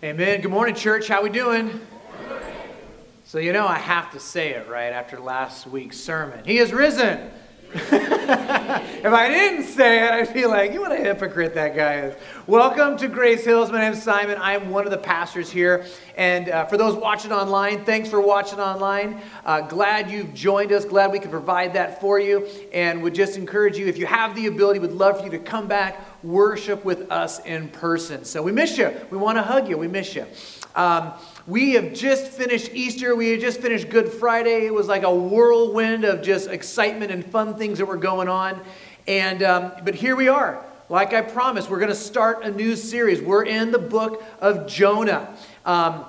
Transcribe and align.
Amen. 0.00 0.40
Good 0.42 0.52
morning, 0.52 0.76
church. 0.76 1.08
How 1.08 1.24
we 1.24 1.28
doing? 1.28 1.80
So 3.24 3.38
you 3.38 3.52
know 3.52 3.66
I 3.66 3.78
have 3.78 4.12
to 4.12 4.20
say 4.20 4.50
it 4.50 4.68
right 4.68 4.92
after 4.92 5.18
last 5.18 5.66
week's 5.66 5.98
sermon. 5.98 6.44
He 6.44 6.58
is 6.58 6.72
risen. 6.72 7.32
if 7.74 9.12
I 9.12 9.28
didn't 9.28 9.64
say 9.64 10.02
it, 10.02 10.10
I'd 10.10 10.32
be 10.32 10.46
like, 10.46 10.72
you 10.72 10.80
what 10.80 10.90
a 10.90 10.96
hypocrite 10.96 11.52
that 11.52 11.76
guy 11.76 11.96
is. 11.96 12.14
Welcome 12.46 12.96
to 12.96 13.08
Grace 13.08 13.44
Hills. 13.44 13.70
My 13.70 13.80
name's 13.80 14.02
Simon. 14.02 14.38
I'm 14.40 14.70
one 14.70 14.86
of 14.86 14.90
the 14.90 14.96
pastors 14.96 15.50
here. 15.50 15.84
And 16.16 16.48
uh, 16.48 16.64
for 16.64 16.78
those 16.78 16.94
watching 16.94 17.30
online, 17.30 17.84
thanks 17.84 18.08
for 18.08 18.22
watching 18.22 18.58
online. 18.58 19.20
Uh, 19.44 19.60
glad 19.60 20.10
you've 20.10 20.32
joined 20.32 20.72
us. 20.72 20.86
Glad 20.86 21.12
we 21.12 21.18
can 21.18 21.30
provide 21.30 21.74
that 21.74 22.00
for 22.00 22.18
you. 22.18 22.46
And 22.72 23.02
would 23.02 23.14
just 23.14 23.36
encourage 23.36 23.76
you, 23.76 23.86
if 23.86 23.98
you 23.98 24.06
have 24.06 24.34
the 24.34 24.46
ability, 24.46 24.80
would 24.80 24.92
love 24.94 25.18
for 25.18 25.24
you 25.24 25.30
to 25.32 25.38
come 25.38 25.68
back, 25.68 26.24
worship 26.24 26.86
with 26.86 27.12
us 27.12 27.40
in 27.40 27.68
person. 27.68 28.24
So 28.24 28.42
we 28.42 28.50
miss 28.50 28.78
you. 28.78 28.98
We 29.10 29.18
want 29.18 29.36
to 29.36 29.42
hug 29.42 29.68
you. 29.68 29.76
We 29.76 29.88
miss 29.88 30.14
you. 30.14 30.24
Um, 30.74 31.12
we 31.46 31.72
have 31.72 31.92
just 31.92 32.30
finished 32.30 32.70
Easter. 32.72 33.16
We 33.16 33.30
have 33.30 33.40
just 33.40 33.60
finished 33.60 33.88
Good 33.88 34.08
Friday. 34.08 34.66
It 34.66 34.74
was 34.74 34.86
like 34.86 35.02
a 35.02 35.14
whirlwind 35.14 36.04
of 36.04 36.22
just 36.22 36.48
excitement 36.48 37.10
and 37.10 37.24
fun 37.24 37.56
things 37.56 37.78
that 37.78 37.86
were 37.86 37.96
going 37.96 38.28
on. 38.28 38.60
And, 39.06 39.42
um, 39.42 39.72
but 39.84 39.94
here 39.94 40.14
we 40.14 40.28
are. 40.28 40.64
Like 40.90 41.12
I 41.12 41.22
promised, 41.22 41.68
we're 41.68 41.80
going 41.80 41.90
to 41.90 41.94
start 41.94 42.44
a 42.44 42.50
new 42.50 42.74
series. 42.76 43.20
We're 43.20 43.44
in 43.44 43.70
the 43.70 43.78
book 43.78 44.24
of 44.40 44.66
Jonah. 44.66 45.34
Um, 45.64 46.04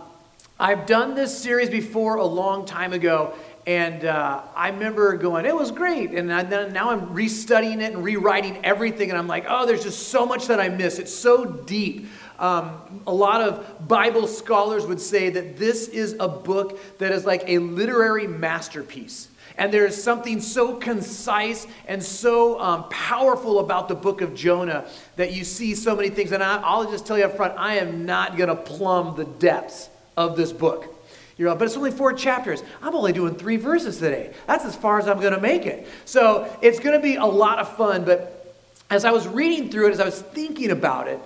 I've 0.59 0.85
done 0.85 1.15
this 1.15 1.37
series 1.37 1.69
before 1.69 2.15
a 2.15 2.25
long 2.25 2.65
time 2.65 2.93
ago, 2.93 3.33
and 3.65 4.03
uh, 4.03 4.41
I 4.55 4.69
remember 4.69 5.15
going, 5.15 5.45
it 5.45 5.55
was 5.55 5.71
great. 5.71 6.11
And 6.11 6.29
then 6.29 6.73
now 6.73 6.91
I'm 6.91 7.15
restudying 7.15 7.81
it 7.81 7.93
and 7.93 8.03
rewriting 8.03 8.63
everything, 8.65 9.09
and 9.09 9.17
I'm 9.17 9.27
like, 9.27 9.45
oh, 9.47 9.65
there's 9.65 9.83
just 9.83 10.09
so 10.09 10.25
much 10.25 10.47
that 10.47 10.59
I 10.59 10.69
miss. 10.69 10.99
It's 10.99 11.13
so 11.13 11.45
deep. 11.45 12.07
Um, 12.39 13.01
a 13.05 13.13
lot 13.13 13.41
of 13.41 13.87
Bible 13.87 14.27
scholars 14.27 14.85
would 14.85 15.01
say 15.01 15.29
that 15.29 15.57
this 15.57 15.87
is 15.89 16.15
a 16.19 16.27
book 16.27 16.79
that 16.97 17.11
is 17.11 17.25
like 17.25 17.43
a 17.47 17.59
literary 17.59 18.27
masterpiece. 18.27 19.27
And 19.57 19.73
there's 19.73 20.01
something 20.01 20.39
so 20.39 20.77
concise 20.77 21.67
and 21.85 22.01
so 22.01 22.61
um, 22.61 22.87
powerful 22.87 23.59
about 23.59 23.89
the 23.89 23.95
book 23.95 24.21
of 24.21 24.33
Jonah 24.33 24.85
that 25.17 25.33
you 25.33 25.43
see 25.43 25.75
so 25.75 25.97
many 25.97 26.09
things. 26.09 26.31
And 26.31 26.41
I, 26.41 26.77
will 26.77 26.89
just 26.89 27.05
tell 27.05 27.17
you 27.17 27.25
up 27.25 27.35
front, 27.35 27.55
I 27.57 27.75
am 27.75 28.05
not 28.05 28.37
going 28.37 28.47
to 28.47 28.55
plumb 28.55 29.17
the 29.17 29.25
depths 29.25 29.89
of 30.15 30.37
this 30.37 30.53
book. 30.53 30.95
You 31.37 31.45
know, 31.45 31.55
but 31.55 31.65
it's 31.65 31.75
only 31.75 31.91
four 31.91 32.13
chapters. 32.13 32.63
I'm 32.81 32.95
only 32.95 33.11
doing 33.11 33.35
three 33.35 33.57
verses 33.57 33.97
today. 33.97 34.33
That's 34.47 34.63
as 34.63 34.77
far 34.77 34.97
as 34.97 35.09
I'm 35.09 35.19
going 35.19 35.33
to 35.33 35.41
make 35.41 35.65
it. 35.65 35.87
So 36.05 36.53
it's 36.61 36.79
going 36.79 36.95
to 36.95 37.03
be 37.03 37.15
a 37.15 37.25
lot 37.25 37.59
of 37.59 37.75
fun. 37.75 38.05
But 38.05 38.55
as 38.89 39.03
I 39.03 39.11
was 39.11 39.27
reading 39.27 39.69
through 39.69 39.87
it, 39.87 39.91
as 39.91 39.99
I 39.99 40.05
was 40.05 40.21
thinking 40.21 40.71
about 40.71 41.09
it, 41.09 41.19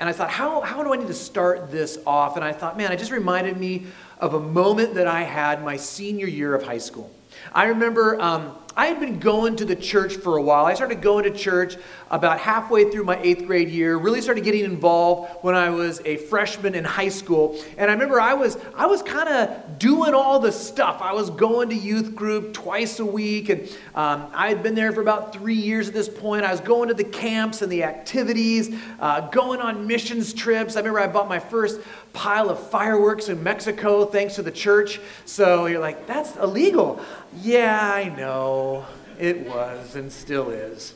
and 0.00 0.08
I 0.08 0.12
thought, 0.12 0.30
how, 0.30 0.62
how 0.62 0.82
do 0.82 0.94
I 0.94 0.96
need 0.96 1.08
to 1.08 1.14
start 1.14 1.70
this 1.70 1.98
off? 2.06 2.36
And 2.36 2.44
I 2.44 2.52
thought, 2.52 2.78
man, 2.78 2.90
it 2.90 2.98
just 2.98 3.12
reminded 3.12 3.58
me 3.58 3.86
of 4.18 4.32
a 4.32 4.40
moment 4.40 4.94
that 4.94 5.06
I 5.06 5.22
had 5.24 5.62
my 5.62 5.76
senior 5.76 6.26
year 6.26 6.54
of 6.54 6.62
high 6.62 6.78
school. 6.78 7.10
I 7.52 7.66
remember 7.66 8.20
um, 8.20 8.56
I 8.76 8.86
had 8.86 9.00
been 9.00 9.18
going 9.18 9.56
to 9.56 9.64
the 9.64 9.74
church 9.74 10.16
for 10.16 10.36
a 10.36 10.42
while. 10.42 10.64
I 10.64 10.74
started 10.74 11.02
going 11.02 11.24
to 11.24 11.30
church 11.30 11.76
about 12.10 12.38
halfway 12.38 12.90
through 12.90 13.04
my 13.04 13.20
eighth 13.20 13.46
grade 13.46 13.68
year. 13.68 13.96
Really 13.96 14.20
started 14.20 14.44
getting 14.44 14.64
involved 14.64 15.30
when 15.42 15.54
I 15.54 15.70
was 15.70 16.00
a 16.04 16.16
freshman 16.16 16.74
in 16.74 16.84
high 16.84 17.08
school. 17.08 17.60
And 17.76 17.90
I 17.90 17.94
remember 17.94 18.20
I 18.20 18.34
was 18.34 18.56
I 18.76 18.86
was 18.86 19.02
kind 19.02 19.28
of 19.28 19.78
doing 19.78 20.14
all 20.14 20.38
the 20.38 20.52
stuff. 20.52 21.02
I 21.02 21.12
was 21.12 21.30
going 21.30 21.68
to 21.70 21.74
youth 21.74 22.14
group 22.14 22.54
twice 22.54 23.00
a 23.00 23.04
week, 23.04 23.48
and 23.48 23.68
um, 23.94 24.30
I 24.32 24.48
had 24.48 24.62
been 24.62 24.74
there 24.74 24.92
for 24.92 25.02
about 25.02 25.32
three 25.32 25.54
years 25.54 25.88
at 25.88 25.94
this 25.94 26.08
point. 26.08 26.44
I 26.44 26.52
was 26.52 26.60
going 26.60 26.88
to 26.88 26.94
the 26.94 27.04
camps 27.04 27.62
and 27.62 27.70
the 27.70 27.82
activities, 27.82 28.74
uh, 29.00 29.28
going 29.30 29.60
on 29.60 29.86
missions 29.86 30.32
trips. 30.32 30.76
I 30.76 30.78
remember 30.78 31.00
I 31.00 31.08
bought 31.08 31.28
my 31.28 31.40
first 31.40 31.80
pile 32.12 32.50
of 32.50 32.70
fireworks 32.70 33.28
in 33.28 33.42
Mexico 33.42 34.04
thanks 34.04 34.34
to 34.36 34.42
the 34.42 34.50
church. 34.50 35.00
So 35.24 35.66
you're 35.66 35.80
like, 35.80 36.06
that's 36.06 36.36
illegal. 36.36 37.00
Yeah, 37.42 37.92
I 37.94 38.08
know. 38.16 38.86
It 39.18 39.46
was 39.46 39.96
and 39.96 40.10
still 40.10 40.50
is. 40.50 40.94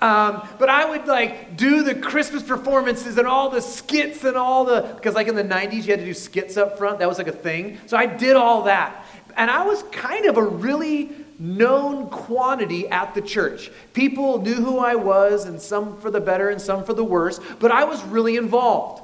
Um, 0.00 0.46
but 0.58 0.68
I 0.68 0.84
would 0.84 1.06
like 1.06 1.56
do 1.56 1.82
the 1.82 1.94
Christmas 1.94 2.42
performances 2.42 3.16
and 3.16 3.26
all 3.26 3.48
the 3.48 3.62
skits 3.62 4.22
and 4.24 4.36
all 4.36 4.64
the, 4.64 4.82
because 4.96 5.14
like 5.14 5.28
in 5.28 5.34
the 5.34 5.44
90s, 5.44 5.84
you 5.84 5.92
had 5.92 6.00
to 6.00 6.04
do 6.04 6.12
skits 6.12 6.56
up 6.56 6.76
front. 6.76 6.98
That 6.98 7.08
was 7.08 7.16
like 7.16 7.28
a 7.28 7.32
thing. 7.32 7.78
So 7.86 7.96
I 7.96 8.06
did 8.06 8.36
all 8.36 8.64
that. 8.64 9.06
And 9.36 9.50
I 9.50 9.64
was 9.64 9.82
kind 9.84 10.26
of 10.26 10.36
a 10.36 10.42
really 10.42 11.10
known 11.38 12.08
quantity 12.10 12.88
at 12.88 13.14
the 13.14 13.22
church. 13.22 13.70
People 13.92 14.40
knew 14.40 14.54
who 14.54 14.78
I 14.78 14.94
was, 14.94 15.46
and 15.46 15.60
some 15.60 16.00
for 16.00 16.10
the 16.10 16.20
better 16.20 16.50
and 16.50 16.60
some 16.60 16.84
for 16.84 16.94
the 16.94 17.04
worse, 17.04 17.40
but 17.58 17.72
I 17.72 17.84
was 17.84 18.02
really 18.04 18.36
involved. 18.36 19.03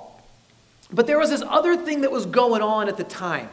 But 0.93 1.07
there 1.07 1.19
was 1.19 1.31
this 1.31 1.43
other 1.47 1.77
thing 1.77 2.01
that 2.01 2.11
was 2.11 2.27
going 2.27 2.63
on 2.63 2.89
at 2.89 2.97
the 2.97 3.05
time. 3.05 3.49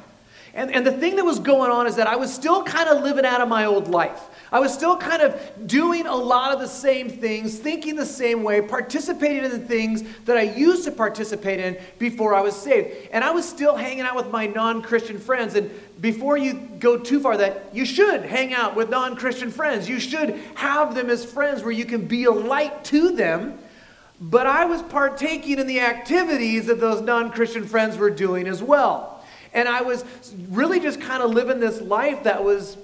And, 0.58 0.74
and 0.74 0.84
the 0.84 0.92
thing 0.92 1.18
that 1.18 1.24
was 1.24 1.38
going 1.38 1.70
on 1.70 1.86
is 1.86 1.98
that 1.98 2.08
I 2.08 2.16
was 2.16 2.34
still 2.34 2.64
kind 2.64 2.90
of 2.90 3.04
living 3.04 3.26
out 3.26 3.42
of 3.42 3.48
my 3.48 3.66
old 3.66 3.90
life. 3.90 4.24
I 4.52 4.60
was 4.60 4.74
still 4.74 4.98
kind 4.98 5.22
of 5.22 5.68
doing 5.68 6.08
a 6.08 6.16
lot 6.16 6.52
of 6.52 6.60
the 6.60 6.68
same 6.68 7.10
things, 7.10 7.60
thinking 7.60 7.96
the 7.96 8.08
same 8.08 8.42
way, 8.42 8.62
participating 8.62 9.44
in 9.44 9.52
the 9.52 9.60
things 9.60 10.04
that 10.26 10.36
I 10.36 10.42
used 10.42 10.86
to 10.86 10.92
participate 10.92 11.60
in 11.60 11.78
before 12.00 12.34
I 12.34 12.42
was 12.42 12.56
saved. 12.56 13.10
And 13.12 13.24
I 13.24 13.30
was 13.30 13.48
still 13.48 13.76
hanging 13.76 14.02
out 14.02 14.16
with 14.16 14.32
my 14.32 14.48
non 14.48 14.82
Christian 14.82 15.20
friends. 15.20 15.54
And 15.54 15.70
before 16.02 16.38
you 16.38 16.54
go 16.80 16.98
too 16.98 17.20
far, 17.20 17.38
that 17.38 17.66
you 17.72 17.86
should 17.86 18.24
hang 18.24 18.56
out 18.56 18.76
with 18.76 18.90
non 18.90 19.16
Christian 19.16 19.52
friends. 19.52 19.88
You 19.88 20.00
should 20.00 20.40
have 20.56 20.96
them 20.96 21.12
as 21.12 21.24
friends 21.24 21.62
where 21.62 21.72
you 21.72 21.86
can 21.86 22.08
be 22.08 22.24
a 22.24 22.32
light 22.32 22.84
to 22.86 23.12
them. 23.12 23.60
But 24.20 24.48
I 24.48 24.66
was 24.66 24.82
partaking 24.82 25.60
in 25.60 25.68
the 25.68 25.80
activities 25.80 26.66
that 26.68 26.80
those 26.80 27.02
non 27.02 27.32
Christian 27.32 27.66
friends 27.66 27.98
were 27.98 28.10
doing 28.10 28.48
as 28.48 28.64
well. 28.64 29.24
And 29.54 29.68
I 29.68 29.82
was 29.82 30.04
really 30.50 30.80
just 30.80 31.00
kind 31.02 31.22
of 31.22 31.32
living 31.32 31.60
this 31.60 31.82
life 31.82 32.24
that 32.24 32.44
was, 32.44 32.78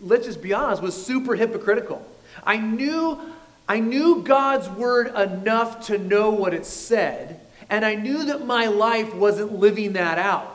let's 0.00 0.26
just 0.26 0.42
be 0.42 0.52
honest, 0.52 0.82
was 0.82 0.94
super 1.06 1.34
hypocritical. 1.34 2.06
I 2.44 2.56
knew, 2.56 3.20
I 3.68 3.80
knew 3.80 4.22
God's 4.22 4.68
word 4.68 5.08
enough 5.14 5.86
to 5.86 5.98
know 5.98 6.30
what 6.30 6.54
it 6.54 6.64
said, 6.66 7.40
and 7.68 7.84
I 7.84 7.94
knew 7.94 8.24
that 8.26 8.46
my 8.46 8.66
life 8.66 9.14
wasn't 9.14 9.58
living 9.58 9.94
that 9.94 10.18
out. 10.18 10.52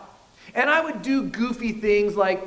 And 0.56 0.70
I 0.70 0.82
would 0.82 1.02
do 1.02 1.24
goofy 1.24 1.74
things 1.74 2.16
like, 2.16 2.42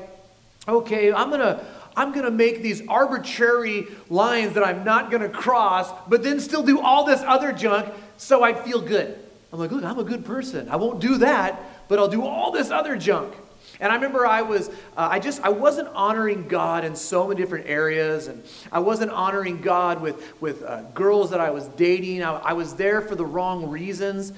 okay, 0.66 1.12
I'm 1.12 1.28
going 1.28 1.40
to 1.40 1.64
I'm 1.96 2.12
going 2.12 2.24
to 2.24 2.30
make 2.30 2.62
these 2.62 2.86
arbitrary 2.88 3.86
lines 4.08 4.54
that 4.54 4.64
I'm 4.64 4.84
not 4.84 5.10
going 5.10 5.22
to 5.22 5.28
cross, 5.28 5.90
but 6.08 6.22
then 6.22 6.40
still 6.40 6.62
do 6.62 6.80
all 6.80 7.04
this 7.04 7.20
other 7.22 7.52
junk 7.52 7.92
so 8.16 8.42
I 8.42 8.54
feel 8.54 8.80
good. 8.80 9.18
I'm 9.52 9.58
like, 9.58 9.70
look, 9.70 9.84
I'm 9.84 9.98
a 9.98 10.04
good 10.04 10.24
person. 10.24 10.68
I 10.68 10.76
won't 10.76 11.00
do 11.00 11.18
that, 11.18 11.88
but 11.88 11.98
I'll 11.98 12.08
do 12.08 12.24
all 12.24 12.50
this 12.50 12.70
other 12.70 12.96
junk. 12.96 13.34
And 13.80 13.90
I 13.90 13.96
remember 13.96 14.26
I 14.26 14.42
was, 14.42 14.68
uh, 14.68 15.08
I 15.10 15.18
just, 15.18 15.42
I 15.42 15.48
wasn't 15.48 15.88
honoring 15.88 16.48
God 16.48 16.84
in 16.84 16.94
so 16.96 17.26
many 17.26 17.40
different 17.40 17.66
areas, 17.66 18.28
and 18.28 18.42
I 18.70 18.78
wasn't 18.78 19.10
honoring 19.10 19.60
God 19.60 20.00
with, 20.00 20.40
with 20.40 20.62
uh, 20.62 20.82
girls 20.94 21.30
that 21.30 21.40
I 21.40 21.50
was 21.50 21.68
dating. 21.68 22.22
I, 22.22 22.36
I 22.36 22.52
was 22.52 22.74
there 22.74 23.00
for 23.00 23.14
the 23.14 23.26
wrong 23.26 23.68
reasons. 23.68 24.32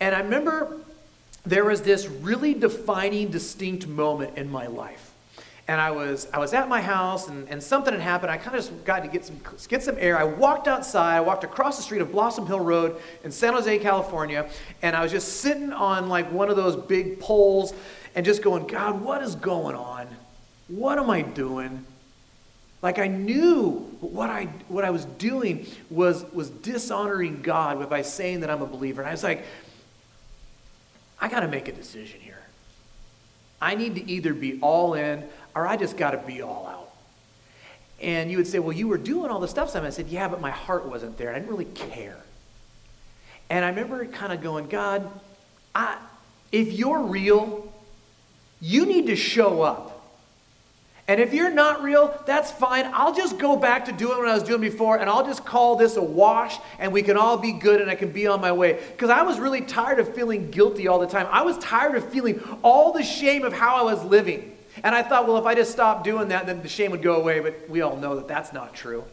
And 0.00 0.14
I 0.14 0.20
remember 0.20 0.78
there 1.44 1.64
was 1.64 1.82
this 1.82 2.06
really 2.06 2.54
defining, 2.54 3.30
distinct 3.30 3.86
moment 3.86 4.36
in 4.36 4.50
my 4.50 4.66
life 4.66 5.01
and 5.72 5.80
I 5.80 5.90
was 5.90 6.28
I 6.34 6.38
was 6.38 6.52
at 6.52 6.68
my 6.68 6.82
house 6.82 7.28
and, 7.28 7.48
and 7.48 7.62
something 7.62 7.94
had 7.94 8.02
happened. 8.02 8.30
I 8.30 8.36
kind 8.36 8.54
of 8.54 8.62
just 8.62 8.84
got 8.84 9.04
to 9.04 9.08
get 9.08 9.24
some 9.24 9.40
get 9.68 9.82
some 9.82 9.96
air. 9.98 10.18
I 10.18 10.24
walked 10.24 10.68
outside, 10.68 11.16
I 11.16 11.22
walked 11.22 11.44
across 11.44 11.78
the 11.78 11.82
street 11.82 12.02
of 12.02 12.12
Blossom 12.12 12.46
Hill 12.46 12.60
Road 12.60 13.00
in 13.24 13.32
San 13.32 13.54
Jose, 13.54 13.78
California, 13.78 14.50
and 14.82 14.94
I 14.94 15.02
was 15.02 15.10
just 15.10 15.40
sitting 15.40 15.72
on 15.72 16.10
like 16.10 16.30
one 16.30 16.50
of 16.50 16.56
those 16.56 16.76
big 16.76 17.20
poles 17.20 17.72
and 18.14 18.26
just 18.26 18.42
going, 18.42 18.66
God, 18.66 19.00
what 19.00 19.22
is 19.22 19.34
going 19.34 19.74
on? 19.74 20.08
What 20.68 20.98
am 20.98 21.08
I 21.08 21.22
doing? 21.22 21.86
Like 22.82 22.98
I 22.98 23.06
knew 23.06 23.70
what 24.00 24.28
I 24.28 24.44
what 24.68 24.84
I 24.84 24.90
was 24.90 25.06
doing 25.06 25.66
was 25.88 26.22
was 26.34 26.50
dishonoring 26.50 27.40
God 27.40 27.88
by 27.88 28.02
saying 28.02 28.40
that 28.40 28.50
I'm 28.50 28.60
a 28.60 28.66
believer. 28.66 29.00
And 29.00 29.08
I 29.08 29.12
was 29.12 29.24
like, 29.24 29.46
I 31.18 31.28
got 31.28 31.40
to 31.40 31.48
make 31.48 31.66
a 31.68 31.72
decision 31.72 32.20
here. 32.20 32.42
I 33.62 33.76
need 33.76 33.94
to 33.94 34.10
either 34.10 34.34
be 34.34 34.58
all 34.60 34.94
in 34.94 35.22
or 35.54 35.66
I 35.66 35.76
just 35.76 35.96
got 35.96 36.12
to 36.12 36.18
be 36.18 36.42
all 36.42 36.66
out. 36.66 36.90
And 38.00 38.30
you 38.30 38.36
would 38.36 38.46
say, 38.46 38.58
Well, 38.58 38.76
you 38.76 38.88
were 38.88 38.98
doing 38.98 39.30
all 39.30 39.40
the 39.40 39.48
stuff, 39.48 39.70
Simon. 39.70 39.86
I 39.86 39.90
said, 39.90 40.08
Yeah, 40.08 40.28
but 40.28 40.40
my 40.40 40.50
heart 40.50 40.86
wasn't 40.86 41.16
there. 41.18 41.30
I 41.30 41.34
didn't 41.34 41.48
really 41.48 41.66
care. 41.66 42.18
And 43.48 43.64
I 43.64 43.68
remember 43.68 44.04
kind 44.06 44.32
of 44.32 44.42
going, 44.42 44.66
God, 44.68 45.08
I, 45.74 45.98
if 46.50 46.72
you're 46.72 47.02
real, 47.02 47.72
you 48.60 48.86
need 48.86 49.06
to 49.06 49.16
show 49.16 49.62
up. 49.62 49.92
And 51.08 51.20
if 51.20 51.34
you're 51.34 51.50
not 51.50 51.82
real, 51.82 52.18
that's 52.26 52.50
fine. 52.52 52.88
I'll 52.94 53.14
just 53.14 53.36
go 53.36 53.56
back 53.56 53.86
to 53.86 53.92
doing 53.92 54.18
what 54.18 54.28
I 54.28 54.34
was 54.34 54.44
doing 54.44 54.60
before, 54.60 54.98
and 54.98 55.10
I'll 55.10 55.26
just 55.26 55.44
call 55.44 55.74
this 55.76 55.96
a 55.96 56.02
wash, 56.02 56.56
and 56.78 56.92
we 56.92 57.02
can 57.02 57.16
all 57.16 57.36
be 57.36 57.52
good, 57.52 57.80
and 57.80 57.90
I 57.90 57.96
can 57.96 58.12
be 58.12 58.28
on 58.28 58.40
my 58.40 58.52
way. 58.52 58.80
Because 58.92 59.10
I 59.10 59.22
was 59.22 59.40
really 59.40 59.62
tired 59.62 59.98
of 59.98 60.14
feeling 60.14 60.50
guilty 60.50 60.86
all 60.86 61.00
the 61.00 61.08
time. 61.08 61.26
I 61.30 61.42
was 61.42 61.58
tired 61.58 61.96
of 61.96 62.08
feeling 62.10 62.40
all 62.62 62.92
the 62.92 63.02
shame 63.02 63.44
of 63.44 63.52
how 63.52 63.76
I 63.76 63.82
was 63.82 64.02
living. 64.04 64.56
And 64.82 64.94
I 64.94 65.02
thought, 65.02 65.26
well, 65.26 65.36
if 65.36 65.44
I 65.44 65.54
just 65.54 65.72
stopped 65.72 66.04
doing 66.04 66.28
that, 66.28 66.46
then 66.46 66.62
the 66.62 66.68
shame 66.68 66.90
would 66.92 67.02
go 67.02 67.16
away. 67.16 67.40
But 67.40 67.68
we 67.68 67.82
all 67.82 67.96
know 67.96 68.16
that 68.16 68.28
that's 68.28 68.52
not 68.52 68.74
true. 68.74 69.04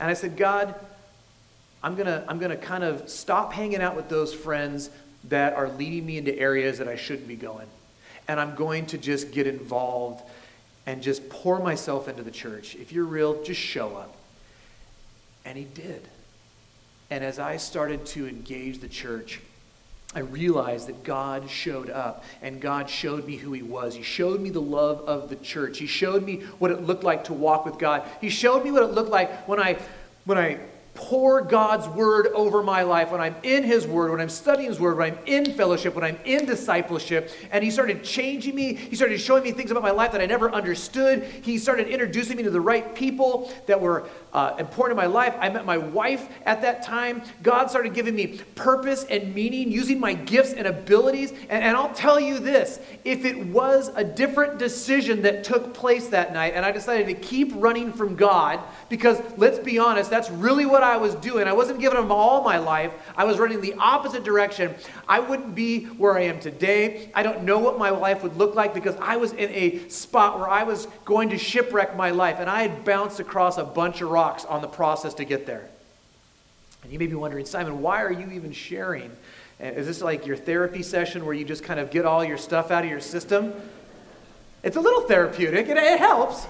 And 0.00 0.10
I 0.10 0.14
said, 0.14 0.36
God, 0.36 0.74
I'm 1.82 1.94
going 1.94 2.06
to 2.06 2.24
I'm 2.28 2.38
going 2.38 2.50
to 2.50 2.56
kind 2.56 2.84
of 2.84 3.08
stop 3.08 3.52
hanging 3.52 3.80
out 3.80 3.94
with 3.94 4.08
those 4.08 4.34
friends 4.34 4.90
that 5.24 5.54
are 5.54 5.68
leading 5.68 6.06
me 6.06 6.18
into 6.18 6.36
areas 6.36 6.78
that 6.78 6.88
I 6.88 6.96
shouldn't 6.96 7.28
be 7.28 7.36
going. 7.36 7.66
And 8.26 8.38
I'm 8.38 8.54
going 8.54 8.86
to 8.86 8.98
just 8.98 9.30
get 9.30 9.46
involved 9.46 10.22
and 10.86 11.02
just 11.02 11.28
pour 11.28 11.58
myself 11.58 12.08
into 12.08 12.22
the 12.22 12.30
church. 12.30 12.74
If 12.74 12.92
you're 12.92 13.04
real, 13.04 13.42
just 13.42 13.60
show 13.60 13.96
up. 13.96 14.16
And 15.44 15.56
he 15.56 15.64
did. 15.64 16.02
And 17.10 17.24
as 17.24 17.38
I 17.38 17.56
started 17.56 18.04
to 18.06 18.28
engage 18.28 18.78
the 18.78 18.88
church, 18.88 19.40
I 20.14 20.20
realized 20.20 20.88
that 20.88 21.04
God 21.04 21.50
showed 21.50 21.90
up 21.90 22.24
and 22.40 22.60
God 22.60 22.88
showed 22.88 23.26
me 23.26 23.36
who 23.36 23.52
He 23.52 23.62
was. 23.62 23.94
He 23.94 24.02
showed 24.02 24.40
me 24.40 24.48
the 24.48 24.60
love 24.60 25.00
of 25.02 25.28
the 25.28 25.36
church. 25.36 25.78
He 25.78 25.86
showed 25.86 26.24
me 26.24 26.40
what 26.58 26.70
it 26.70 26.82
looked 26.82 27.04
like 27.04 27.24
to 27.24 27.34
walk 27.34 27.66
with 27.66 27.78
God. 27.78 28.08
He 28.20 28.30
showed 28.30 28.64
me 28.64 28.70
what 28.70 28.82
it 28.82 28.92
looked 28.92 29.10
like 29.10 29.46
when 29.46 29.60
I, 29.60 29.78
when 30.24 30.38
I 30.38 30.60
pour 30.98 31.42
God's 31.42 31.86
word 31.86 32.26
over 32.34 32.60
my 32.60 32.82
life, 32.82 33.12
when 33.12 33.20
I'm 33.20 33.36
in 33.44 33.62
His 33.62 33.86
word, 33.86 34.10
when 34.10 34.20
I'm 34.20 34.28
studying 34.28 34.68
His 34.68 34.80
word, 34.80 34.98
when 34.98 35.12
I'm 35.12 35.18
in 35.26 35.54
fellowship, 35.54 35.94
when 35.94 36.02
I'm 36.02 36.18
in 36.24 36.44
discipleship, 36.44 37.30
and 37.52 37.62
He 37.62 37.70
started 37.70 38.02
changing 38.02 38.56
me. 38.56 38.74
He 38.74 38.96
started 38.96 39.20
showing 39.20 39.44
me 39.44 39.52
things 39.52 39.70
about 39.70 39.84
my 39.84 39.92
life 39.92 40.10
that 40.10 40.20
I 40.20 40.26
never 40.26 40.50
understood. 40.50 41.22
He 41.22 41.56
started 41.56 41.86
introducing 41.86 42.36
me 42.36 42.42
to 42.42 42.50
the 42.50 42.60
right 42.60 42.96
people 42.96 43.52
that 43.66 43.80
were 43.80 44.08
uh, 44.32 44.56
important 44.58 44.98
in 44.98 45.04
my 45.04 45.06
life. 45.06 45.36
I 45.38 45.48
met 45.50 45.64
my 45.64 45.78
wife 45.78 46.28
at 46.44 46.62
that 46.62 46.82
time. 46.82 47.22
God 47.44 47.70
started 47.70 47.94
giving 47.94 48.16
me 48.16 48.40
purpose 48.56 49.04
and 49.04 49.32
meaning, 49.32 49.70
using 49.70 50.00
my 50.00 50.14
gifts 50.14 50.52
and 50.52 50.66
abilities. 50.66 51.30
And, 51.30 51.62
and 51.62 51.76
I'll 51.76 51.94
tell 51.94 52.18
you 52.18 52.40
this 52.40 52.80
if 53.04 53.24
it 53.24 53.46
was 53.46 53.92
a 53.94 54.02
different 54.02 54.58
decision 54.58 55.22
that 55.22 55.44
took 55.44 55.72
place 55.74 56.08
that 56.08 56.32
night, 56.32 56.54
and 56.56 56.66
I 56.66 56.72
decided 56.72 57.06
to 57.06 57.14
keep 57.14 57.52
running 57.54 57.92
from 57.92 58.16
God, 58.16 58.58
because 58.88 59.22
let's 59.36 59.60
be 59.60 59.78
honest, 59.78 60.10
that's 60.10 60.28
really 60.28 60.66
what 60.66 60.82
I 60.82 60.87
was 60.96 61.14
doing. 61.16 61.46
I 61.46 61.52
wasn't 61.52 61.80
giving 61.80 61.98
Him 61.98 62.10
all 62.10 62.42
my 62.42 62.58
life, 62.58 62.92
I 63.16 63.24
was 63.24 63.38
running 63.38 63.60
the 63.60 63.74
opposite 63.74 64.24
direction. 64.24 64.74
I 65.08 65.20
wouldn't 65.20 65.54
be 65.54 65.84
where 65.84 66.16
I 66.16 66.22
am 66.22 66.40
today. 66.40 67.10
I 67.14 67.22
don't 67.22 67.42
know 67.42 67.58
what 67.58 67.78
my 67.78 67.90
life 67.90 68.22
would 68.22 68.36
look 68.36 68.54
like 68.54 68.74
because 68.74 68.96
I 68.96 69.16
was 69.16 69.32
in 69.32 69.50
a 69.50 69.88
spot 69.88 70.38
where 70.38 70.48
I 70.48 70.62
was 70.62 70.86
going 71.04 71.30
to 71.30 71.38
shipwreck 71.38 71.96
my 71.96 72.10
life, 72.10 72.36
and 72.38 72.48
I 72.48 72.62
had 72.62 72.84
bounced 72.84 73.20
across 73.20 73.58
a 73.58 73.64
bunch 73.64 74.00
of 74.00 74.10
rocks 74.10 74.44
on 74.44 74.62
the 74.62 74.68
process 74.68 75.14
to 75.14 75.24
get 75.24 75.46
there. 75.46 75.68
And 76.82 76.92
you 76.92 76.98
may 76.98 77.06
be 77.06 77.14
wondering, 77.14 77.44
Simon, 77.44 77.82
why 77.82 78.02
are 78.02 78.12
you 78.12 78.30
even 78.30 78.52
sharing? 78.52 79.10
Is 79.60 79.86
this 79.86 80.00
like 80.00 80.26
your 80.26 80.36
therapy 80.36 80.82
session 80.82 81.24
where 81.24 81.34
you 81.34 81.44
just 81.44 81.64
kind 81.64 81.80
of 81.80 81.90
get 81.90 82.06
all 82.06 82.24
your 82.24 82.38
stuff 82.38 82.70
out 82.70 82.84
of 82.84 82.90
your 82.90 83.00
system? 83.00 83.52
It's 84.62 84.76
a 84.76 84.80
little 84.80 85.02
therapeutic, 85.02 85.68
it 85.68 85.98
helps, 85.98 86.46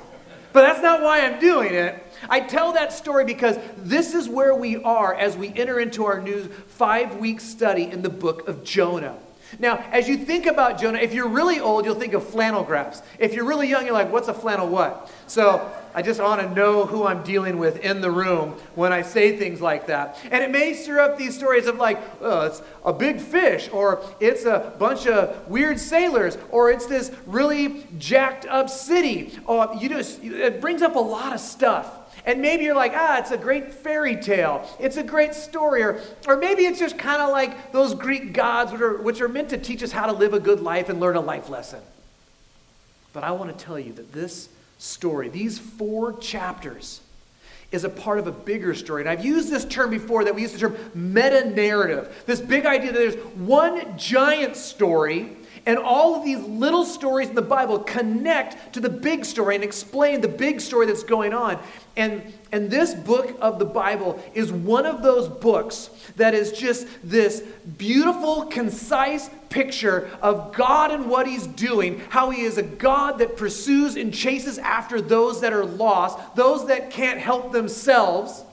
but 0.52 0.62
that's 0.62 0.82
not 0.82 1.02
why 1.02 1.20
I'm 1.20 1.38
doing 1.40 1.74
it. 1.74 2.04
I 2.28 2.40
tell 2.40 2.72
that 2.72 2.92
story 2.92 3.24
because 3.24 3.58
this 3.76 4.14
is 4.14 4.28
where 4.28 4.54
we 4.54 4.76
are 4.82 5.14
as 5.14 5.36
we 5.36 5.52
enter 5.54 5.80
into 5.80 6.04
our 6.04 6.20
new 6.20 6.44
five 6.44 7.16
week 7.16 7.40
study 7.40 7.84
in 7.84 8.02
the 8.02 8.10
book 8.10 8.48
of 8.48 8.64
Jonah. 8.64 9.16
Now, 9.58 9.84
as 9.90 10.08
you 10.08 10.16
think 10.16 10.46
about 10.46 10.80
Jonah, 10.80 10.98
if 10.98 11.14
you're 11.14 11.28
really 11.28 11.60
old, 11.60 11.84
you'll 11.84 11.94
think 11.94 12.14
of 12.14 12.26
flannel 12.26 12.62
graphs. 12.62 13.02
If 13.18 13.32
you're 13.34 13.46
really 13.46 13.68
young, 13.68 13.84
you're 13.84 13.94
like, 13.94 14.12
what's 14.12 14.28
a 14.28 14.34
flannel 14.34 14.68
what? 14.68 15.10
So 15.26 15.70
I 15.94 16.02
just 16.02 16.20
want 16.20 16.40
to 16.40 16.54
know 16.54 16.86
who 16.86 17.04
I'm 17.06 17.22
dealing 17.22 17.58
with 17.58 17.80
in 17.80 18.00
the 18.00 18.10
room 18.10 18.52
when 18.74 18.92
I 18.92 19.02
say 19.02 19.36
things 19.36 19.60
like 19.60 19.86
that. 19.86 20.18
And 20.30 20.44
it 20.44 20.50
may 20.50 20.74
stir 20.74 21.00
up 21.00 21.18
these 21.18 21.36
stories 21.36 21.66
of 21.66 21.76
like, 21.76 21.98
oh, 22.20 22.46
it's 22.46 22.62
a 22.84 22.92
big 22.92 23.20
fish, 23.20 23.68
or 23.72 24.02
it's 24.20 24.44
a 24.44 24.72
bunch 24.78 25.06
of 25.06 25.48
weird 25.48 25.80
sailors, 25.80 26.38
or 26.50 26.70
it's 26.70 26.86
this 26.86 27.10
really 27.26 27.86
jacked 27.98 28.46
up 28.46 28.68
city. 28.70 29.38
Or 29.46 29.74
you 29.78 29.88
just, 29.88 30.22
it 30.22 30.60
brings 30.60 30.82
up 30.82 30.94
a 30.94 31.00
lot 31.00 31.32
of 31.32 31.40
stuff. 31.40 32.07
And 32.28 32.42
maybe 32.42 32.64
you're 32.64 32.74
like, 32.74 32.92
ah, 32.94 33.16
it's 33.16 33.30
a 33.30 33.38
great 33.38 33.72
fairy 33.72 34.14
tale. 34.14 34.68
It's 34.78 34.98
a 34.98 35.02
great 35.02 35.32
story. 35.32 35.82
Or, 35.82 35.98
or 36.26 36.36
maybe 36.36 36.66
it's 36.66 36.78
just 36.78 36.98
kind 36.98 37.22
of 37.22 37.30
like 37.30 37.72
those 37.72 37.94
Greek 37.94 38.34
gods, 38.34 38.70
which 38.70 38.82
are, 38.82 38.98
which 38.98 39.20
are 39.22 39.30
meant 39.30 39.48
to 39.48 39.56
teach 39.56 39.82
us 39.82 39.92
how 39.92 40.04
to 40.04 40.12
live 40.12 40.34
a 40.34 40.38
good 40.38 40.60
life 40.60 40.90
and 40.90 41.00
learn 41.00 41.16
a 41.16 41.22
life 41.22 41.48
lesson. 41.48 41.80
But 43.14 43.24
I 43.24 43.30
want 43.30 43.56
to 43.58 43.64
tell 43.64 43.78
you 43.78 43.94
that 43.94 44.12
this 44.12 44.50
story, 44.76 45.30
these 45.30 45.58
four 45.58 46.18
chapters, 46.18 47.00
is 47.72 47.84
a 47.84 47.88
part 47.88 48.18
of 48.18 48.26
a 48.26 48.32
bigger 48.32 48.74
story. 48.74 49.00
And 49.00 49.08
I've 49.08 49.24
used 49.24 49.50
this 49.50 49.64
term 49.64 49.88
before 49.88 50.24
that 50.24 50.34
we 50.34 50.42
use 50.42 50.52
the 50.52 50.58
term 50.58 50.76
meta 50.94 51.48
narrative. 51.48 52.24
This 52.26 52.42
big 52.42 52.66
idea 52.66 52.92
that 52.92 52.98
there's 52.98 53.16
one 53.36 53.96
giant 53.96 54.54
story 54.54 55.34
and 55.66 55.78
all 55.78 56.14
of 56.14 56.24
these 56.24 56.40
little 56.40 56.84
stories 56.84 57.28
in 57.28 57.34
the 57.34 57.42
Bible 57.42 57.78
connect 57.80 58.72
to 58.74 58.80
the 58.80 58.88
big 58.88 59.24
story 59.24 59.54
and 59.54 59.64
explain 59.64 60.20
the 60.20 60.28
big 60.28 60.60
story 60.60 60.86
that's 60.86 61.02
going 61.02 61.32
on. 61.32 61.58
And, 61.96 62.32
and 62.52 62.70
this 62.70 62.94
book 62.94 63.36
of 63.40 63.58
the 63.58 63.64
Bible 63.64 64.22
is 64.34 64.52
one 64.52 64.86
of 64.86 65.02
those 65.02 65.28
books 65.28 65.90
that 66.16 66.34
is 66.34 66.52
just 66.52 66.86
this 67.02 67.42
beautiful, 67.76 68.46
concise 68.46 69.30
picture 69.48 70.10
of 70.22 70.54
God 70.54 70.90
and 70.90 71.08
what 71.10 71.26
He's 71.26 71.46
doing, 71.46 72.00
how 72.10 72.30
He 72.30 72.42
is 72.42 72.58
a 72.58 72.62
God 72.62 73.18
that 73.18 73.36
pursues 73.36 73.96
and 73.96 74.12
chases 74.12 74.58
after 74.58 75.00
those 75.00 75.40
that 75.40 75.52
are 75.52 75.64
lost, 75.64 76.18
those 76.36 76.66
that 76.68 76.90
can't 76.90 77.18
help 77.18 77.52
themselves. 77.52 78.44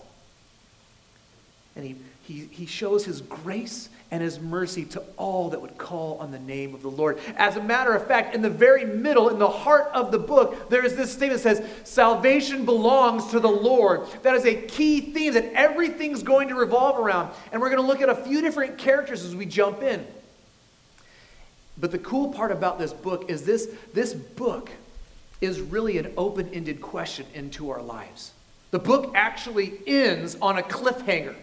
And 1.75 1.85
He, 1.85 1.95
he, 2.23 2.45
he 2.51 2.65
shows 2.65 3.05
His 3.05 3.21
grace 3.21 3.89
and 4.15 4.23
his 4.23 4.39
mercy 4.39 4.85
to 4.85 5.03
all 5.17 5.49
that 5.49 5.61
would 5.61 5.77
call 5.77 6.17
on 6.19 6.31
the 6.31 6.39
name 6.39 6.73
of 6.73 6.81
the 6.81 6.87
Lord. 6.89 7.19
As 7.35 7.57
a 7.57 7.61
matter 7.61 7.93
of 7.93 8.07
fact, 8.07 8.33
in 8.33 8.41
the 8.41 8.49
very 8.49 8.85
middle, 8.85 9.27
in 9.27 9.39
the 9.39 9.49
heart 9.49 9.91
of 9.93 10.09
the 10.09 10.17
book, 10.17 10.69
there 10.69 10.85
is 10.85 10.95
this 10.95 11.11
statement 11.11 11.43
that 11.43 11.57
says, 11.57 11.69
Salvation 11.83 12.63
belongs 12.63 13.27
to 13.31 13.41
the 13.41 13.49
Lord. 13.49 14.07
That 14.23 14.33
is 14.35 14.45
a 14.45 14.55
key 14.55 15.01
theme 15.01 15.33
that 15.33 15.51
everything's 15.51 16.23
going 16.23 16.47
to 16.47 16.55
revolve 16.55 16.97
around. 16.97 17.33
And 17.51 17.59
we're 17.59 17.69
going 17.69 17.81
to 17.81 17.85
look 17.85 18.01
at 18.01 18.07
a 18.07 18.15
few 18.15 18.39
different 18.39 18.77
characters 18.77 19.25
as 19.25 19.35
we 19.35 19.45
jump 19.45 19.81
in. 19.81 20.07
But 21.77 21.91
the 21.91 21.99
cool 21.99 22.29
part 22.29 22.53
about 22.53 22.79
this 22.79 22.93
book 22.93 23.29
is 23.29 23.43
this, 23.43 23.67
this 23.93 24.13
book 24.13 24.71
is 25.41 25.59
really 25.59 25.97
an 25.97 26.13
open 26.15 26.47
ended 26.53 26.79
question 26.79 27.25
into 27.33 27.69
our 27.69 27.81
lives. 27.81 28.31
The 28.71 28.79
book 28.79 29.11
actually 29.13 29.73
ends 29.85 30.37
on 30.41 30.57
a 30.57 30.63
cliffhanger. 30.63 31.35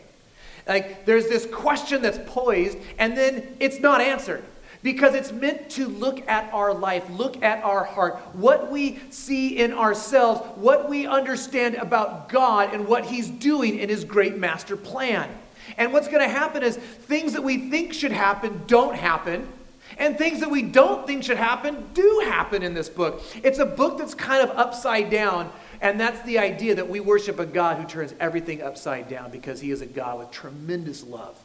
Like 0.67 1.05
there's 1.05 1.29
this 1.29 1.47
question 1.47 2.03
that's 2.03 2.19
poised, 2.27 2.79
and 2.99 3.17
then 3.17 3.57
it's 3.61 3.81
not 3.81 4.01
answered 4.01 4.45
because 4.83 5.15
it's 5.15 5.33
meant 5.33 5.71
to 5.71 5.87
look 5.87 6.27
at 6.29 6.53
our 6.53 6.75
life, 6.75 7.09
look 7.11 7.43
at 7.43 7.63
our 7.63 7.85
heart, 7.85 8.17
what 8.33 8.71
we 8.71 8.99
see 9.11 9.59
in 9.59 9.73
ourselves, 9.73 10.41
what 10.57 10.89
we 10.89 11.07
understand 11.07 11.77
about 11.77 12.29
God 12.29 12.75
and 12.75 12.87
what 12.87 13.05
He's 13.05 13.29
doing 13.29 13.79
in 13.79 13.89
His 13.89 14.05
great 14.05 14.37
master 14.37 14.77
plan. 14.77 15.31
And 15.77 15.93
what's 15.93 16.09
going 16.09 16.21
to 16.21 16.29
happen 16.29 16.63
is 16.63 16.77
things 16.77 17.33
that 17.35 17.43
we 17.43 17.71
think 17.71 17.95
should 17.95 18.13
happen 18.13 18.63
don't 18.67 18.97
happen. 18.97 19.49
And 19.99 20.17
things 20.17 20.41
that 20.41 20.51
we 20.51 20.63
don't 20.63 21.07
think 21.07 21.25
should 21.25 21.37
happen 21.37 21.89
do 21.95 22.23
happen 22.25 22.63
in 22.63 22.75
this 22.75 22.89
book. 22.89 23.23
It's 23.43 23.59
a 23.59 23.67
book 23.67 23.99
that's 23.99 24.15
kind 24.15 24.49
of 24.49 24.57
upside 24.57 25.11
down, 25.11 25.51
and 25.81 26.01
that's 26.01 26.21
the 26.23 26.39
idea 26.39 26.75
that 26.77 26.89
we 26.89 27.01
worship 27.01 27.39
a 27.39 27.47
God 27.47 27.79
who 27.79 27.87
turns 27.87 28.15
everything 28.21 28.63
upside 28.63 29.09
down 29.09 29.31
because 29.31 29.61
he 29.61 29.71
is 29.71 29.81
a 29.81 29.87
God 29.87 30.19
with 30.19 30.31
tremendous 30.31 31.03
love. 31.03 31.39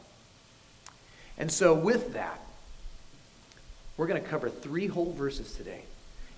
And 1.36 1.52
so, 1.52 1.74
with 1.74 2.14
that, 2.14 2.40
we're 3.96 4.06
going 4.06 4.22
to 4.22 4.28
cover 4.28 4.48
three 4.48 4.86
whole 4.86 5.12
verses 5.12 5.52
today. 5.54 5.82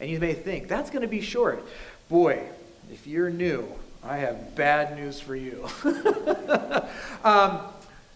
And 0.00 0.10
you 0.10 0.18
may 0.18 0.34
think, 0.34 0.66
that's 0.66 0.90
going 0.90 1.02
to 1.02 1.08
be 1.08 1.20
short. 1.20 1.64
Boy, 2.08 2.42
if 2.90 3.06
you're 3.06 3.30
new, 3.30 3.66
I 4.02 4.16
have 4.18 4.54
bad 4.56 4.96
news 4.96 5.20
for 5.20 5.36
you. 5.36 5.68
um, 7.24 7.60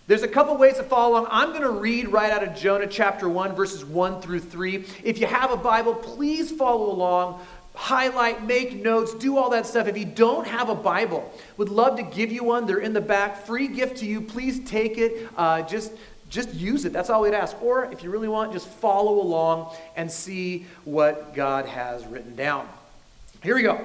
there's 0.07 0.23
a 0.23 0.29
couple 0.29 0.57
ways 0.57 0.77
to 0.77 0.83
follow 0.83 1.13
along. 1.15 1.29
I'm 1.31 1.51
going 1.51 1.63
to 1.63 1.71
read 1.71 2.09
right 2.09 2.31
out 2.31 2.43
of 2.43 2.55
Jonah 2.55 2.87
chapter 2.87 3.29
1, 3.29 3.55
verses 3.55 3.85
1 3.85 4.21
through 4.21 4.41
3. 4.41 4.85
If 5.03 5.19
you 5.19 5.27
have 5.27 5.51
a 5.51 5.57
Bible, 5.57 5.95
please 5.95 6.51
follow 6.51 6.91
along 6.91 7.41
highlight, 7.75 8.47
make 8.47 8.83
notes, 8.83 9.15
do 9.15 9.37
all 9.37 9.51
that 9.51 9.67
stuff. 9.67 9.89
If 9.89 9.99
you 9.99 10.05
don't 10.05 10.47
have 10.47 10.69
a 10.69 10.75
Bible, 10.75 11.33
would 11.57 11.69
love 11.69 11.97
to 11.97 12.03
give 12.03 12.33
you 12.33 12.45
one. 12.45 12.67
They're 12.67 12.79
in 12.79 12.93
the 12.93 13.01
back. 13.01 13.45
Free 13.45 13.69
gift 13.69 13.99
to 13.99 14.07
you. 14.07 14.21
Please 14.21 14.61
take 14.61 14.97
it. 14.97 15.29
Uh, 15.37 15.63
just 15.63 15.93
just 16.31 16.53
use 16.55 16.85
it. 16.85 16.93
That's 16.93 17.11
all 17.11 17.23
we'd 17.23 17.35
ask. 17.35 17.61
Or 17.63 17.85
if 17.93 18.03
you 18.03 18.11
really 18.11 18.29
want, 18.29 18.53
just 18.53 18.67
follow 18.67 19.21
along 19.21 19.75
and 19.95 20.11
see 20.11 20.67
what 20.85 21.35
God 21.35 21.67
has 21.67 22.05
written 22.07 22.35
down. 22.35 22.69
Here 23.43 23.55
we 23.55 23.63
go. 23.63 23.85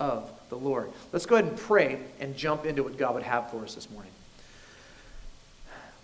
of 0.00 0.30
the 0.48 0.56
Lord. 0.56 0.90
Let's 1.12 1.26
go 1.26 1.36
ahead 1.36 1.48
and 1.48 1.56
pray 1.58 1.98
and 2.20 2.36
jump 2.36 2.66
into 2.66 2.82
what 2.82 2.96
God 2.98 3.14
would 3.14 3.22
have 3.22 3.50
for 3.50 3.62
us 3.62 3.74
this 3.74 3.88
morning. 3.90 4.12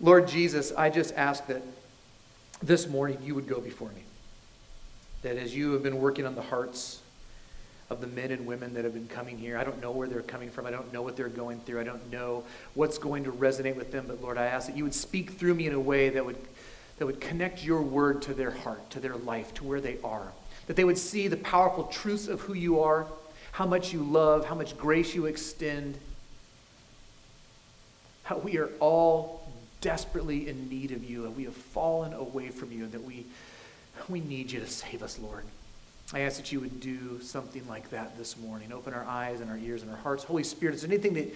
Lord 0.00 0.28
Jesus, 0.28 0.73
I 0.73 0.90
just 0.90 1.14
ask 1.14 1.47
that 1.49 1.62
this 2.62 2.88
morning 2.88 3.18
you 3.23 3.35
would 3.35 3.49
go 3.49 3.61
before 3.61 3.88
me. 3.90 4.02
that 5.23 5.37
as 5.37 5.54
you 5.54 5.73
have 5.73 5.82
been 5.82 6.00
working 6.00 6.26
on 6.26 6.35
the 6.35 6.42
hearts 6.42 7.00
of 7.90 8.00
the 8.00 8.06
men 8.06 8.30
and 8.30 8.47
women 8.47 8.75
that 8.75 8.85
have 8.85 8.94
been 8.94 9.09
coming 9.09 9.37
here, 9.37 9.59
I 9.59 9.64
don't 9.64 9.80
know 9.80 9.90
where 9.90 10.09
they're 10.09 10.23
coming 10.23 10.50
from. 10.50 10.66
I 10.66 10.70
don't 10.70 10.92
know 10.92 11.02
what 11.02 11.16
they're 11.16 11.28
going 11.28 11.61
through. 11.61 11.80
I 11.80 11.85
don't 11.85 12.11
know 12.11 12.44
what's 12.75 12.99
going 12.99 13.25
to 13.25 13.32
resonate 13.32 13.76
with 13.76 13.92
them. 13.92 14.04
But 14.06 14.23
Lord, 14.23 14.38
I 14.38 14.47
ask 14.47 14.66
that 14.68 14.76
you 14.76 14.85
would 14.85 14.94
speak 14.94 15.32
through 15.32 15.54
me 15.54 15.66
in 15.66 15.75
a 15.75 15.80
way 15.80 16.09
that 16.11 16.25
would, 16.25 16.38
that 16.99 17.06
would 17.06 17.20
connect 17.20 17.64
your 17.64 17.82
word 17.82 18.23
to 18.23 18.35
their 18.35 18.52
heart, 18.52 18.88
to 18.90 19.00
their 19.00 19.16
life, 19.16 19.52
to 19.54 19.64
where 19.64 19.80
they 19.80 19.99
are. 20.04 20.32
That 20.66 20.76
they 20.76 20.85
would 20.85 20.99
see 20.99 21.26
the 21.28 21.37
powerful 21.37 21.85
truths 21.85 22.28
of 22.28 22.42
who 22.42 22.54
you 22.54 22.80
are, 22.80 23.06
how 23.52 23.66
much 23.66 23.92
you 23.92 24.02
love, 24.02 24.47
how 24.47 24.54
much 24.54 24.76
grace 24.76 25.14
you 25.14 25.26
extend, 25.26 25.99
how 28.25 28.38
we 28.38 28.59
are 28.59 28.71
all 28.80 29.49
desperately 29.80 30.49
in 30.49 30.69
need 30.69 30.92
of 30.92 31.09
you 31.09 31.25
and 31.25 31.37
we 31.37 31.45
have 31.45 31.54
fallen 31.54 32.12
away 32.12 32.49
from 32.49 32.71
you 32.71 32.85
and 32.85 32.92
that 32.92 33.02
we, 33.02 33.26
we 34.09 34.21
need 34.21 34.50
you 34.52 34.61
to 34.61 34.66
save 34.66 35.02
us, 35.02 35.19
Lord. 35.19 35.45
I 36.12 36.21
ask 36.21 36.37
that 36.38 36.50
you 36.50 36.61
would 36.61 36.80
do 36.80 37.21
something 37.21 37.66
like 37.69 37.90
that 37.90 38.19
this 38.19 38.37
morning. 38.37 38.73
Open 38.73 38.92
our 38.92 39.04
eyes 39.04 39.40
and 39.40 39.49
our 39.50 39.57
ears 39.57 39.83
and 39.83 39.90
our 39.90 39.97
hearts. 39.97 40.25
Holy 40.25 40.42
Spirit, 40.42 40.75
is 40.75 40.83
there 40.83 40.90
anything 40.90 41.14
that 41.14 41.35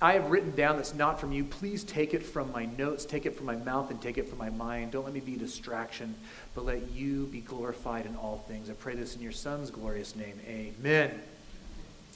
I 0.00 0.12
have 0.14 0.30
written 0.30 0.54
down 0.54 0.76
that's 0.76 0.94
not 0.94 1.18
from 1.18 1.32
you, 1.32 1.44
please 1.44 1.82
take 1.82 2.14
it 2.14 2.22
from 2.22 2.52
my 2.52 2.66
notes, 2.66 3.04
take 3.04 3.26
it 3.26 3.36
from 3.36 3.46
my 3.46 3.56
mouth, 3.56 3.90
and 3.90 4.00
take 4.00 4.18
it 4.18 4.28
from 4.28 4.38
my 4.38 4.50
mind. 4.50 4.92
Don't 4.92 5.04
let 5.04 5.14
me 5.14 5.20
be 5.20 5.36
a 5.36 5.38
distraction, 5.38 6.14
but 6.54 6.64
let 6.64 6.90
you 6.90 7.26
be 7.26 7.40
glorified 7.40 8.06
in 8.06 8.14
all 8.16 8.44
things. 8.48 8.68
I 8.68 8.74
pray 8.74 8.94
this 8.94 9.16
in 9.16 9.22
your 9.22 9.32
Son's 9.32 9.70
glorious 9.70 10.14
name. 10.14 10.38
Amen. 10.46 11.20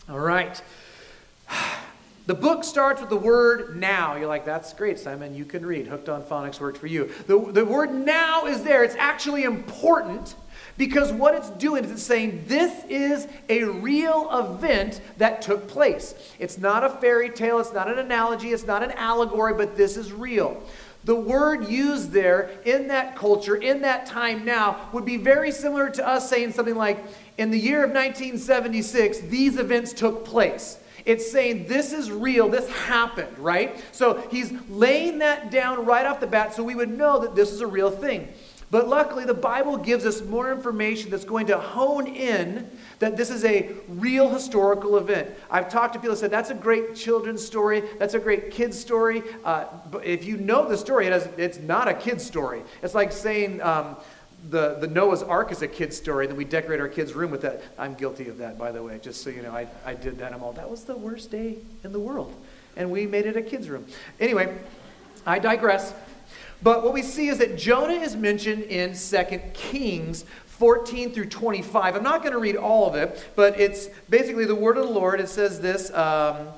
All 0.09 0.19
right. 0.19 0.61
The 2.27 2.35
book 2.35 2.63
starts 2.63 3.01
with 3.01 3.09
the 3.11 3.17
word 3.17 3.77
now. 3.77 4.17
You're 4.17 4.27
like, 4.27 4.45
that's 4.45 4.73
great, 4.75 4.99
Simon. 4.99 5.35
You 5.35 5.47
can 5.47 5.65
read. 5.65 5.87
Hooked 5.87 6.11
on 6.11 6.23
Phonics 6.23 6.61
worked 6.61 6.77
for 6.77 6.87
you. 6.87 7.11
The, 7.27 7.39
the 7.53 7.65
word 7.65 7.93
now 7.93 8.45
is 8.45 8.63
there. 8.63 8.85
It's 8.85 8.97
actually 8.97 9.45
important 9.45 10.35
because 10.77 11.11
what 11.11 11.35
it's 11.35 11.51
doing 11.51 11.85
is 11.85 11.91
it's 11.91 12.03
saying 12.03 12.45
this 12.47 12.85
is 12.89 13.29
a 13.49 13.65
real 13.65 14.29
event 14.31 15.01
that 15.17 15.43
took 15.43 15.69
place. 15.69 16.15
It's 16.39 16.59
not 16.59 16.85
a 16.85 16.91
fairy 16.91 17.31
tale, 17.31 17.61
it's 17.61 17.73
not 17.73 17.91
an 17.91 17.99
analogy, 17.99 18.53
it's 18.53 18.67
not 18.67 18.83
an 18.83 18.93
allegory, 18.93 19.55
but 19.55 19.77
this 19.77 19.97
is 19.97 20.13
real. 20.13 20.63
The 21.09 21.15
word 21.15 21.71
used 21.71 22.11
there 22.11 22.51
in 22.67 22.89
that 22.89 23.17
culture, 23.17 23.57
in 23.57 23.81
that 23.81 24.05
time 24.05 24.45
now, 24.45 24.91
would 24.93 25.07
be 25.07 25.17
very 25.17 25.51
similar 25.51 25.89
to 25.89 26.07
us 26.07 26.29
saying 26.29 26.53
something 26.53 26.75
like, 26.75 27.03
in 27.39 27.51
the 27.51 27.59
year 27.59 27.83
of 27.83 27.93
1976, 27.93 29.21
these 29.21 29.57
events 29.57 29.95
took 29.95 30.27
place. 30.27 30.79
It's 31.07 31.33
saying 31.33 31.67
this 31.67 31.95
is 31.95 32.11
real, 32.13 32.51
this 32.51 32.69
happened, 32.69 33.39
right? 33.39 33.83
So 33.91 34.23
he's 34.31 34.53
laying 34.69 35.21
that 35.21 35.51
down 35.51 35.87
right 35.87 36.05
off 36.05 36.21
the 36.21 36.27
bat 36.27 36.53
so 36.53 36.63
we 36.63 36.75
would 36.75 36.91
know 36.91 37.21
that 37.21 37.35
this 37.35 37.53
is 37.53 37.63
a 37.63 37.67
real 37.67 37.91
thing. 37.91 38.29
But 38.71 38.87
luckily, 38.87 39.25
the 39.25 39.35
Bible 39.35 39.79
gives 39.79 40.05
us 40.05 40.23
more 40.23 40.53
information 40.53 41.11
that's 41.11 41.25
going 41.25 41.47
to 41.47 41.59
hone 41.59 42.07
in 42.07 42.71
that 42.99 43.17
this 43.17 43.31
is 43.31 43.45
a 43.45 43.71
real 43.89 44.29
historical 44.29 44.99
event. 44.99 45.31
I've 45.51 45.71
talked 45.71 45.95
to 45.95 45.99
people 45.99 46.15
who 46.15 46.21
said 46.21 46.31
that's 46.31 46.51
a 46.51 46.55
great 46.55 46.95
children's 46.95 47.45
story, 47.45 47.83
that's 47.99 48.15
a 48.15 48.19
great 48.19 48.51
kid's 48.51 48.79
story. 48.79 49.23
Uh, 49.43 49.65
but 49.91 50.05
if 50.05 50.25
you 50.25 50.37
know 50.37 50.69
the 50.69 50.77
story, 50.77 51.07
it 51.07 51.13
has, 51.13 51.29
it's 51.39 51.59
not 51.59 51.89
a 51.89 51.95
kid's 51.95 52.25
story. 52.25 52.63
It's 52.83 52.95
like 52.95 53.11
saying, 53.11 53.63
um, 53.63 53.97
the, 54.51 54.75
the 54.75 54.87
Noah's 54.87 55.23
Ark 55.23 55.51
is 55.51 55.63
a 55.63 55.69
kid's 55.69 55.97
story, 55.97 56.27
and 56.27 56.31
then 56.31 56.37
we 56.39 56.45
decorate 56.45 56.81
our 56.81 56.89
kids' 56.89 57.15
room 57.15 57.31
with 57.31 57.43
that. 57.43 57.63
I'm 57.79 57.95
guilty 57.95 58.29
of 58.29 58.39
that, 58.39 58.59
by 58.59 58.71
the 58.71 58.83
way, 58.83 58.99
just 59.03 59.23
so 59.23 59.31
you 59.31 59.43
know. 59.43 59.51
I, 59.51 59.67
I 59.85 59.95
did 59.95 60.19
that. 60.19 60.33
I'm 60.33 60.43
all, 60.43 60.53
that 60.53 60.71
was 60.71 60.85
the 60.85 60.97
worst 60.97 61.31
day 61.31 61.57
in 61.85 61.93
the 61.93 61.99
world. 61.99 62.35
And 62.77 62.91
we 62.91 63.07
made 63.07 63.27
it 63.27 63.37
a 63.37 63.43
kid's 63.43 63.69
room. 63.69 63.87
Anyway, 64.21 64.57
I 65.27 65.39
digress. 65.39 65.93
But 66.63 66.83
what 66.83 66.93
we 66.93 67.03
see 67.03 67.29
is 67.29 67.39
that 67.39 67.57
Jonah 67.57 67.95
is 67.95 68.17
mentioned 68.17 68.65
in 68.65 68.95
2 68.95 69.25
Kings 69.55 70.25
14 70.47 71.13
through 71.13 71.27
25. 71.27 71.95
I'm 71.95 72.03
not 72.03 72.23
going 72.23 72.33
to 72.33 72.39
read 72.39 72.57
all 72.57 72.89
of 72.89 72.97
it, 72.97 73.29
but 73.37 73.59
it's 73.61 73.89
basically 74.11 74.45
the 74.45 74.57
word 74.57 74.77
of 74.77 74.87
the 74.87 74.93
Lord. 74.93 75.21
It 75.21 75.29
says 75.29 75.61
this, 75.61 75.93
um, 75.95 76.49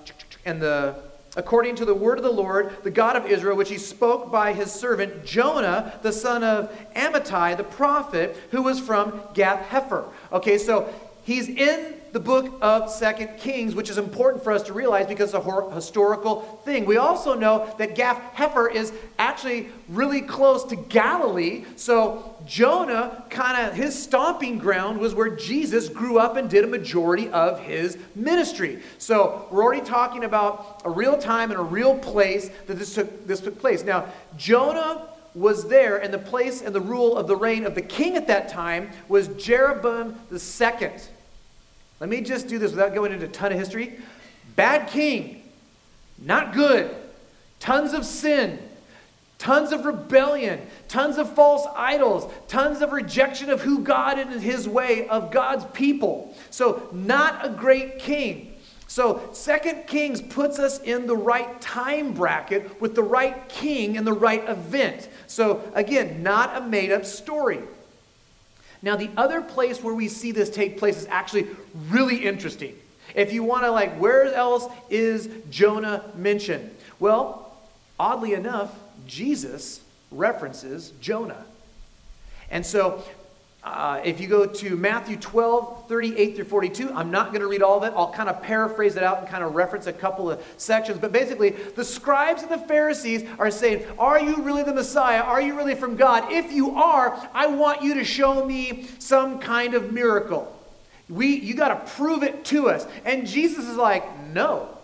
and 0.47 0.63
the 0.63 0.97
according 1.37 1.77
to 1.77 1.85
the 1.85 1.95
word 1.95 2.19
of 2.19 2.25
the 2.25 2.33
Lord, 2.33 2.75
the 2.83 2.91
God 2.91 3.15
of 3.15 3.27
Israel, 3.27 3.57
which 3.57 3.69
he 3.69 3.79
spoke 3.79 4.33
by 4.33 4.53
his 4.53 4.73
servant 4.73 5.25
Jonah, 5.25 5.99
the 6.03 6.13
son 6.13 6.43
of 6.43 6.73
Amittai, 6.97 7.57
the 7.57 7.65
prophet, 7.65 8.37
who 8.51 8.63
was 8.63 8.81
from 8.81 9.21
Gath 9.35 9.69
Hepher. 9.69 10.09
Okay, 10.33 10.59
so 10.59 10.93
he's 11.23 11.49
in 11.49 12.00
the 12.13 12.21
book 12.21 12.59
of 12.61 12.91
Second 12.91 13.39
Kings, 13.39 13.75
which 13.75 13.91
is 13.91 13.99
important 13.99 14.43
for 14.43 14.53
us 14.53 14.63
to 14.65 14.73
realize 14.73 15.07
because 15.07 15.35
it's 15.35 15.47
a 15.47 15.75
historical 15.75 16.61
thing. 16.65 16.85
We 16.85 16.97
also 16.97 17.35
know 17.35 17.73
that 17.79 17.95
Gath 17.95 18.21
Hepher 18.35 18.73
is 18.73 18.93
actually 19.19 19.69
really 19.89 20.21
close 20.21 20.65
to 20.65 20.77
Galilee. 20.77 21.65
So 21.77 22.37
Jonah, 22.47 23.25
kind 23.31 23.67
of 23.67 23.75
his 23.75 24.01
stomping 24.01 24.59
ground 24.59 24.99
was 24.99 25.15
where 25.15 25.37
Jesus 25.37 25.89
grew 25.89 26.19
up 26.19 26.37
and 26.37 26.51
did 26.51 26.65
a 26.65 26.69
majority 26.69 27.29
of 27.29 27.61
his 27.61 27.99
ministry. 28.15 28.83
So 28.99 29.47
we're 29.51 29.63
already 29.63 29.85
talking 29.85 30.25
about 30.25 30.83
a 30.85 30.91
real 30.91 31.17
time 31.17 31.51
and 31.51 31.61
a 31.61 31.65
real 31.65 31.97
place 31.99 32.51
that 32.67 32.79
this 32.79 32.95
took, 32.95 33.27
this 33.27 33.41
took 33.41 33.59
place. 33.59 33.85
Now, 33.85 34.07
Jonah 34.37 35.09
was 35.35 35.69
there, 35.69 35.99
and 35.99 36.13
the 36.13 36.19
place 36.19 36.61
and 36.61 36.75
the 36.75 36.81
rule 36.81 37.17
of 37.17 37.29
the 37.29 37.37
reign 37.37 37.65
of 37.65 37.77
the 37.77 37.83
king 37.83 38.17
at 38.17 38.27
that 38.27 38.49
time 38.49 38.91
was 39.09 39.29
Jeroboam 39.29 40.19
the 40.29 40.41
second. 40.41 41.09
Let 42.01 42.09
me 42.09 42.23
just 42.23 42.49
do 42.49 42.59
this 42.59 42.71
without 42.71 42.95
going 42.95 43.13
into 43.13 43.27
a 43.27 43.29
ton 43.29 43.53
of 43.53 43.59
history. 43.59 43.99
Bad 44.57 44.89
king, 44.89 45.43
not 46.19 46.55
good, 46.55 46.95
tons 47.61 47.93
of 47.93 48.07
sin, 48.07 48.59
tons 49.39 49.71
of 49.71 49.85
rebellion, 49.85 50.61
tons 50.89 51.19
of 51.19 51.35
false 51.35 51.67
idols, 51.77 52.31
tons 52.49 52.81
of 52.81 52.93
rejection 52.93 53.51
of 53.51 53.61
who 53.61 53.81
God 53.81 54.19
and 54.19 54.41
his 54.41 54.67
way 54.67 55.09
of 55.09 55.31
God's 55.31 55.67
people. 55.73 56.35
So, 56.49 56.89
not 56.93 57.45
a 57.45 57.51
great 57.51 57.99
king. 57.99 58.55
So, 58.87 59.29
Second 59.33 59.87
Kings 59.87 60.21
puts 60.21 60.59
us 60.59 60.81
in 60.81 61.07
the 61.07 61.17
right 61.17 61.61
time 61.61 62.13
bracket 62.13 62.81
with 62.81 62.95
the 62.95 63.03
right 63.03 63.49
king 63.49 63.97
and 63.97 64.07
the 64.07 64.13
right 64.13 64.49
event. 64.49 65.09
So, 65.27 65.63
again, 65.75 66.23
not 66.23 66.57
a 66.57 66.61
made 66.63 66.91
up 66.91 67.05
story. 67.05 67.61
Now, 68.83 68.97
the 68.97 69.11
other 69.17 69.43
place 69.43 69.83
where 69.83 69.95
we 69.95 70.09
see 70.09 70.33
this 70.33 70.51
take 70.51 70.79
place 70.79 70.97
is 70.97 71.07
actually 71.07 71.49
really 71.89 72.25
interesting. 72.25 72.77
If 73.15 73.33
you 73.33 73.43
want 73.43 73.65
to, 73.65 73.71
like, 73.71 73.99
where 73.99 74.33
else 74.33 74.67
is 74.89 75.29
Jonah 75.51 76.05
mentioned? 76.15 76.75
Well, 76.99 77.57
oddly 77.99 78.35
enough, 78.35 78.75
Jesus 79.07 79.81
references 80.11 80.93
Jonah. 81.01 81.45
And 82.51 82.65
so 82.65 83.05
uh, 83.63 84.01
if 84.03 84.21
you 84.21 84.27
go 84.27 84.47
to 84.47 84.77
Matthew 84.77 85.19
12, 85.19 85.87
38 85.87 86.35
through 86.35 86.47
42, 86.47 86.93
I'm 86.95 87.11
not 87.11 87.29
going 87.29 87.43
to 87.43 87.47
read 87.47 87.63
all 87.63 87.77
of 87.77 87.85
it. 87.85 87.93
I'll 87.95 88.11
kind 88.11 88.31
of 88.31 88.43
paraphrase 88.43 88.97
it 88.97 89.03
out 89.03 89.19
and 89.19 89.29
kind 89.29 89.45
of 89.45 89.55
reference 89.55 89.87
a 89.87 89.93
couple 89.93 90.31
of 90.31 90.43
sections. 90.57 90.99
But 90.99 91.13
basically, 91.13 91.51
the 91.51 91.85
scribes 91.85 92.43
and 92.43 92.51
the 92.51 92.59
Pharisees 92.59 93.29
are 93.39 93.51
saying, 93.51 93.85
Are 93.99 94.19
you 94.19 94.43
really 94.43 94.63
the 94.63 94.73
Messiah? 94.73 95.21
Are 95.21 95.43
you 95.43 95.55
really 95.57 95.75
from 95.75 95.97
God? 95.97 96.33
If 96.33 96.53
you 96.53 96.77
are, 96.77 97.29
I 97.35 97.49
want 97.49 97.83
you 97.83 97.95
to 97.95 98.05
show 98.05 98.47
me 98.47 98.89
some 98.99 99.39
kind 99.39 99.75
of 99.75 99.93
miracle. 99.93 100.57
We, 101.11 101.37
you 101.37 101.55
got 101.55 101.69
to 101.69 101.93
prove 101.93 102.23
it 102.23 102.47
to 102.47 102.71
us. 102.71 102.87
And 103.05 103.27
Jesus 103.27 103.69
is 103.69 103.77
like, 103.77 104.05
No. 104.29 104.79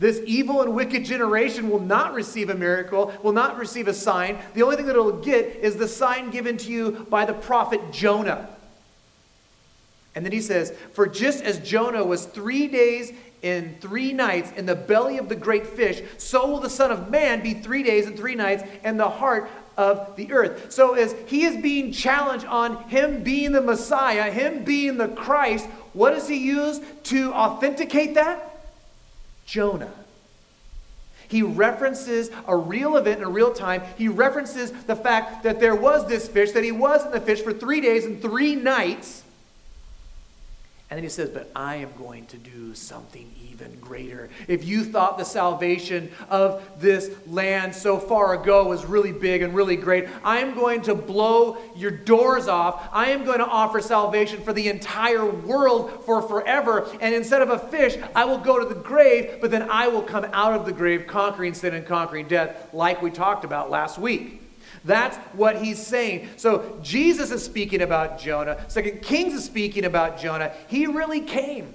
This 0.00 0.22
evil 0.24 0.62
and 0.62 0.74
wicked 0.74 1.04
generation 1.04 1.68
will 1.68 1.78
not 1.78 2.14
receive 2.14 2.48
a 2.48 2.54
miracle, 2.54 3.12
will 3.22 3.34
not 3.34 3.58
receive 3.58 3.86
a 3.86 3.92
sign. 3.92 4.38
The 4.54 4.62
only 4.62 4.76
thing 4.76 4.86
that 4.86 4.96
it'll 4.96 5.20
get 5.20 5.56
is 5.56 5.76
the 5.76 5.86
sign 5.86 6.30
given 6.30 6.56
to 6.56 6.72
you 6.72 7.06
by 7.10 7.26
the 7.26 7.34
prophet 7.34 7.92
Jonah. 7.92 8.48
And 10.14 10.24
then 10.24 10.32
he 10.32 10.40
says, 10.40 10.72
For 10.94 11.06
just 11.06 11.44
as 11.44 11.58
Jonah 11.58 12.02
was 12.02 12.24
three 12.24 12.66
days 12.66 13.12
and 13.42 13.78
three 13.82 14.14
nights 14.14 14.52
in 14.56 14.64
the 14.64 14.74
belly 14.74 15.18
of 15.18 15.28
the 15.28 15.36
great 15.36 15.66
fish, 15.66 16.00
so 16.16 16.48
will 16.48 16.60
the 16.60 16.70
Son 16.70 16.90
of 16.90 17.10
Man 17.10 17.42
be 17.42 17.52
three 17.52 17.82
days 17.82 18.06
and 18.06 18.16
three 18.16 18.34
nights 18.34 18.64
in 18.82 18.96
the 18.96 19.08
heart 19.08 19.50
of 19.76 20.16
the 20.16 20.32
earth. 20.32 20.72
So, 20.72 20.94
as 20.94 21.14
he 21.26 21.44
is 21.44 21.60
being 21.60 21.92
challenged 21.92 22.46
on 22.46 22.84
him 22.84 23.22
being 23.22 23.52
the 23.52 23.60
Messiah, 23.60 24.30
him 24.30 24.64
being 24.64 24.96
the 24.96 25.08
Christ, 25.08 25.66
what 25.92 26.12
does 26.12 26.26
he 26.26 26.38
use 26.38 26.80
to 27.04 27.34
authenticate 27.34 28.14
that? 28.14 28.49
Jonah. 29.50 29.92
He 31.26 31.42
references 31.42 32.30
a 32.46 32.56
real 32.56 32.96
event 32.96 33.18
in 33.18 33.26
a 33.26 33.30
real 33.30 33.52
time. 33.52 33.82
He 33.98 34.06
references 34.06 34.70
the 34.70 34.94
fact 34.94 35.42
that 35.42 35.58
there 35.58 35.74
was 35.74 36.06
this 36.06 36.28
fish, 36.28 36.52
that 36.52 36.62
he 36.62 36.72
was 36.72 37.04
in 37.04 37.10
the 37.10 37.20
fish 37.20 37.42
for 37.42 37.52
three 37.52 37.80
days 37.80 38.04
and 38.04 38.22
three 38.22 38.54
nights. 38.54 39.19
And 40.90 40.96
then 40.96 41.04
he 41.04 41.08
says, 41.08 41.30
But 41.30 41.50
I 41.54 41.76
am 41.76 41.92
going 41.96 42.26
to 42.26 42.36
do 42.36 42.74
something 42.74 43.32
even 43.48 43.78
greater. 43.80 44.28
If 44.48 44.64
you 44.64 44.84
thought 44.84 45.18
the 45.18 45.24
salvation 45.24 46.10
of 46.28 46.62
this 46.80 47.10
land 47.28 47.74
so 47.74 47.98
far 47.98 48.34
ago 48.34 48.66
was 48.66 48.84
really 48.84 49.12
big 49.12 49.42
and 49.42 49.54
really 49.54 49.76
great, 49.76 50.08
I 50.24 50.40
am 50.40 50.54
going 50.54 50.82
to 50.82 50.96
blow 50.96 51.58
your 51.76 51.92
doors 51.92 52.48
off. 52.48 52.88
I 52.92 53.10
am 53.10 53.24
going 53.24 53.38
to 53.38 53.46
offer 53.46 53.80
salvation 53.80 54.42
for 54.42 54.52
the 54.52 54.68
entire 54.68 55.24
world 55.24 56.04
for 56.04 56.22
forever. 56.22 56.88
And 57.00 57.14
instead 57.14 57.42
of 57.42 57.50
a 57.50 57.58
fish, 57.58 57.96
I 58.16 58.24
will 58.24 58.38
go 58.38 58.58
to 58.58 58.66
the 58.66 58.80
grave, 58.80 59.38
but 59.40 59.52
then 59.52 59.70
I 59.70 59.86
will 59.86 60.02
come 60.02 60.26
out 60.32 60.54
of 60.54 60.66
the 60.66 60.72
grave 60.72 61.06
conquering 61.06 61.54
sin 61.54 61.74
and 61.74 61.86
conquering 61.86 62.26
death, 62.26 62.72
like 62.72 63.00
we 63.00 63.10
talked 63.10 63.44
about 63.44 63.70
last 63.70 63.96
week. 63.96 64.39
That's 64.84 65.16
what 65.34 65.62
he's 65.62 65.84
saying. 65.84 66.28
So 66.36 66.78
Jesus 66.82 67.30
is 67.30 67.44
speaking 67.44 67.82
about 67.82 68.18
Jonah. 68.18 68.64
Second 68.68 69.02
Kings 69.02 69.34
is 69.34 69.44
speaking 69.44 69.84
about 69.84 70.18
Jonah. 70.18 70.52
He 70.68 70.86
really 70.86 71.20
came. 71.20 71.74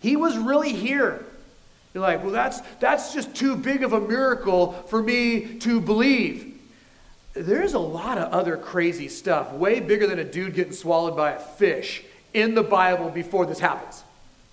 He 0.00 0.16
was 0.16 0.36
really 0.38 0.72
here. 0.72 1.24
You're 1.92 2.02
like, 2.02 2.22
well, 2.22 2.32
that's, 2.32 2.60
that's 2.80 3.14
just 3.14 3.34
too 3.34 3.56
big 3.56 3.82
of 3.82 3.92
a 3.92 4.00
miracle 4.00 4.72
for 4.88 5.02
me 5.02 5.58
to 5.60 5.80
believe. 5.80 6.54
There's 7.34 7.74
a 7.74 7.78
lot 7.78 8.18
of 8.18 8.32
other 8.32 8.56
crazy 8.56 9.08
stuff, 9.08 9.52
way 9.52 9.80
bigger 9.80 10.06
than 10.06 10.18
a 10.18 10.24
dude 10.24 10.54
getting 10.54 10.72
swallowed 10.72 11.16
by 11.16 11.32
a 11.32 11.38
fish 11.38 12.02
in 12.32 12.54
the 12.54 12.62
Bible 12.62 13.10
before 13.10 13.44
this 13.46 13.58
happens. 13.58 14.02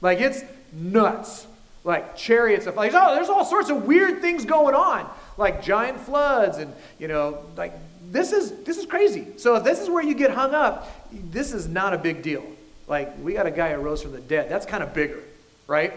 Like, 0.02 0.20
it's 0.20 0.44
nuts. 0.74 1.48
Like 1.86 2.16
chariots 2.16 2.66
of 2.66 2.76
like, 2.76 2.94
oh, 2.94 3.14
there's 3.14 3.28
all 3.28 3.44
sorts 3.44 3.70
of 3.70 3.84
weird 3.84 4.22
things 4.22 4.46
going 4.46 4.74
on, 4.74 5.10
like 5.38 5.62
giant 5.62 6.00
floods, 6.00 6.58
and 6.58 6.74
you 6.98 7.10
know, 7.10 7.40
like 7.58 7.74
this 8.14 8.32
is 8.32 8.52
this 8.64 8.78
is 8.78 8.86
crazy. 8.86 9.26
So 9.38 9.56
if 9.56 9.64
this 9.64 9.80
is 9.80 9.90
where 9.90 10.04
you 10.04 10.14
get 10.14 10.30
hung 10.30 10.54
up, 10.54 11.10
this 11.12 11.52
is 11.52 11.68
not 11.68 11.96
a 11.96 11.98
big 11.98 12.22
deal. 12.22 12.46
Like, 12.88 13.12
we 13.24 13.34
got 13.34 13.48
a 13.48 13.52
guy 13.52 13.74
who 13.74 13.82
rose 13.82 14.04
from 14.04 14.12
the 14.12 14.20
dead. 14.20 14.50
That's 14.50 14.68
kind 14.68 14.84
of 14.84 14.94
bigger, 14.94 15.20
right? 15.66 15.94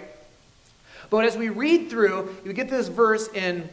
But 1.11 1.27
as 1.27 1.37
we 1.37 1.51
read 1.51 1.91
through, 1.91 2.35
you 2.43 2.55
get 2.55 2.71
this 2.71 2.89
verse 2.89 3.29
in, 3.29 3.69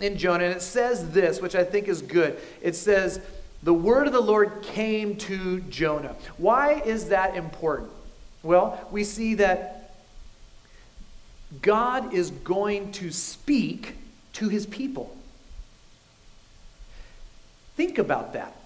in 0.00 0.16
Jonah, 0.18 0.44
and 0.44 0.54
it 0.54 0.62
says 0.62 1.10
this, 1.10 1.40
which 1.40 1.56
I 1.56 1.64
think 1.64 1.88
is 1.88 2.00
good. 2.00 2.38
It 2.62 2.76
says, 2.76 3.20
The 3.64 3.74
word 3.74 4.06
of 4.06 4.12
the 4.12 4.20
Lord 4.20 4.62
came 4.62 5.16
to 5.16 5.60
Jonah. 5.62 6.14
Why 6.36 6.80
is 6.82 7.08
that 7.08 7.34
important? 7.34 7.90
Well, 8.44 8.86
we 8.92 9.02
see 9.02 9.34
that 9.34 9.96
God 11.60 12.14
is 12.14 12.30
going 12.30 12.92
to 12.92 13.10
speak 13.10 13.96
to 14.34 14.48
his 14.48 14.64
people. 14.64 15.16
Think 17.76 17.98
about 17.98 18.32
that. 18.34 18.56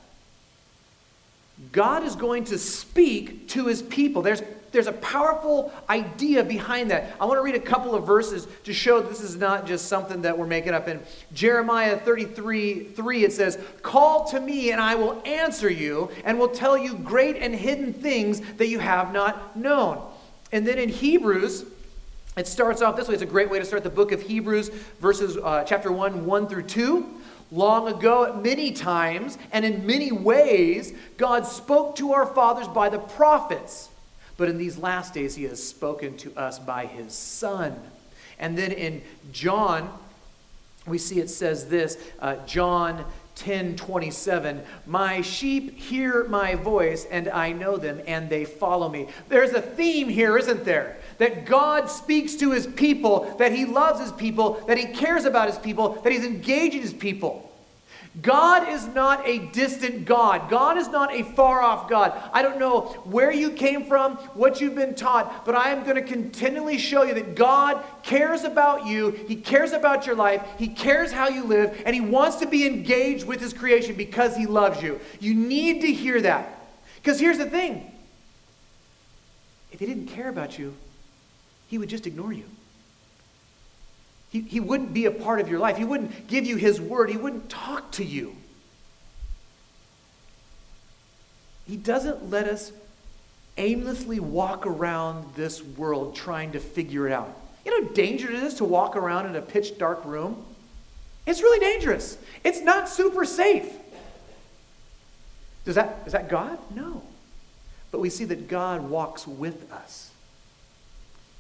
God 1.73 2.03
is 2.03 2.17
going 2.17 2.45
to 2.45 2.59
speak 2.59 3.49
to 3.51 3.67
his 3.67 3.81
people. 3.81 4.23
There's, 4.23 4.43
there's 4.73 4.89
a 4.89 4.93
powerful 4.93 5.73
idea 5.89 6.43
behind 6.43 6.91
that. 6.91 7.15
I 7.21 7.27
want 7.27 7.39
to 7.39 7.43
read 7.43 7.55
a 7.55 7.61
couple 7.61 7.95
of 7.95 8.05
verses 8.05 8.49
to 8.65 8.73
show 8.73 9.01
this 9.01 9.21
is 9.21 9.37
not 9.37 9.67
just 9.67 9.87
something 9.87 10.23
that 10.23 10.37
we're 10.37 10.49
making 10.49 10.75
up. 10.75 10.89
In 10.89 11.01
Jeremiah 11.33 11.97
33 11.97 12.85
3, 12.85 13.25
it 13.25 13.33
says, 13.33 13.59
Call 13.83 14.25
to 14.31 14.41
me, 14.41 14.73
and 14.73 14.81
I 14.81 14.97
will 14.97 15.23
answer 15.25 15.71
you, 15.71 16.11
and 16.25 16.41
will 16.41 16.49
tell 16.49 16.77
you 16.77 16.97
great 16.97 17.37
and 17.37 17.55
hidden 17.55 17.93
things 17.93 18.41
that 18.55 18.67
you 18.67 18.81
have 18.81 19.13
not 19.13 19.57
known. 19.57 20.03
And 20.51 20.67
then 20.67 20.79
in 20.79 20.89
Hebrews, 20.89 21.67
it 22.37 22.49
starts 22.49 22.83
off 22.83 22.97
this 22.97 23.07
way. 23.07 23.15
It's 23.15 23.23
a 23.23 23.27
great 23.27 23.49
way 23.49 23.61
to 23.61 23.65
start 23.65 23.85
the 23.85 23.91
book 23.91 24.11
of 24.11 24.23
Hebrews, 24.23 24.71
verses 24.99 25.37
uh, 25.37 25.63
chapter 25.65 25.93
1, 25.93 26.27
1 26.27 26.49
through 26.49 26.65
2. 26.65 27.21
Long 27.55 27.87
ago, 27.87 28.25
at 28.25 28.43
many 28.43 28.73
times 28.73 29.39
and 29.53 29.65
in 29.65 29.87
many 29.87 30.11
ways, 30.11 30.93
God 31.17 31.47
spoke 31.47 31.95
to 31.97 32.13
our 32.13 32.27
fathers 32.27 32.67
by 32.67 32.89
the 32.89 32.99
prophets. 32.99 33.91
But 34.37 34.49
in 34.49 34.59
these 34.59 34.77
last 34.77 35.15
days, 35.15 35.37
He 35.37 35.45
has 35.45 35.63
spoken 35.63 36.17
to 36.17 36.37
us 36.37 36.59
by 36.59 36.87
His 36.87 37.15
Son. 37.15 37.81
And 38.41 38.59
then 38.59 38.73
in 38.73 39.03
John, 39.31 39.97
we 40.85 40.99
see 40.99 41.21
it 41.21 41.31
says 41.31 41.69
this 41.69 41.97
uh, 42.19 42.45
John 42.45 43.05
10 43.37 43.77
27 43.77 44.63
my 44.87 45.21
sheep 45.21 45.77
hear 45.77 46.23
my 46.29 46.55
voice 46.55 47.05
and 47.11 47.29
i 47.31 47.51
know 47.51 47.77
them 47.77 48.01
and 48.07 48.31
they 48.31 48.45
follow 48.45 48.89
me 48.89 49.09
there's 49.29 49.51
a 49.51 49.61
theme 49.61 50.09
here 50.09 50.39
isn't 50.39 50.65
there 50.65 50.97
that 51.19 51.45
god 51.45 51.91
speaks 51.91 52.37
to 52.37 52.53
his 52.53 52.65
people 52.65 53.35
that 53.39 53.51
he 53.51 53.65
loves 53.65 53.99
his 53.99 54.13
people 54.13 54.63
that 54.69 54.79
he 54.79 54.87
cares 54.87 55.25
about 55.25 55.49
his 55.49 55.59
people 55.59 56.01
that 56.03 56.13
he's 56.13 56.25
engaging 56.25 56.81
his 56.81 56.93
people 56.93 57.44
God 58.23 58.69
is 58.69 58.87
not 58.87 59.27
a 59.27 59.39
distant 59.39 60.05
God. 60.05 60.49
God 60.49 60.79
is 60.79 60.89
not 60.89 61.13
a 61.13 61.25
far 61.25 61.63
off 61.63 61.89
God. 61.89 62.13
I 62.33 62.43
don't 62.43 62.61
know 62.61 62.83
where 63.05 63.33
you 63.33 63.51
came 63.51 63.87
from, 63.87 64.15
what 64.35 64.61
you've 64.61 64.77
been 64.77 64.95
taught, 64.95 65.45
but 65.45 65.57
I 65.57 65.71
am 65.71 65.83
going 65.83 65.97
to 65.97 66.03
continually 66.03 66.79
show 66.79 67.03
you 67.03 67.15
that 67.15 67.35
God 67.35 67.83
cares 68.05 68.45
about 68.45 68.87
you. 68.87 69.11
He 69.11 69.35
cares 69.35 69.73
about 69.73 70.07
your 70.07 70.15
life. 70.15 70.47
He 70.59 70.69
cares 70.69 71.11
how 71.11 71.29
you 71.29 71.43
live, 71.43 71.83
and 71.85 71.95
He 71.95 72.01
wants 72.01 72.37
to 72.37 72.47
be 72.47 72.67
engaged 72.67 73.27
with 73.27 73.41
His 73.41 73.53
creation 73.53 73.97
because 73.97 74.37
He 74.37 74.47
loves 74.47 74.81
you. 74.81 75.01
You 75.19 75.35
need 75.35 75.81
to 75.81 75.93
hear 75.93 76.21
that. 76.21 76.61
Because 76.97 77.19
here's 77.19 77.39
the 77.39 77.51
thing 77.51 77.91
if 79.73 79.81
He 79.81 79.87
didn't 79.87 80.07
care 80.07 80.29
about 80.29 80.57
you, 80.57 80.75
He 81.67 81.79
would 81.79 81.89
just 81.89 82.07
ignore 82.07 82.33
you. 82.33 82.45
He, 84.35 84.41
he 84.41 84.59
wouldn't 84.59 84.93
be 84.93 85.05
a 85.05 85.13
part 85.13 85.39
of 85.39 85.49
your 85.49 85.61
life. 85.61 85.77
He 85.77 85.85
wouldn't 85.85 86.27
give 86.27 86.45
you 86.45 86.57
His 86.57 86.81
word. 86.81 87.09
He 87.09 87.17
wouldn't 87.17 87.49
talk 87.49 87.93
to 87.93 88.05
you. 88.05 88.35
He 91.69 91.77
doesn't 91.77 92.31
let 92.31 92.49
us 92.49 92.73
aimlessly 93.57 94.19
walk 94.19 94.67
around 94.67 95.37
this 95.37 95.63
world 95.63 96.17
trying 96.17 96.51
to 96.51 96.59
figure 96.59 97.07
it 97.07 97.13
out. 97.13 97.33
You 97.65 97.81
know 97.81 97.87
how 97.87 97.95
dangerous 97.95 98.43
it 98.43 98.43
is 98.43 98.55
to 98.55 98.65
walk 98.65 98.97
around 98.97 99.27
in 99.27 99.37
a 99.37 99.41
pitch 99.41 99.79
dark 99.79 100.05
room? 100.05 100.45
It's 101.29 101.41
really 101.41 101.61
dangerous. 101.61 102.19
It's 102.43 102.61
not 102.61 102.89
super 102.89 103.25
safe. 103.25 103.73
Does 105.65 105.77
that, 105.77 106.03
is 106.07 106.13
that 106.13 106.29
God? 106.29 106.59
No. 106.75 107.03
But 107.93 108.01
we 108.01 108.11
see 108.11 108.25
that 108.25 108.49
God 108.49 108.91
walks 108.91 109.29
with 109.29 109.73
us. 109.73 110.11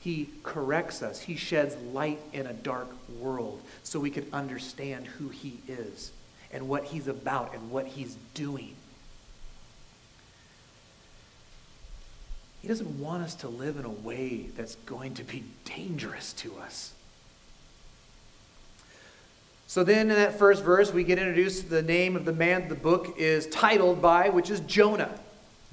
He 0.04 0.28
corrects 0.42 1.02
us. 1.02 1.18
He 1.20 1.34
sheds 1.34 1.76
light 1.94 2.20
in 2.34 2.46
a 2.46 2.52
dark 2.52 2.88
world 3.18 3.62
so 3.84 3.98
we 3.98 4.10
can 4.10 4.26
understand 4.34 5.06
who 5.06 5.30
He 5.30 5.60
is 5.66 6.12
and 6.52 6.68
what 6.68 6.84
He's 6.84 7.08
about 7.08 7.54
and 7.54 7.70
what 7.70 7.86
He's 7.86 8.14
doing. 8.34 8.74
He 12.60 12.68
doesn't 12.68 13.00
want 13.00 13.22
us 13.22 13.34
to 13.36 13.48
live 13.48 13.78
in 13.78 13.86
a 13.86 13.90
way 13.90 14.48
that's 14.54 14.74
going 14.74 15.14
to 15.14 15.24
be 15.24 15.42
dangerous 15.64 16.34
to 16.34 16.54
us. 16.58 16.92
So 19.66 19.84
then 19.84 20.10
in 20.10 20.16
that 20.16 20.38
first 20.38 20.62
verse, 20.62 20.92
we 20.92 21.04
get 21.04 21.18
introduced 21.18 21.62
to 21.62 21.68
the 21.70 21.82
name 21.82 22.14
of 22.14 22.26
the 22.26 22.32
man 22.34 22.68
the 22.68 22.74
book 22.74 23.14
is 23.16 23.46
titled 23.46 24.02
by, 24.02 24.28
which 24.28 24.50
is 24.50 24.60
Jonah. 24.60 25.18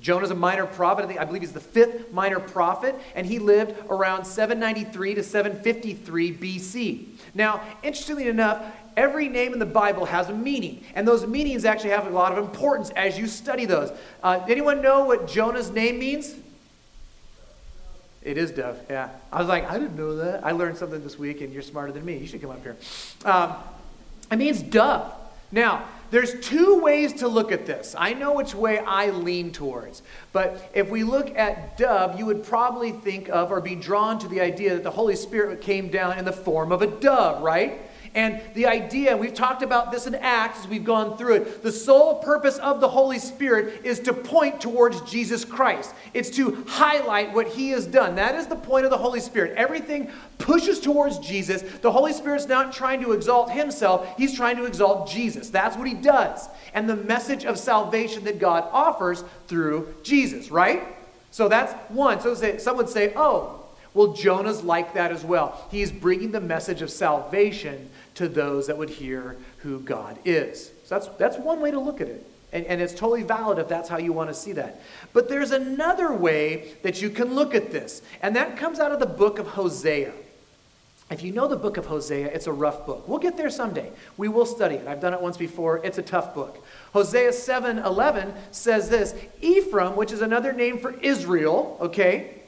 Jonah's 0.01 0.31
a 0.31 0.35
minor 0.35 0.65
prophet. 0.65 1.05
I, 1.05 1.07
think, 1.07 1.19
I 1.19 1.25
believe 1.25 1.43
he's 1.43 1.53
the 1.53 1.59
fifth 1.59 2.11
minor 2.11 2.39
prophet, 2.39 2.95
and 3.15 3.25
he 3.25 3.37
lived 3.37 3.75
around 3.89 4.25
793 4.25 5.15
to 5.15 5.23
753 5.23 6.33
BC. 6.35 7.07
Now, 7.35 7.61
interestingly 7.83 8.27
enough, 8.27 8.65
every 8.97 9.29
name 9.29 9.53
in 9.53 9.59
the 9.59 9.65
Bible 9.65 10.05
has 10.05 10.29
a 10.29 10.33
meaning, 10.33 10.83
and 10.95 11.07
those 11.07 11.27
meanings 11.27 11.65
actually 11.65 11.91
have 11.91 12.07
a 12.07 12.09
lot 12.09 12.31
of 12.31 12.39
importance 12.39 12.89
as 12.95 13.17
you 13.17 13.27
study 13.27 13.65
those. 13.65 13.91
Uh, 14.23 14.43
anyone 14.49 14.81
know 14.81 15.05
what 15.05 15.27
Jonah's 15.27 15.69
name 15.69 15.99
means? 15.99 16.35
It 18.23 18.37
is 18.37 18.51
dove, 18.51 18.79
yeah. 18.89 19.09
I 19.31 19.39
was 19.39 19.47
like, 19.47 19.69
I 19.69 19.77
didn't 19.77 19.95
know 19.95 20.15
that. 20.17 20.45
I 20.45 20.51
learned 20.51 20.77
something 20.77 21.01
this 21.03 21.17
week, 21.17 21.41
and 21.41 21.53
you're 21.53 21.61
smarter 21.61 21.91
than 21.91 22.03
me. 22.03 22.17
You 22.17 22.27
should 22.27 22.41
come 22.41 22.51
up 22.51 22.63
here. 22.63 22.75
Um, 23.23 23.55
it 24.31 24.37
means 24.37 24.61
dove. 24.63 25.13
Now, 25.51 25.85
there's 26.11 26.39
two 26.41 26.79
ways 26.79 27.13
to 27.13 27.27
look 27.27 27.51
at 27.51 27.65
this. 27.65 27.95
I 27.97 28.13
know 28.13 28.33
which 28.33 28.53
way 28.53 28.79
I 28.79 29.09
lean 29.09 29.51
towards. 29.51 30.03
But 30.33 30.69
if 30.73 30.89
we 30.89 31.03
look 31.03 31.35
at 31.37 31.77
dove, 31.77 32.19
you 32.19 32.25
would 32.25 32.43
probably 32.43 32.91
think 32.91 33.29
of 33.29 33.51
or 33.51 33.61
be 33.61 33.75
drawn 33.75 34.19
to 34.19 34.27
the 34.27 34.41
idea 34.41 34.73
that 34.73 34.83
the 34.83 34.91
Holy 34.91 35.15
Spirit 35.15 35.61
came 35.61 35.87
down 35.87 36.19
in 36.19 36.25
the 36.25 36.33
form 36.33 36.71
of 36.71 36.81
a 36.81 36.87
dove, 36.87 37.41
right? 37.41 37.81
And 38.13 38.41
the 38.55 38.65
idea, 38.65 39.15
we've 39.15 39.33
talked 39.33 39.63
about 39.63 39.91
this 39.91 40.05
in 40.05 40.15
Acts 40.15 40.59
as 40.59 40.67
we've 40.67 40.83
gone 40.83 41.17
through 41.17 41.35
it, 41.35 41.63
the 41.63 41.71
sole 41.71 42.15
purpose 42.15 42.57
of 42.57 42.81
the 42.81 42.89
Holy 42.89 43.19
Spirit 43.19 43.85
is 43.85 44.01
to 44.01 44.13
point 44.13 44.59
towards 44.59 44.99
Jesus 45.09 45.45
Christ. 45.45 45.93
It's 46.13 46.29
to 46.31 46.65
highlight 46.67 47.33
what 47.33 47.47
he 47.47 47.69
has 47.69 47.87
done. 47.87 48.15
That 48.15 48.35
is 48.35 48.47
the 48.47 48.55
point 48.57 48.83
of 48.83 48.91
the 48.91 48.97
Holy 48.97 49.21
Spirit. 49.21 49.53
Everything 49.55 50.09
pushes 50.39 50.81
towards 50.81 51.19
Jesus. 51.19 51.61
The 51.61 51.91
Holy 51.91 52.11
Spirit's 52.11 52.47
not 52.47 52.73
trying 52.73 53.01
to 53.01 53.13
exalt 53.13 53.51
himself, 53.51 54.13
he's 54.17 54.35
trying 54.35 54.57
to 54.57 54.65
exalt 54.65 55.09
Jesus. 55.09 55.49
That's 55.49 55.77
what 55.77 55.87
he 55.87 55.93
does. 55.93 56.49
And 56.73 56.89
the 56.89 56.97
message 56.97 57.45
of 57.45 57.57
salvation 57.57 58.25
that 58.25 58.39
God 58.39 58.67
offers 58.73 59.23
through 59.47 59.93
Jesus, 60.03 60.51
right? 60.51 60.83
So 61.31 61.47
that's 61.47 61.71
one. 61.89 62.19
So 62.19 62.33
some 62.57 62.75
would 62.75 62.89
say, 62.89 63.13
oh, 63.15 63.61
well, 63.93 64.13
Jonah's 64.13 64.63
like 64.63 64.93
that 64.93 65.11
as 65.11 65.23
well. 65.23 65.67
He's 65.69 65.91
bringing 65.91 66.31
the 66.31 66.39
message 66.39 66.81
of 66.81 66.89
salvation 66.89 67.89
to 68.21 68.29
those 68.29 68.67
that 68.67 68.77
would 68.77 68.89
hear 68.89 69.35
who 69.57 69.79
God 69.79 70.17
is. 70.25 70.71
So 70.85 70.95
that's, 70.95 71.07
that's 71.17 71.37
one 71.37 71.59
way 71.59 71.71
to 71.71 71.79
look 71.79 72.01
at 72.01 72.07
it. 72.07 72.25
And, 72.53 72.65
and 72.65 72.79
it's 72.79 72.93
totally 72.93 73.23
valid 73.23 73.57
if 73.57 73.67
that's 73.67 73.89
how 73.89 73.97
you 73.97 74.13
want 74.13 74.29
to 74.29 74.33
see 74.33 74.51
that. 74.53 74.79
But 75.11 75.27
there's 75.27 75.51
another 75.51 76.13
way 76.13 76.73
that 76.83 77.01
you 77.01 77.09
can 77.09 77.33
look 77.33 77.55
at 77.55 77.71
this, 77.71 78.03
and 78.21 78.35
that 78.35 78.57
comes 78.57 78.79
out 78.79 78.91
of 78.91 78.99
the 78.99 79.05
book 79.07 79.39
of 79.39 79.47
Hosea. 79.47 80.11
If 81.09 81.23
you 81.23 81.33
know 81.33 81.47
the 81.47 81.57
book 81.57 81.77
of 81.77 81.87
Hosea, 81.87 82.27
it's 82.27 82.47
a 82.47 82.53
rough 82.53 82.85
book. 82.85 83.07
We'll 83.07 83.19
get 83.19 83.37
there 83.37 83.49
someday. 83.49 83.91
We 84.17 84.27
will 84.27 84.45
study 84.45 84.75
it. 84.75 84.87
I've 84.87 85.01
done 85.01 85.13
it 85.13 85.21
once 85.21 85.35
before. 85.35 85.83
It's 85.83 85.97
a 85.97 86.03
tough 86.03 86.35
book. 86.35 86.63
Hosea 86.93 87.33
7 87.33 87.79
11 87.79 88.33
says 88.51 88.89
this 88.89 89.15
Ephraim, 89.41 89.95
which 89.95 90.11
is 90.11 90.21
another 90.21 90.53
name 90.53 90.77
for 90.77 90.91
Israel, 90.99 91.77
okay, 91.81 92.41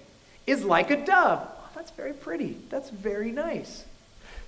is 0.46 0.64
like 0.64 0.92
a 0.92 1.04
dove. 1.04 1.46
Oh, 1.46 1.70
that's 1.76 1.92
very 1.92 2.14
pretty. 2.14 2.58
That's 2.70 2.90
very 2.90 3.32
nice 3.32 3.86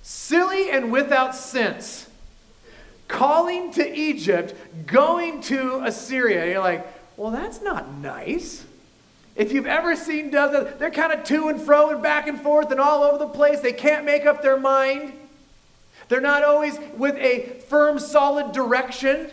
silly 0.06 0.70
and 0.70 0.92
without 0.92 1.34
sense. 1.34 2.06
calling 3.08 3.72
to 3.72 3.96
Egypt, 3.96 4.54
going 4.86 5.40
to 5.40 5.80
Assyria. 5.84 6.46
You're 6.46 6.60
like, 6.60 6.86
well, 7.16 7.30
that's 7.30 7.60
not 7.60 7.92
nice. 7.98 8.64
If 9.34 9.52
you've 9.52 9.66
ever 9.66 9.94
seen 9.96 10.30
doves, 10.30 10.78
they're 10.78 10.90
kind 10.90 11.12
of 11.12 11.24
to 11.24 11.48
and 11.48 11.60
fro 11.60 11.90
and 11.90 12.02
back 12.02 12.26
and 12.26 12.40
forth 12.40 12.70
and 12.70 12.80
all 12.80 13.02
over 13.02 13.18
the 13.18 13.28
place. 13.28 13.60
They 13.60 13.72
can't 13.72 14.04
make 14.04 14.26
up 14.26 14.42
their 14.42 14.58
mind. 14.58 15.12
They're 16.08 16.20
not 16.20 16.42
always 16.42 16.78
with 16.96 17.16
a 17.16 17.60
firm, 17.68 17.98
solid 17.98 18.52
direction. 18.52 19.30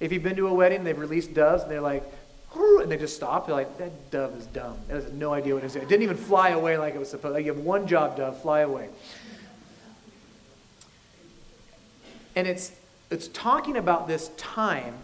If 0.00 0.12
you've 0.12 0.22
been 0.22 0.36
to 0.36 0.48
a 0.48 0.54
wedding, 0.54 0.84
they've 0.84 0.98
released 0.98 1.34
doves 1.34 1.62
and 1.62 1.70
they're 1.70 1.80
like, 1.80 2.02
and 2.54 2.90
they 2.90 2.96
just 2.96 3.16
stop. 3.16 3.46
They're 3.46 3.54
like, 3.54 3.76
that 3.78 4.10
dove 4.10 4.34
is 4.36 4.46
dumb. 4.46 4.78
It 4.88 4.94
has 4.94 5.12
no 5.12 5.34
idea 5.34 5.54
what 5.54 5.64
it 5.64 5.66
is. 5.66 5.76
It 5.76 5.88
didn't 5.88 6.02
even 6.02 6.16
fly 6.16 6.50
away 6.50 6.78
like 6.78 6.94
it 6.94 6.98
was 6.98 7.10
supposed. 7.10 7.32
To. 7.32 7.34
Like 7.34 7.44
you 7.44 7.52
have 7.54 7.62
one 7.62 7.86
job, 7.86 8.16
dove, 8.16 8.40
fly 8.40 8.60
away. 8.60 8.88
And 12.36 12.46
it's 12.46 12.72
it's 13.10 13.28
talking 13.28 13.76
about 13.76 14.06
this 14.06 14.30
time 14.36 14.94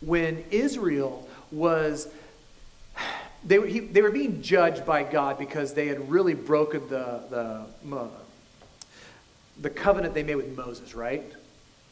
when 0.00 0.44
Israel 0.50 1.28
was 1.50 2.08
they 3.44 3.58
were, 3.58 3.66
he, 3.66 3.80
they 3.80 4.00
were 4.00 4.10
being 4.10 4.42
judged 4.42 4.86
by 4.86 5.02
God 5.02 5.38
because 5.38 5.74
they 5.74 5.86
had 5.86 6.10
really 6.10 6.34
broken 6.34 6.88
the, 6.88 7.20
the, 7.28 7.66
the 9.60 9.70
covenant 9.70 10.14
they 10.14 10.22
made 10.22 10.36
with 10.36 10.56
Moses, 10.56 10.94
right? 10.94 11.22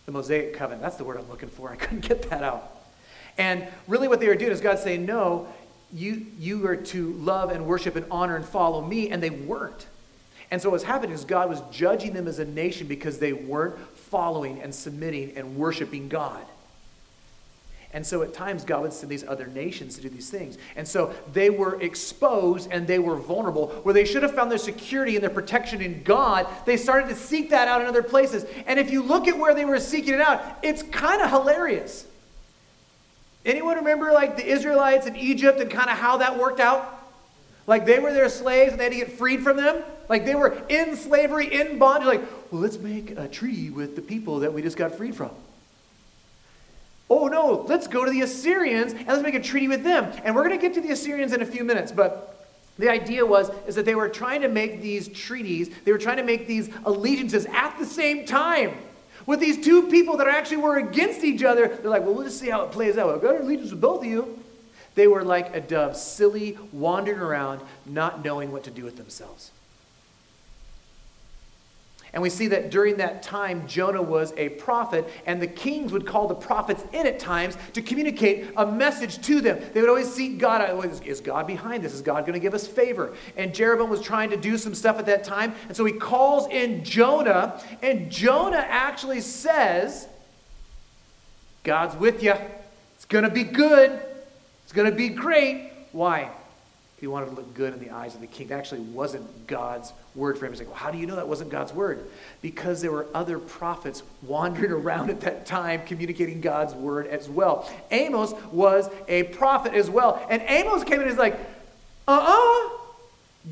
The 0.07 0.13
Mosaic 0.13 0.55
covenant. 0.55 0.83
That's 0.83 0.97
the 0.97 1.05
word 1.05 1.19
I'm 1.19 1.29
looking 1.29 1.51
for. 1.51 1.71
I 1.73 1.77
couldn't 1.77 2.01
get 2.01 2.31
that 2.31 2.43
out. 2.43 2.79
And 3.39 3.67
really, 3.87 4.09
what 4.09 4.21
they 4.21 4.29
were 4.29 4.35
doing 4.35 4.53
is 4.53 4.61
God 4.61 4.79
saying, 4.79 5.07
No, 5.07 5.47
you, 5.93 6.27
you 6.39 6.67
are 6.67 6.77
to 6.77 7.13
love 7.13 7.51
and 7.51 7.67
worship 7.67 7.97
and 7.97 8.07
honor 8.11 8.37
and 8.37 8.45
follow 8.45 8.85
me, 8.85 9.11
and 9.11 9.23
they 9.23 9.31
weren't. 9.31 9.87
And 10.53 10.61
so, 10.61 10.69
what's 10.69 10.85
happening 10.85 11.15
is 11.15 11.25
God 11.25 11.49
was 11.49 11.63
judging 11.73 12.13
them 12.13 12.29
as 12.29 12.39
a 12.39 12.45
nation 12.45 12.87
because 12.87 13.19
they 13.19 13.33
weren't 13.33 13.79
following 13.97 14.61
and 14.61 14.75
submitting 14.75 15.33
and 15.35 15.57
worshiping 15.57 16.11
God. 16.11 16.45
And 17.95 18.07
so 18.07 18.23
at 18.23 18.35
times, 18.35 18.63
God 18.63 18.83
would 18.83 18.93
send 18.93 19.11
these 19.11 19.27
other 19.27 19.47
nations 19.47 19.97
to 19.97 20.03
do 20.03 20.11
these 20.11 20.29
things. 20.29 20.59
And 20.77 20.87
so 20.87 21.15
they 21.33 21.49
were 21.49 21.81
exposed 21.81 22.71
and 22.71 22.87
they 22.87 22.99
were 22.99 23.17
vulnerable. 23.17 23.69
Where 23.83 23.95
they 23.95 24.05
should 24.05 24.23
have 24.23 24.35
found 24.35 24.51
their 24.51 24.59
security 24.59 25.15
and 25.15 25.23
their 25.23 25.31
protection 25.31 25.81
in 25.81 26.03
God, 26.03 26.47
they 26.67 26.77
started 26.77 27.09
to 27.09 27.15
seek 27.15 27.49
that 27.51 27.67
out 27.67 27.81
in 27.81 27.87
other 27.87 28.03
places. 28.03 28.45
And 28.67 28.79
if 28.79 28.91
you 28.91 29.03
look 29.03 29.29
at 29.29 29.39
where 29.39 29.55
they 29.55 29.65
were 29.65 29.81
seeking 29.81 30.13
it 30.13 30.21
out, 30.21 30.43
it's 30.63 30.83
kind 30.83 31.23
of 31.23 31.31
hilarious. 31.31 32.07
Anyone 33.47 33.77
remember 33.77 34.13
like 34.13 34.37
the 34.37 34.47
Israelites 34.47 35.07
in 35.07 35.17
Egypt 35.17 35.61
and 35.61 35.71
kind 35.71 35.89
of 35.89 35.97
how 35.97 36.19
that 36.19 36.39
worked 36.39 36.61
out? 36.61 36.99
Like 37.67 37.87
they 37.87 37.99
were 37.99 38.13
their 38.13 38.29
slaves 38.29 38.73
and 38.73 38.81
they 38.81 38.85
had 38.85 38.93
to 38.93 38.99
get 38.99 39.13
freed 39.13 39.43
from 39.43 39.57
them? 39.57 39.83
Like 40.13 40.27
they 40.27 40.35
were 40.35 40.63
in 40.69 40.95
slavery, 40.95 41.59
in 41.59 41.79
bondage. 41.79 42.07
Like, 42.07 42.53
well, 42.53 42.61
let's 42.61 42.77
make 42.77 43.13
a 43.13 43.27
treaty 43.27 43.71
with 43.71 43.97
the 43.97 44.03
people 44.03 44.41
that 44.41 44.53
we 44.53 44.61
just 44.61 44.77
got 44.77 44.95
freed 44.95 45.15
from. 45.15 45.31
Oh 47.09 47.29
no, 47.29 47.65
let's 47.67 47.87
go 47.87 48.05
to 48.05 48.11
the 48.11 48.21
Assyrians 48.21 48.93
and 48.93 49.09
let's 49.09 49.23
make 49.23 49.35
a 49.35 49.41
treaty 49.41 49.69
with 49.69 49.85
them. 49.85 50.13
And 50.23 50.35
we're 50.35 50.47
going 50.47 50.55
to 50.55 50.61
get 50.61 50.75
to 50.75 50.83
the 50.83 50.91
Assyrians 50.91 51.33
in 51.33 51.41
a 51.41 51.47
few 51.47 51.65
minutes, 51.65 51.93
but 51.93 52.47
the 52.79 52.91
idea 52.91 53.25
was 53.25 53.51
is 53.67 53.75
that 53.77 53.87
they 53.87 53.95
were 53.95 54.11
trying 54.11 54.43
to 54.43 54.49
make 54.49 54.83
these 54.83 55.09
treaties, 55.09 55.71
they 55.87 55.93
were 55.93 55.99
trying 55.99 56.19
to 56.19 56.25
make 56.25 56.47
these 56.47 56.69
allegiances 56.85 57.47
at 57.47 57.79
the 57.79 57.87
same 57.87 58.27
time. 58.27 58.77
With 59.25 59.41
these 59.41 59.65
two 59.65 59.89
people 59.89 60.19
that 60.19 60.29
actually 60.29 60.59
were 60.59 60.77
against 60.77 61.25
each 61.25 61.43
other, 61.43 61.69
they're 61.69 61.91
like, 61.91 62.03
well, 62.03 62.13
we'll 62.13 62.25
just 62.25 62.39
see 62.39 62.51
how 62.51 62.65
it 62.65 62.71
plays 62.71 62.99
out. 62.99 63.15
I've 63.15 63.23
got 63.23 63.37
an 63.37 63.47
allegiance 63.47 63.71
with 63.71 63.81
both 63.81 64.01
of 64.01 64.11
you. 64.11 64.39
They 64.95 65.07
were 65.07 65.25
like 65.25 65.57
a 65.57 65.61
dove, 65.63 65.97
silly, 65.97 66.59
wandering 66.71 67.19
around, 67.19 67.63
not 67.87 68.23
knowing 68.23 68.53
what 68.53 68.65
to 68.65 68.71
do 68.71 68.85
with 68.85 68.99
themselves. 68.99 69.53
And 72.15 72.23
we 72.23 72.29
see 72.29 72.49
that 72.49 72.71
during 72.71 72.99
that 72.99 73.23
time, 73.23 73.67
Jonah 73.67 74.03
was 74.03 74.35
a 74.37 74.51
prophet, 74.51 75.09
and 75.25 75.41
the 75.41 75.47
kings 75.47 75.93
would 75.93 76.07
call 76.07 76.29
the 76.29 76.35
prophets 76.35 76.85
in 76.93 77.07
at 77.07 77.19
times 77.19 77.57
to 77.73 77.81
communicate 77.81 78.53
a 78.57 78.67
message 78.67 79.23
to 79.23 79.41
them. 79.41 79.59
They 79.73 79.81
would 79.81 79.89
always 79.89 80.13
seek 80.13 80.37
God. 80.39 80.61
Is 81.07 81.21
God 81.23 81.47
behind 81.47 81.83
this? 81.83 81.95
Is 81.95 82.03
God 82.03 82.27
going 82.27 82.35
to 82.35 82.41
give 82.41 82.53
us 82.53 82.67
favor? 82.67 83.15
And 83.37 83.55
Jeroboam 83.55 83.89
was 83.89 84.03
trying 84.03 84.29
to 84.29 84.37
do 84.37 84.59
some 84.59 84.75
stuff 84.75 84.99
at 84.99 85.07
that 85.07 85.25
time, 85.25 85.55
and 85.69 85.77
so 85.77 85.87
he 85.87 85.93
calls 85.95 86.47
in 86.49 86.85
Jonah, 86.85 87.63
and 87.81 88.11
Jonah 88.11 88.65
actually 88.69 89.23
says, 89.23 90.07
God's 91.65 91.97
with 91.97 92.23
you. 92.23 92.35
It's 92.97 93.07
going 93.07 93.25
to 93.25 93.31
be 93.31 93.45
good. 93.45 93.91
It's 94.65 94.73
going 94.73 94.91
to 94.91 94.97
be 94.97 95.09
great. 95.09 95.71
Why? 95.93 96.31
He 97.03 97.09
wanted 97.09 97.31
to 97.31 97.33
look 97.33 97.53
good 97.55 97.75
in 97.75 97.81
the 97.81 97.91
eyes 97.91 98.15
of 98.15 98.21
the 98.21 98.29
king. 98.29 98.47
That 98.47 98.61
actually 98.61 98.83
wasn't 98.83 99.49
God's 99.49 99.93
word 100.15 100.39
for 100.39 100.47
him. 100.47 100.53
He's 100.53 100.61
like, 100.61 100.69
well, 100.69 100.77
how 100.77 100.93
do 100.93 100.99
you 100.99 101.07
know 101.07 101.17
that 101.17 101.27
wasn't 101.27 101.51
God's 101.51 101.73
word? 101.73 102.09
Because 102.43 102.81
there 102.81 102.93
were 102.93 103.09
other 103.13 103.41
prophets 103.41 104.05
wandering 104.23 104.71
around 104.71 105.11
at 105.11 105.21
that 105.23 105.45
time 105.45 105.83
communicating 105.85 106.41
God's 106.41 106.75
word 106.75 107.09
as 107.09 107.29
well. 107.29 107.69
Amos 107.91 108.35
was 108.53 108.89
a 109.09 109.25
prophet 109.25 109.75
as 109.75 109.91
well. 109.91 110.25
And 110.31 110.43
Amos 110.47 110.85
came 110.85 110.95
in 110.95 111.01
and 111.01 111.11
he's 111.11 111.19
like, 111.19 111.37
uh-uh. 112.07 112.79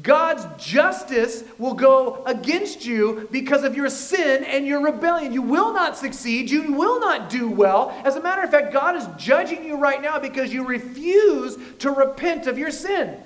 God's 0.01 0.47
justice 0.65 1.43
will 1.59 1.75
go 1.75 2.23
against 2.27 2.87
you 2.87 3.27
because 3.33 3.65
of 3.65 3.75
your 3.75 3.91
sin 3.91 4.45
and 4.45 4.65
your 4.65 4.81
rebellion. 4.81 5.33
You 5.33 5.43
will 5.43 5.73
not 5.73 5.97
succeed. 5.97 6.49
You 6.53 6.75
will 6.75 7.01
not 7.01 7.29
do 7.29 7.51
well. 7.51 8.01
As 8.05 8.15
a 8.15 8.23
matter 8.23 8.43
of 8.43 8.53
fact, 8.53 8.73
God 8.73 8.95
is 8.95 9.09
judging 9.19 9.65
you 9.65 9.75
right 9.75 10.01
now 10.01 10.21
because 10.21 10.53
you 10.53 10.65
refuse 10.65 11.59
to 11.81 11.91
repent 11.91 12.47
of 12.47 12.57
your 12.57 12.71
sin. 12.71 13.21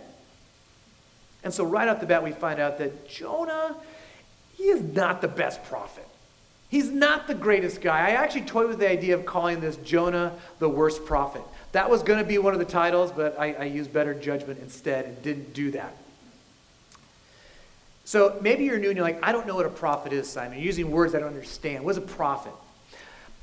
And 1.44 1.52
so, 1.52 1.64
right 1.64 1.86
off 1.86 2.00
the 2.00 2.06
bat, 2.06 2.24
we 2.24 2.32
find 2.32 2.58
out 2.58 2.78
that 2.78 3.08
Jonah, 3.08 3.76
he 4.54 4.64
is 4.64 4.82
not 4.82 5.20
the 5.20 5.28
best 5.28 5.62
prophet. 5.64 6.08
He's 6.70 6.90
not 6.90 7.28
the 7.28 7.34
greatest 7.34 7.82
guy. 7.82 8.08
I 8.08 8.10
actually 8.12 8.46
toyed 8.46 8.68
with 8.68 8.80
the 8.80 8.90
idea 8.90 9.14
of 9.14 9.24
calling 9.24 9.60
this 9.60 9.76
Jonah 9.76 10.32
the 10.58 10.68
worst 10.68 11.04
prophet. 11.04 11.42
That 11.72 11.88
was 11.88 12.02
going 12.02 12.18
to 12.18 12.24
be 12.24 12.38
one 12.38 12.52
of 12.52 12.58
the 12.58 12.64
titles, 12.64 13.12
but 13.12 13.38
I, 13.38 13.52
I 13.52 13.64
used 13.64 13.92
better 13.92 14.14
judgment 14.14 14.58
instead 14.60 15.04
and 15.04 15.22
didn't 15.22 15.52
do 15.52 15.70
that. 15.72 15.94
So 18.04 18.38
maybe 18.40 18.64
you're 18.64 18.78
new 18.78 18.88
and 18.88 18.96
you're 18.96 19.06
like, 19.06 19.24
I 19.24 19.32
don't 19.32 19.46
know 19.46 19.54
what 19.54 19.66
a 19.66 19.70
prophet 19.70 20.12
is, 20.12 20.28
Simon. 20.28 20.58
You're 20.58 20.66
using 20.66 20.90
words 20.90 21.14
I 21.14 21.20
don't 21.20 21.28
understand. 21.28 21.84
What 21.84 21.92
is 21.92 21.98
a 21.98 22.00
prophet? 22.00 22.52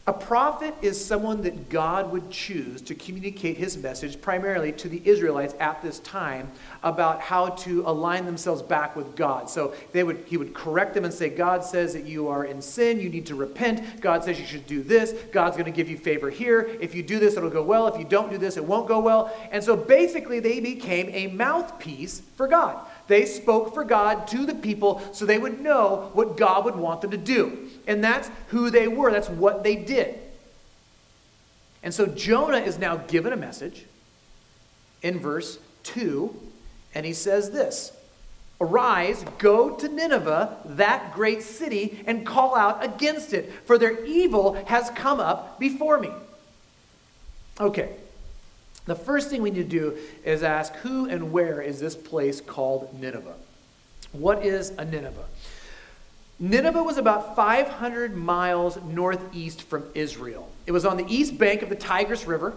A 0.07 0.13
prophet 0.13 0.73
is 0.81 1.03
someone 1.03 1.43
that 1.43 1.69
God 1.69 2.11
would 2.11 2.31
choose 2.31 2.81
to 2.81 2.95
communicate 2.95 3.57
his 3.57 3.77
message 3.77 4.19
primarily 4.19 4.71
to 4.71 4.89
the 4.89 4.99
Israelites 5.05 5.53
at 5.59 5.79
this 5.83 5.99
time 5.99 6.51
about 6.81 7.21
how 7.21 7.49
to 7.49 7.83
align 7.85 8.25
themselves 8.25 8.63
back 8.63 8.95
with 8.95 9.15
God. 9.15 9.47
So 9.47 9.75
they 9.91 10.03
would, 10.03 10.23
he 10.25 10.37
would 10.37 10.55
correct 10.55 10.95
them 10.95 11.05
and 11.05 11.13
say, 11.13 11.29
God 11.29 11.63
says 11.63 11.93
that 11.93 12.05
you 12.05 12.29
are 12.29 12.45
in 12.45 12.63
sin, 12.63 12.99
you 12.99 13.09
need 13.09 13.27
to 13.27 13.35
repent. 13.35 14.01
God 14.01 14.23
says 14.23 14.39
you 14.39 14.45
should 14.47 14.65
do 14.65 14.81
this. 14.81 15.13
God's 15.31 15.55
going 15.55 15.65
to 15.65 15.71
give 15.71 15.87
you 15.87 15.99
favor 15.99 16.31
here. 16.31 16.75
If 16.81 16.95
you 16.95 17.03
do 17.03 17.19
this, 17.19 17.37
it'll 17.37 17.51
go 17.51 17.61
well. 17.61 17.85
If 17.85 17.99
you 17.99 18.05
don't 18.05 18.31
do 18.31 18.39
this, 18.39 18.57
it 18.57 18.65
won't 18.65 18.87
go 18.87 18.99
well. 18.99 19.31
And 19.51 19.63
so 19.63 19.75
basically, 19.75 20.39
they 20.39 20.59
became 20.59 21.09
a 21.09 21.27
mouthpiece 21.27 22.23
for 22.35 22.47
God. 22.47 22.87
They 23.07 23.25
spoke 23.25 23.73
for 23.73 23.83
God 23.83 24.27
to 24.29 24.45
the 24.45 24.55
people 24.55 25.01
so 25.11 25.25
they 25.25 25.37
would 25.37 25.61
know 25.61 26.11
what 26.13 26.37
God 26.37 26.65
would 26.65 26.75
want 26.75 27.01
them 27.01 27.11
to 27.11 27.17
do. 27.17 27.69
And 27.87 28.03
that's 28.03 28.29
who 28.47 28.69
they 28.69 28.87
were, 28.87 29.11
that's 29.11 29.29
what 29.29 29.63
they 29.63 29.75
did. 29.75 30.19
And 31.83 31.93
so 31.93 32.05
Jonah 32.05 32.59
is 32.59 32.77
now 32.77 32.97
given 32.97 33.33
a 33.33 33.37
message 33.37 33.85
in 35.01 35.19
verse 35.19 35.59
2, 35.83 36.35
and 36.93 37.05
he 37.05 37.13
says 37.13 37.51
this 37.51 37.91
Arise, 38.59 39.25
go 39.39 39.71
to 39.71 39.87
Nineveh, 39.87 40.57
that 40.65 41.13
great 41.15 41.41
city, 41.41 42.03
and 42.05 42.25
call 42.25 42.55
out 42.55 42.83
against 42.83 43.33
it, 43.33 43.51
for 43.65 43.77
their 43.77 44.05
evil 44.05 44.53
has 44.65 44.91
come 44.91 45.19
up 45.19 45.59
before 45.59 45.99
me. 45.99 46.11
Okay, 47.59 47.89
the 48.85 48.95
first 48.95 49.29
thing 49.29 49.41
we 49.41 49.51
need 49.51 49.69
to 49.69 49.79
do 49.79 49.97
is 50.23 50.43
ask 50.43 50.73
who 50.77 51.07
and 51.07 51.31
where 51.31 51.61
is 51.61 51.79
this 51.79 51.95
place 51.95 52.41
called 52.41 52.93
Nineveh? 52.99 53.35
What 54.11 54.45
is 54.45 54.71
a 54.77 54.85
Nineveh? 54.85 55.25
Nineveh 56.39 56.81
was 56.81 56.97
about 56.97 57.35
500 57.35 58.17
miles 58.17 58.81
northeast 58.81 59.61
from 59.61 59.85
Israel. 59.93 60.49
It 60.65 60.71
was 60.71 60.85
on 60.85 60.97
the 60.97 61.05
east 61.07 61.37
bank 61.37 61.61
of 61.61 61.69
the 61.69 61.75
Tigris 61.75 62.25
River, 62.25 62.53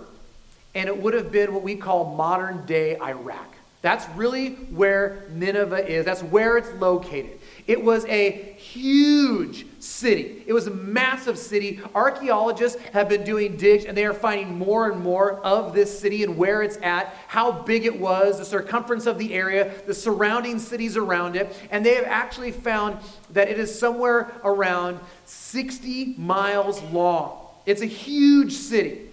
and 0.75 0.89
it 0.89 0.97
would 0.97 1.13
have 1.13 1.31
been 1.31 1.53
what 1.53 1.63
we 1.63 1.77
call 1.77 2.15
modern 2.15 2.65
day 2.65 2.97
Iraq. 2.99 3.55
That's 3.83 4.09
really 4.17 4.55
where 4.55 5.27
Nineveh 5.31 5.87
is, 5.87 6.07
that's 6.07 6.23
where 6.23 6.57
it's 6.57 6.73
located. 6.81 7.39
It 7.67 7.83
was 7.83 8.05
a 8.07 8.31
huge 8.59 9.65
city. 9.81 10.45
It 10.47 10.53
was 10.53 10.67
a 10.67 10.71
massive 10.71 11.39
city. 11.39 11.81
Archaeologists 11.95 12.81
have 12.93 13.09
been 13.09 13.25
doing 13.25 13.57
digs 13.57 13.87
and 13.87 13.97
they 13.97 14.05
are 14.05 14.13
finding 14.13 14.59
more 14.59 14.91
and 14.91 15.01
more 15.01 15.41
of 15.41 15.73
this 15.73 15.99
city 15.99 16.25
and 16.25 16.37
where 16.37 16.63
it's 16.63 16.77
at, 16.83 17.15
how 17.27 17.53
big 17.53 17.87
it 17.87 17.99
was, 17.99 18.39
the 18.39 18.45
circumference 18.45 19.07
of 19.07 19.19
the 19.19 19.33
area, 19.33 19.73
the 19.87 19.95
surrounding 19.95 20.59
cities 20.59 20.97
around 20.97 21.37
it. 21.37 21.57
And 21.71 21.85
they 21.87 21.95
have 21.95 22.05
actually 22.05 22.53
found 22.53 22.99
that 23.31 23.49
it 23.49 23.59
is 23.59 23.77
somewhere 23.79 24.33
around 24.45 25.01
60 25.25 26.17
miles 26.19 26.83
long. 26.83 27.39
It's 27.65 27.81
a 27.81 27.87
huge 27.87 28.53
city. 28.53 29.09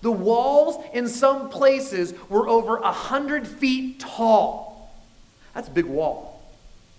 The 0.00 0.10
walls 0.10 0.84
in 0.92 1.06
some 1.06 1.48
places 1.50 2.14
were 2.28 2.48
over 2.48 2.80
100 2.80 3.46
feet 3.46 4.00
tall. 4.00 4.92
That's 5.54 5.68
a 5.68 5.70
big 5.70 5.84
wall. 5.84 6.31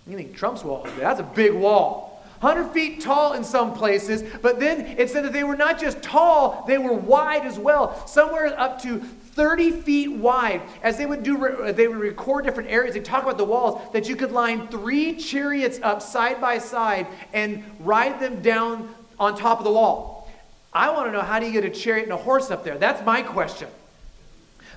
You 0.06 0.16
think 0.16 0.36
Trump's 0.36 0.62
wall 0.62 0.84
is 0.86 0.94
That's 0.96 1.20
a 1.20 1.24
big 1.24 1.52
wall. 1.52 2.10
100 2.40 2.72
feet 2.72 3.00
tall 3.00 3.32
in 3.32 3.42
some 3.42 3.72
places, 3.72 4.22
but 4.42 4.60
then 4.60 4.98
it 4.98 5.08
said 5.08 5.24
that 5.24 5.32
they 5.32 5.44
were 5.44 5.56
not 5.56 5.80
just 5.80 6.02
tall, 6.02 6.62
they 6.66 6.76
were 6.76 6.92
wide 6.92 7.46
as 7.46 7.58
well, 7.58 8.06
somewhere 8.06 8.58
up 8.60 8.82
to 8.82 8.98
30 8.98 9.70
feet 9.70 10.12
wide. 10.12 10.60
As 10.82 10.98
they 10.98 11.06
would 11.06 11.22
do, 11.22 11.42
uh, 11.46 11.72
they 11.72 11.88
would 11.88 11.96
record 11.96 12.44
different 12.44 12.68
areas. 12.68 12.94
They 12.94 13.00
talk 13.00 13.22
about 13.22 13.38
the 13.38 13.44
walls 13.44 13.80
that 13.94 14.08
you 14.10 14.14
could 14.14 14.30
line 14.30 14.68
three 14.68 15.14
chariots 15.14 15.80
up 15.82 16.02
side 16.02 16.38
by 16.38 16.58
side 16.58 17.06
and 17.32 17.64
ride 17.80 18.20
them 18.20 18.42
down 18.42 18.94
on 19.18 19.36
top 19.38 19.58
of 19.58 19.64
the 19.64 19.72
wall. 19.72 20.30
I 20.72 20.90
want 20.90 21.06
to 21.06 21.12
know 21.12 21.22
how 21.22 21.38
do 21.38 21.46
you 21.46 21.52
get 21.52 21.64
a 21.64 21.70
chariot 21.70 22.04
and 22.04 22.12
a 22.12 22.16
horse 22.16 22.50
up 22.50 22.62
there? 22.62 22.76
That's 22.76 23.04
my 23.06 23.22
question. 23.22 23.68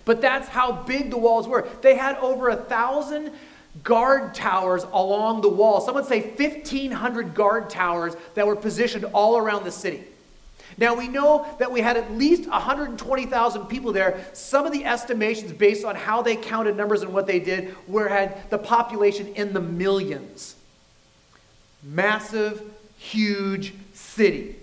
But 0.05 0.21
that's 0.21 0.47
how 0.47 0.71
big 0.71 1.09
the 1.09 1.17
walls 1.17 1.47
were. 1.49 1.67
They 1.81 1.95
had 1.95 2.15
over 2.19 2.47
a 2.47 2.55
thousand 2.55 3.31
guard 3.83 4.33
towers 4.33 4.83
along 4.91 5.41
the 5.41 5.49
wall. 5.49 5.81
Some 5.81 5.95
would 5.95 6.05
say 6.05 6.21
1,500 6.21 7.33
guard 7.33 7.69
towers 7.69 8.15
that 8.35 8.47
were 8.47 8.55
positioned 8.55 9.05
all 9.05 9.37
around 9.37 9.63
the 9.63 9.71
city. 9.71 10.03
Now, 10.77 10.93
we 10.93 11.07
know 11.07 11.47
that 11.57 11.71
we 11.71 11.81
had 11.81 11.97
at 11.97 12.11
least 12.11 12.47
120,000 12.47 13.65
people 13.65 13.91
there. 13.91 14.23
Some 14.33 14.65
of 14.65 14.71
the 14.71 14.85
estimations, 14.85 15.51
based 15.51 15.83
on 15.83 15.95
how 15.95 16.21
they 16.21 16.35
counted 16.35 16.77
numbers 16.77 17.01
and 17.01 17.13
what 17.13 17.25
they 17.25 17.39
did, 17.39 17.75
were 17.87 18.07
had 18.07 18.49
the 18.51 18.59
population 18.59 19.27
in 19.33 19.53
the 19.53 19.61
millions. 19.61 20.55
Massive, 21.83 22.61
huge 22.97 23.73
city. 23.93 24.57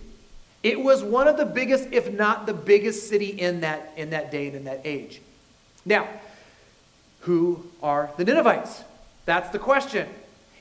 It 0.63 0.81
was 0.81 1.03
one 1.03 1.27
of 1.27 1.37
the 1.37 1.47
biggest, 1.47 1.89
if 1.91 2.13
not 2.13 2.47
the 2.47 2.55
biggest 2.55 3.09
city 3.09 3.29
in 3.29 3.61
that, 3.61 3.93
in 3.97 4.11
that 4.11 4.31
day 4.31 4.47
and 4.47 4.57
in 4.57 4.65
that 4.65 4.83
age. 4.85 5.21
Now, 5.85 6.09
who 7.21 7.65
are 7.83 8.11
the 8.17 8.25
Ninevites? 8.25 8.85
That's 9.25 9.51
the 9.51 9.59
question. 9.59 10.09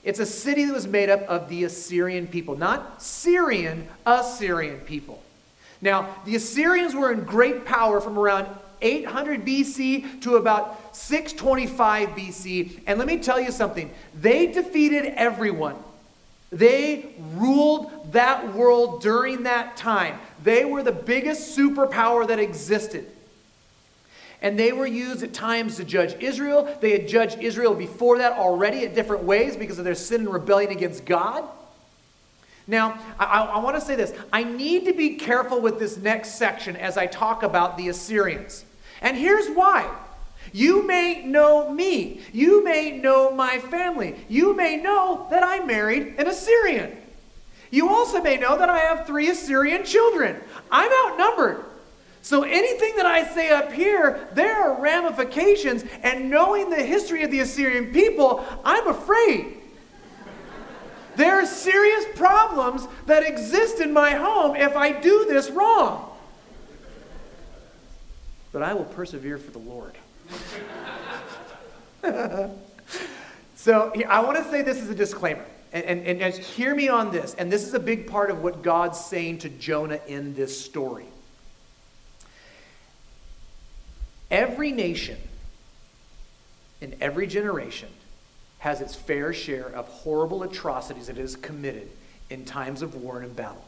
It's 0.03 0.19
a 0.19 0.25
city 0.25 0.65
that 0.65 0.73
was 0.73 0.87
made 0.87 1.09
up 1.09 1.21
of 1.23 1.49
the 1.49 1.63
Assyrian 1.63 2.27
people, 2.27 2.57
not 2.57 3.01
Syrian, 3.01 3.87
Assyrian 4.05 4.79
people. 4.81 5.21
Now, 5.81 6.15
the 6.25 6.35
Assyrians 6.35 6.93
were 6.93 7.11
in 7.11 7.23
great 7.23 7.65
power 7.65 8.01
from 8.01 8.17
around 8.19 8.47
800 8.81 9.45
BC 9.45 10.21
to 10.21 10.35
about 10.35 10.95
625 10.95 12.09
BC. 12.09 12.81
And 12.85 12.99
let 12.99 13.07
me 13.07 13.17
tell 13.17 13.39
you 13.39 13.51
something 13.51 13.91
they 14.13 14.47
defeated 14.47 15.13
everyone. 15.15 15.75
They 16.51 17.15
ruled 17.33 18.11
that 18.11 18.53
world 18.53 19.01
during 19.01 19.43
that 19.43 19.75
time. 19.75 20.19
They 20.43 20.65
were 20.65 20.83
the 20.83 20.91
biggest 20.91 21.57
superpower 21.57 22.27
that 22.27 22.39
existed 22.39 23.07
and 24.43 24.59
they 24.59 24.73
were 24.73 24.85
used 24.85 25.23
at 25.23 25.33
times 25.33 25.77
to 25.77 25.85
judge 25.85 26.21
Israel. 26.21 26.77
They 26.81 26.91
had 26.91 27.07
judged 27.07 27.39
Israel 27.39 27.73
before 27.73 28.17
that 28.17 28.33
already 28.33 28.83
in 28.83 28.93
different 28.93 29.23
ways 29.23 29.55
because 29.55 29.79
of 29.79 29.85
their 29.85 29.95
sin 29.95 30.21
and 30.21 30.33
rebellion 30.33 30.69
against 30.69 31.05
God. 31.05 31.45
Now, 32.67 32.99
I, 33.17 33.43
I 33.43 33.59
want 33.59 33.77
to 33.77 33.81
say 33.81 33.95
this. 33.95 34.13
I 34.31 34.43
need 34.43 34.85
to 34.85 34.93
be 34.93 35.15
careful 35.15 35.61
with 35.61 35.79
this 35.79 35.97
next 35.97 36.35
section 36.35 36.75
as 36.75 36.97
I 36.97 37.07
talk 37.07 37.41
about 37.41 37.77
the 37.77 37.87
Assyrians. 37.87 38.65
And 39.01 39.17
here's 39.17 39.47
why. 39.47 39.89
You 40.51 40.85
may 40.85 41.23
know 41.25 41.71
me. 41.71 42.21
You 42.33 42.63
may 42.63 42.91
know 42.91 43.31
my 43.31 43.59
family. 43.59 44.15
You 44.27 44.53
may 44.55 44.75
know 44.77 45.25
that 45.31 45.43
I 45.43 45.65
married 45.65 46.15
an 46.17 46.27
Assyrian. 46.27 46.97
You 47.71 47.89
also 47.89 48.21
may 48.21 48.37
know 48.37 48.57
that 48.57 48.69
I 48.69 48.79
have 48.79 49.07
three 49.07 49.29
Assyrian 49.29 49.85
children. 49.85 50.35
I'm 50.69 50.91
outnumbered. 51.11 51.63
So 52.23 52.43
anything 52.43 52.95
that 52.95 53.05
I 53.05 53.25
say 53.25 53.51
up 53.51 53.73
here, 53.73 54.29
there 54.31 54.55
are 54.55 54.81
ramifications, 54.81 55.83
and 56.03 56.29
knowing 56.29 56.69
the 56.69 56.81
history 56.81 57.23
of 57.23 57.31
the 57.31 57.41
Assyrian 57.41 57.91
people, 57.91 58.45
I'm 58.63 58.87
afraid. 58.87 59.57
There 61.17 61.41
are 61.41 61.45
serious 61.45 62.05
problems 62.15 62.87
that 63.07 63.23
exist 63.23 63.81
in 63.81 63.91
my 63.91 64.11
home 64.11 64.55
if 64.55 64.73
I 64.77 64.93
do 64.93 65.25
this 65.25 65.51
wrong. 65.51 66.11
But 68.53 68.63
I 68.63 68.73
will 68.73 68.85
persevere 68.85 69.37
for 69.37 69.51
the 69.51 69.59
Lord. 69.59 69.97
so 73.55 73.91
I 74.07 74.21
want 74.21 74.37
to 74.37 74.49
say 74.49 74.61
this 74.61 74.81
as 74.81 74.89
a 74.89 74.95
disclaimer. 74.95 75.45
And, 75.73 75.83
and, 75.83 76.21
and, 76.21 76.33
hear 76.33 76.73
me 76.73 76.87
on 76.87 77.11
this. 77.11 77.33
And 77.33 77.51
this 77.51 77.67
is 77.67 77.73
a 77.73 77.79
big 77.79 78.07
part 78.07 78.31
of 78.31 78.41
what 78.41 78.61
God's 78.61 78.99
saying 78.99 79.39
to 79.39 79.49
Jonah 79.49 79.99
in 80.07 80.35
this 80.35 80.57
story. 80.63 81.07
Every 84.33 84.71
nation 84.71 85.17
in 86.81 86.95
every 86.99 87.27
generation 87.27 87.89
has 88.57 88.81
its 88.81 88.95
fair 88.95 89.31
share 89.31 89.67
of 89.67 89.87
horrible 89.87 90.41
atrocities 90.41 91.07
it 91.07 91.17
has 91.17 91.35
committed 91.35 91.87
in 92.31 92.43
times 92.43 92.81
of 92.81 92.95
war 92.95 93.21
and 93.21 93.35
battle. 93.35 93.63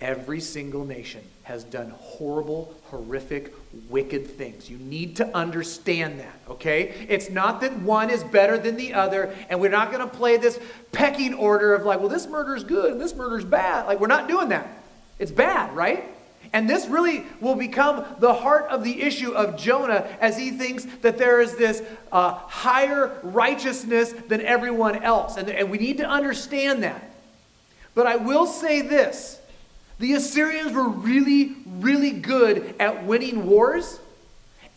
Every 0.00 0.38
single 0.40 0.84
nation 0.84 1.22
has 1.42 1.64
done 1.64 1.90
horrible, 1.90 2.72
horrific, 2.84 3.52
wicked 3.90 4.28
things. 4.28 4.70
You 4.70 4.76
need 4.76 5.16
to 5.16 5.36
understand 5.36 6.20
that, 6.20 6.38
okay? 6.48 7.06
It's 7.08 7.30
not 7.30 7.62
that 7.62 7.76
one 7.80 8.10
is 8.10 8.22
better 8.22 8.58
than 8.58 8.76
the 8.76 8.94
other, 8.94 9.34
and 9.48 9.60
we're 9.60 9.70
not 9.70 9.90
going 9.90 10.08
to 10.08 10.16
play 10.16 10.36
this 10.36 10.60
pecking 10.92 11.34
order 11.34 11.74
of 11.74 11.84
like, 11.84 11.98
well, 11.98 12.08
this 12.08 12.28
murder 12.28 12.54
is 12.54 12.62
good 12.62 12.92
and 12.92 13.00
this 13.00 13.16
murder 13.16 13.38
is 13.38 13.44
bad. 13.44 13.86
Like, 13.86 13.98
we're 13.98 14.06
not 14.06 14.28
doing 14.28 14.50
that. 14.50 14.68
It's 15.18 15.32
bad, 15.32 15.74
right? 15.74 16.13
And 16.54 16.70
this 16.70 16.86
really 16.86 17.24
will 17.40 17.56
become 17.56 18.06
the 18.20 18.32
heart 18.32 18.66
of 18.70 18.84
the 18.84 19.02
issue 19.02 19.32
of 19.32 19.58
Jonah 19.58 20.06
as 20.20 20.38
he 20.38 20.52
thinks 20.52 20.84
that 21.02 21.18
there 21.18 21.40
is 21.40 21.56
this 21.56 21.82
uh, 22.12 22.30
higher 22.30 23.18
righteousness 23.24 24.12
than 24.28 24.40
everyone 24.40 25.02
else. 25.02 25.36
And, 25.36 25.50
and 25.50 25.68
we 25.68 25.78
need 25.78 25.98
to 25.98 26.08
understand 26.08 26.84
that. 26.84 27.10
But 27.96 28.06
I 28.06 28.16
will 28.16 28.46
say 28.46 28.82
this 28.82 29.40
the 29.98 30.12
Assyrians 30.12 30.72
were 30.72 30.88
really, 30.88 31.56
really 31.66 32.12
good 32.12 32.76
at 32.78 33.04
winning 33.04 33.46
wars 33.48 33.98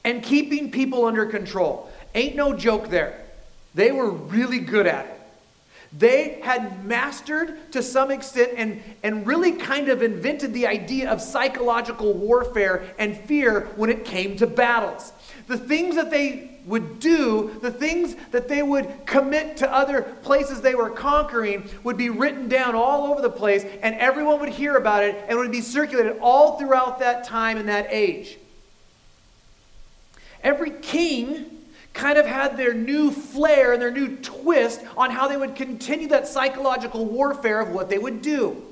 and 0.03 0.23
keeping 0.23 0.71
people 0.71 1.05
under 1.05 1.27
control. 1.27 1.91
Ain't 2.15 2.35
no 2.35 2.55
joke 2.55 2.89
there. 2.89 3.21
They 3.75 3.91
were 3.91 4.09
really 4.09 4.59
good 4.59 4.87
at 4.87 5.05
it. 5.05 5.16
They 5.91 6.39
had 6.41 6.85
mastered 6.85 7.71
to 7.71 7.81
some 7.81 8.11
extent 8.11 8.51
and, 8.57 8.81
and 9.03 9.25
really 9.25 9.53
kind 9.53 9.89
of 9.89 10.01
invented 10.01 10.53
the 10.53 10.67
idea 10.67 11.09
of 11.09 11.21
psychological 11.21 12.13
warfare 12.13 12.93
and 12.99 13.17
fear 13.17 13.69
when 13.75 13.89
it 13.89 14.05
came 14.05 14.35
to 14.37 14.47
battles. 14.47 15.13
The 15.47 15.57
things 15.57 15.95
that 15.95 16.11
they 16.11 16.59
would 16.65 16.99
do, 16.99 17.57
the 17.61 17.71
things 17.71 18.15
that 18.31 18.49
they 18.49 18.61
would 18.61 19.05
commit 19.05 19.57
to 19.57 19.73
other 19.73 20.01
places 20.01 20.59
they 20.59 20.75
were 20.75 20.89
conquering, 20.89 21.69
would 21.83 21.95
be 21.95 22.09
written 22.09 22.49
down 22.49 22.75
all 22.75 23.11
over 23.11 23.21
the 23.21 23.29
place, 23.29 23.65
and 23.81 23.95
everyone 23.95 24.41
would 24.41 24.49
hear 24.49 24.75
about 24.75 25.03
it 25.03 25.15
and 25.29 25.37
would 25.37 25.51
be 25.51 25.61
circulated 25.61 26.17
all 26.19 26.59
throughout 26.59 26.99
that 26.99 27.23
time 27.23 27.57
and 27.57 27.69
that 27.69 27.87
age. 27.89 28.37
Every 30.43 30.71
king 30.71 31.56
kind 31.97 32.19
of 32.19 32.27
had 32.27 32.55
their 32.57 32.73
new 32.73 33.11
flair 33.11 33.73
and 33.73 33.81
their 33.81 33.91
new 33.91 34.15
twist 34.17 34.81
on 34.95 35.09
how 35.09 35.27
they 35.27 35.35
would 35.35 35.55
continue 35.55 36.07
that 36.09 36.27
psychological 36.27 37.05
warfare 37.05 37.59
of 37.59 37.69
what 37.69 37.89
they 37.89 37.97
would 37.97 38.21
do. 38.21 38.63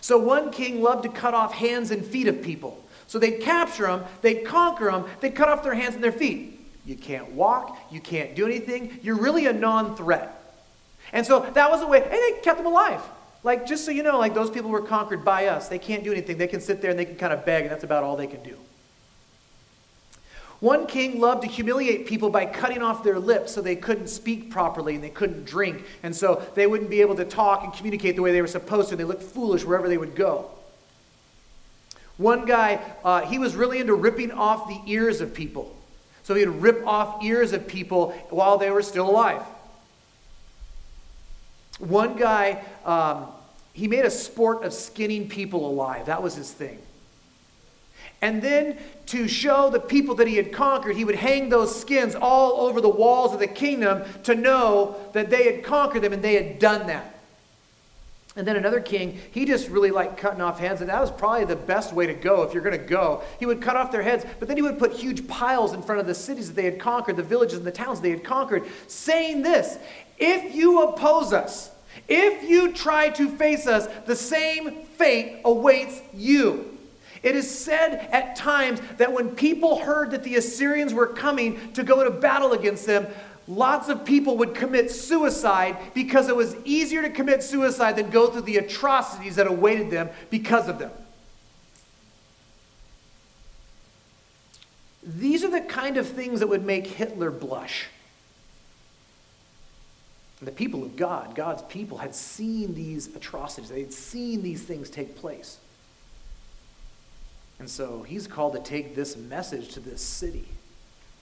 So 0.00 0.18
one 0.18 0.50
king 0.50 0.82
loved 0.82 1.04
to 1.04 1.08
cut 1.08 1.34
off 1.34 1.52
hands 1.52 1.92
and 1.92 2.04
feet 2.04 2.26
of 2.26 2.42
people. 2.42 2.84
So 3.06 3.18
they'd 3.18 3.40
capture 3.40 3.86
them, 3.86 4.04
they'd 4.22 4.44
conquer 4.44 4.86
them, 4.86 5.04
they'd 5.20 5.34
cut 5.34 5.48
off 5.48 5.62
their 5.62 5.74
hands 5.74 5.94
and 5.94 6.02
their 6.02 6.12
feet. 6.12 6.60
You 6.84 6.96
can't 6.96 7.30
walk, 7.30 7.78
you 7.90 8.00
can't 8.00 8.34
do 8.34 8.44
anything, 8.44 8.98
you're 9.02 9.18
really 9.18 9.46
a 9.46 9.52
non 9.52 9.96
threat. 9.96 10.36
And 11.12 11.24
so 11.24 11.40
that 11.54 11.70
was 11.70 11.82
a 11.82 11.86
way, 11.86 12.02
and 12.02 12.12
they 12.12 12.40
kept 12.42 12.58
them 12.58 12.66
alive. 12.66 13.02
Like, 13.42 13.66
just 13.66 13.84
so 13.84 13.90
you 13.90 14.02
know, 14.02 14.18
like 14.18 14.34
those 14.34 14.50
people 14.50 14.70
were 14.70 14.82
conquered 14.82 15.24
by 15.24 15.46
us. 15.46 15.68
They 15.68 15.78
can't 15.78 16.04
do 16.04 16.12
anything. 16.12 16.38
They 16.38 16.46
can 16.46 16.60
sit 16.60 16.82
there 16.82 16.90
and 16.90 16.98
they 16.98 17.04
can 17.04 17.16
kind 17.16 17.32
of 17.32 17.44
beg, 17.44 17.62
and 17.62 17.70
that's 17.70 17.84
about 17.84 18.02
all 18.02 18.16
they 18.16 18.26
can 18.26 18.42
do. 18.42 18.56
One 20.60 20.86
king 20.86 21.20
loved 21.20 21.42
to 21.42 21.48
humiliate 21.48 22.06
people 22.06 22.28
by 22.28 22.44
cutting 22.44 22.82
off 22.82 23.02
their 23.02 23.18
lips 23.18 23.54
so 23.54 23.62
they 23.62 23.76
couldn't 23.76 24.08
speak 24.08 24.50
properly 24.50 24.94
and 24.94 25.02
they 25.02 25.10
couldn't 25.10 25.46
drink. 25.46 25.84
And 26.02 26.14
so 26.14 26.42
they 26.54 26.66
wouldn't 26.66 26.90
be 26.90 27.00
able 27.00 27.16
to 27.16 27.24
talk 27.24 27.64
and 27.64 27.72
communicate 27.72 28.14
the 28.14 28.22
way 28.22 28.30
they 28.32 28.42
were 28.42 28.46
supposed 28.46 28.88
to. 28.88 28.92
And 28.94 29.00
they 29.00 29.04
looked 29.04 29.22
foolish 29.22 29.64
wherever 29.64 29.88
they 29.88 29.96
would 29.96 30.14
go. 30.14 30.50
One 32.18 32.44
guy, 32.44 32.80
uh, 33.02 33.22
he 33.22 33.38
was 33.38 33.56
really 33.56 33.78
into 33.78 33.94
ripping 33.94 34.30
off 34.32 34.68
the 34.68 34.78
ears 34.92 35.22
of 35.22 35.32
people. 35.32 35.74
So 36.22 36.34
he'd 36.34 36.48
rip 36.48 36.86
off 36.86 37.24
ears 37.24 37.54
of 37.54 37.66
people 37.66 38.10
while 38.28 38.58
they 38.58 38.70
were 38.70 38.82
still 38.82 39.08
alive. 39.08 39.42
One 41.78 42.16
guy, 42.16 42.62
um, 42.84 43.28
he 43.72 43.88
made 43.88 44.04
a 44.04 44.10
sport 44.10 44.62
of 44.64 44.74
skinning 44.74 45.28
people 45.30 45.66
alive. 45.66 46.06
That 46.06 46.22
was 46.22 46.34
his 46.34 46.52
thing. 46.52 46.78
And 48.22 48.42
then 48.42 48.76
to 49.06 49.26
show 49.26 49.70
the 49.70 49.80
people 49.80 50.14
that 50.16 50.28
he 50.28 50.36
had 50.36 50.52
conquered, 50.52 50.96
he 50.96 51.04
would 51.04 51.14
hang 51.14 51.48
those 51.48 51.78
skins 51.80 52.14
all 52.14 52.60
over 52.60 52.80
the 52.80 52.88
walls 52.88 53.32
of 53.32 53.40
the 53.40 53.46
kingdom 53.46 54.02
to 54.24 54.34
know 54.34 54.96
that 55.14 55.30
they 55.30 55.44
had 55.44 55.64
conquered 55.64 56.02
them 56.02 56.12
and 56.12 56.22
they 56.22 56.34
had 56.34 56.58
done 56.58 56.86
that. 56.88 57.16
And 58.36 58.46
then 58.46 58.56
another 58.56 58.80
king, 58.80 59.18
he 59.32 59.44
just 59.44 59.68
really 59.68 59.90
liked 59.90 60.16
cutting 60.16 60.40
off 60.40 60.60
heads, 60.60 60.80
and 60.80 60.88
that 60.88 61.00
was 61.00 61.10
probably 61.10 61.44
the 61.46 61.56
best 61.56 61.92
way 61.92 62.06
to 62.06 62.14
go 62.14 62.42
if 62.44 62.54
you're 62.54 62.62
going 62.62 62.78
to 62.78 62.86
go. 62.86 63.22
He 63.40 63.46
would 63.46 63.60
cut 63.60 63.76
off 63.76 63.90
their 63.90 64.02
heads, 64.02 64.24
but 64.38 64.46
then 64.46 64.56
he 64.56 64.62
would 64.62 64.78
put 64.78 64.92
huge 64.92 65.26
piles 65.26 65.72
in 65.72 65.82
front 65.82 66.00
of 66.00 66.06
the 66.06 66.14
cities 66.14 66.46
that 66.46 66.54
they 66.54 66.64
had 66.64 66.78
conquered, 66.78 67.16
the 67.16 67.24
villages 67.24 67.58
and 67.58 67.66
the 67.66 67.72
towns 67.72 68.00
they 68.00 68.10
had 68.10 68.22
conquered, 68.22 68.64
saying 68.86 69.42
this 69.42 69.78
If 70.16 70.54
you 70.54 70.82
oppose 70.82 71.32
us, 71.32 71.72
if 72.06 72.48
you 72.48 72.72
try 72.72 73.08
to 73.10 73.28
face 73.36 73.66
us, 73.66 73.88
the 74.06 74.14
same 74.14 74.84
fate 74.96 75.40
awaits 75.44 76.00
you. 76.14 76.69
It 77.22 77.36
is 77.36 77.50
said 77.50 78.08
at 78.12 78.36
times 78.36 78.80
that 78.96 79.12
when 79.12 79.30
people 79.30 79.80
heard 79.80 80.12
that 80.12 80.22
the 80.22 80.36
Assyrians 80.36 80.94
were 80.94 81.06
coming 81.06 81.72
to 81.72 81.82
go 81.82 82.02
to 82.02 82.10
battle 82.10 82.52
against 82.52 82.86
them, 82.86 83.06
lots 83.46 83.88
of 83.88 84.04
people 84.04 84.38
would 84.38 84.54
commit 84.54 84.90
suicide 84.90 85.76
because 85.92 86.28
it 86.28 86.36
was 86.36 86.56
easier 86.64 87.02
to 87.02 87.10
commit 87.10 87.42
suicide 87.42 87.96
than 87.96 88.08
go 88.08 88.28
through 88.28 88.42
the 88.42 88.56
atrocities 88.56 89.36
that 89.36 89.46
awaited 89.46 89.90
them 89.90 90.08
because 90.30 90.68
of 90.68 90.78
them. 90.78 90.90
These 95.02 95.44
are 95.44 95.50
the 95.50 95.60
kind 95.60 95.96
of 95.96 96.06
things 96.08 96.40
that 96.40 96.46
would 96.48 96.64
make 96.64 96.86
Hitler 96.86 97.30
blush. 97.30 97.88
The 100.40 100.52
people 100.52 100.82
of 100.84 100.96
God, 100.96 101.34
God's 101.34 101.62
people, 101.62 101.98
had 101.98 102.14
seen 102.14 102.74
these 102.74 103.14
atrocities. 103.14 103.68
They 103.68 103.80
had 103.80 103.92
seen 103.92 104.42
these 104.42 104.62
things 104.62 104.88
take 104.88 105.16
place. 105.16 105.58
And 107.60 107.68
so 107.68 108.02
he's 108.02 108.26
called 108.26 108.54
to 108.54 108.58
take 108.58 108.96
this 108.96 109.16
message 109.16 109.68
to 109.74 109.80
this 109.80 110.00
city. 110.00 110.48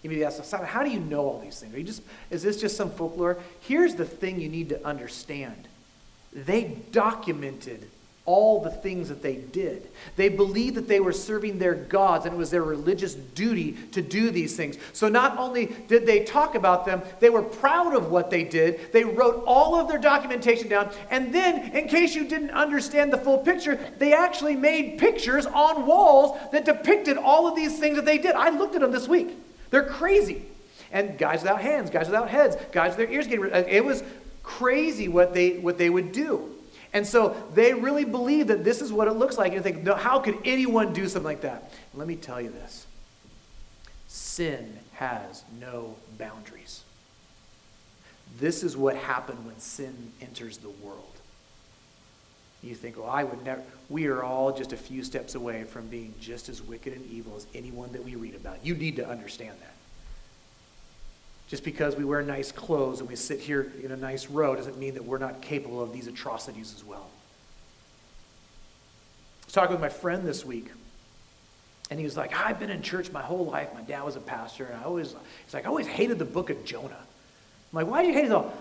You 0.03 0.11
may 0.11 0.22
ask, 0.22 0.42
Simon, 0.44 0.68
how 0.68 0.85
do 0.85 0.90
you 0.90 1.01
know 1.01 1.27
all 1.27 1.40
these 1.40 1.59
things? 1.59 1.74
Are 1.74 1.79
you 1.79 1.85
just, 1.85 2.03
is 2.31 2.42
this 2.42 2.61
just 2.61 2.77
some 2.77 2.90
folklore? 2.90 3.38
Here's 3.61 3.96
the 3.96 4.05
thing 4.05 4.40
you 4.40 4.48
need 4.48 4.68
to 4.68 4.87
understand. 4.87 5.66
They 6.33 6.77
documented 6.92 7.90
all 8.28 8.60
the 8.60 8.70
things 8.70 9.08
that 9.08 9.22
they 9.22 9.36
did. 9.36 9.88
They 10.16 10.28
believed 10.28 10.76
that 10.76 10.86
they 10.86 11.00
were 11.00 11.14
serving 11.14 11.58
their 11.58 11.74
gods 11.74 12.26
and 12.26 12.34
it 12.34 12.36
was 12.36 12.50
their 12.50 12.62
religious 12.62 13.14
duty 13.14 13.72
to 13.92 14.02
do 14.02 14.30
these 14.30 14.54
things. 14.54 14.76
So 14.92 15.08
not 15.08 15.38
only 15.38 15.74
did 15.88 16.04
they 16.04 16.24
talk 16.24 16.54
about 16.54 16.84
them, 16.84 17.00
they 17.20 17.30
were 17.30 17.42
proud 17.42 17.94
of 17.94 18.10
what 18.10 18.28
they 18.28 18.44
did. 18.44 18.92
They 18.92 19.02
wrote 19.02 19.44
all 19.46 19.76
of 19.76 19.88
their 19.88 19.98
documentation 19.98 20.68
down. 20.68 20.90
And 21.10 21.34
then, 21.34 21.74
in 21.74 21.88
case 21.88 22.14
you 22.14 22.28
didn't 22.28 22.50
understand 22.50 23.14
the 23.14 23.16
full 23.16 23.38
picture, 23.38 23.80
they 23.96 24.12
actually 24.12 24.56
made 24.56 24.98
pictures 24.98 25.46
on 25.46 25.86
walls 25.86 26.38
that 26.52 26.66
depicted 26.66 27.16
all 27.16 27.48
of 27.48 27.56
these 27.56 27.78
things 27.78 27.96
that 27.96 28.04
they 28.04 28.18
did. 28.18 28.34
I 28.34 28.50
looked 28.50 28.74
at 28.74 28.82
them 28.82 28.92
this 28.92 29.08
week. 29.08 29.38
They're 29.70 29.88
crazy. 29.88 30.42
And 30.92 31.16
guys 31.16 31.40
without 31.40 31.62
hands, 31.62 31.88
guys 31.88 32.08
without 32.08 32.28
heads, 32.28 32.58
guys 32.72 32.90
with 32.90 33.08
their 33.08 33.10
ears 33.10 33.26
getting 33.26 33.46
it 33.46 33.82
was 33.82 34.02
crazy 34.42 35.08
what 35.08 35.32
they 35.32 35.56
what 35.56 35.78
they 35.78 35.88
would 35.88 36.12
do. 36.12 36.57
And 36.98 37.06
so 37.06 37.37
they 37.54 37.74
really 37.74 38.04
believe 38.04 38.48
that 38.48 38.64
this 38.64 38.82
is 38.82 38.92
what 38.92 39.06
it 39.06 39.12
looks 39.12 39.38
like. 39.38 39.52
And 39.52 39.62
think, 39.62 39.84
no, 39.84 39.94
how 39.94 40.18
could 40.18 40.37
anyone 40.44 40.92
do 40.92 41.06
something 41.06 41.22
like 41.22 41.42
that? 41.42 41.70
Let 41.94 42.08
me 42.08 42.16
tell 42.16 42.40
you 42.40 42.50
this 42.50 42.87
sin 44.08 44.76
has 44.94 45.44
no 45.61 45.94
boundaries. 46.18 46.82
This 48.40 48.64
is 48.64 48.76
what 48.76 48.96
happened 48.96 49.46
when 49.46 49.56
sin 49.61 50.11
enters 50.20 50.58
the 50.58 50.70
world. 50.70 51.04
You 52.64 52.74
think, 52.74 52.98
well, 52.98 53.08
I 53.08 53.22
would 53.22 53.44
never. 53.44 53.62
We 53.88 54.08
are 54.08 54.24
all 54.24 54.50
just 54.50 54.72
a 54.72 54.76
few 54.76 55.04
steps 55.04 55.37
away 55.37 55.62
from 55.62 55.87
being 55.87 56.14
just 56.20 56.48
as 56.48 56.61
wicked 56.61 56.94
and 56.94 57.08
evil 57.12 57.37
as 57.37 57.46
anyone 57.54 57.92
that 57.92 58.04
we 58.04 58.16
read 58.16 58.34
about. 58.34 58.66
You 58.66 58.74
need 58.74 58.96
to 58.96 59.08
understand 59.08 59.56
that. 59.61 59.74
Just 61.48 61.64
because 61.64 61.96
we 61.96 62.04
wear 62.04 62.22
nice 62.22 62.52
clothes 62.52 63.00
and 63.00 63.08
we 63.08 63.16
sit 63.16 63.40
here 63.40 63.72
in 63.82 63.90
a 63.90 63.96
nice 63.96 64.28
row 64.28 64.54
doesn't 64.54 64.78
mean 64.78 64.94
that 64.94 65.04
we're 65.04 65.18
not 65.18 65.40
capable 65.40 65.82
of 65.82 65.92
these 65.92 66.06
atrocities 66.06 66.74
as 66.74 66.84
well. 66.84 67.06
I 69.42 69.46
was 69.46 69.54
talking 69.54 69.72
with 69.72 69.80
my 69.80 69.88
friend 69.88 70.26
this 70.26 70.44
week, 70.44 70.70
and 71.90 71.98
he 71.98 72.04
was 72.04 72.18
like, 72.18 72.38
I've 72.38 72.61
been 72.61 72.68
in 72.68 72.82
church 72.82 73.11
my 73.11 73.22
whole 73.22 73.46
life. 73.46 73.72
My 73.72 73.80
dad 73.80 74.04
was 74.04 74.14
a 74.14 74.20
pastor, 74.20 74.66
and 74.66 74.76
I 74.78 74.84
always, 74.84 75.14
he's 75.44 75.54
like, 75.54 75.64
I 75.64 75.68
always 75.68 75.87
hated 75.87 76.18
the 76.18 76.26
book 76.26 76.50
of 76.50 76.62
Jonah. 76.66 76.98
I'm 77.72 77.76
like, 77.76 77.87
why 77.87 78.02
do 78.02 78.08
you 78.08 78.14
hate 78.14 78.26
it? 78.26 78.32
all? 78.32 78.52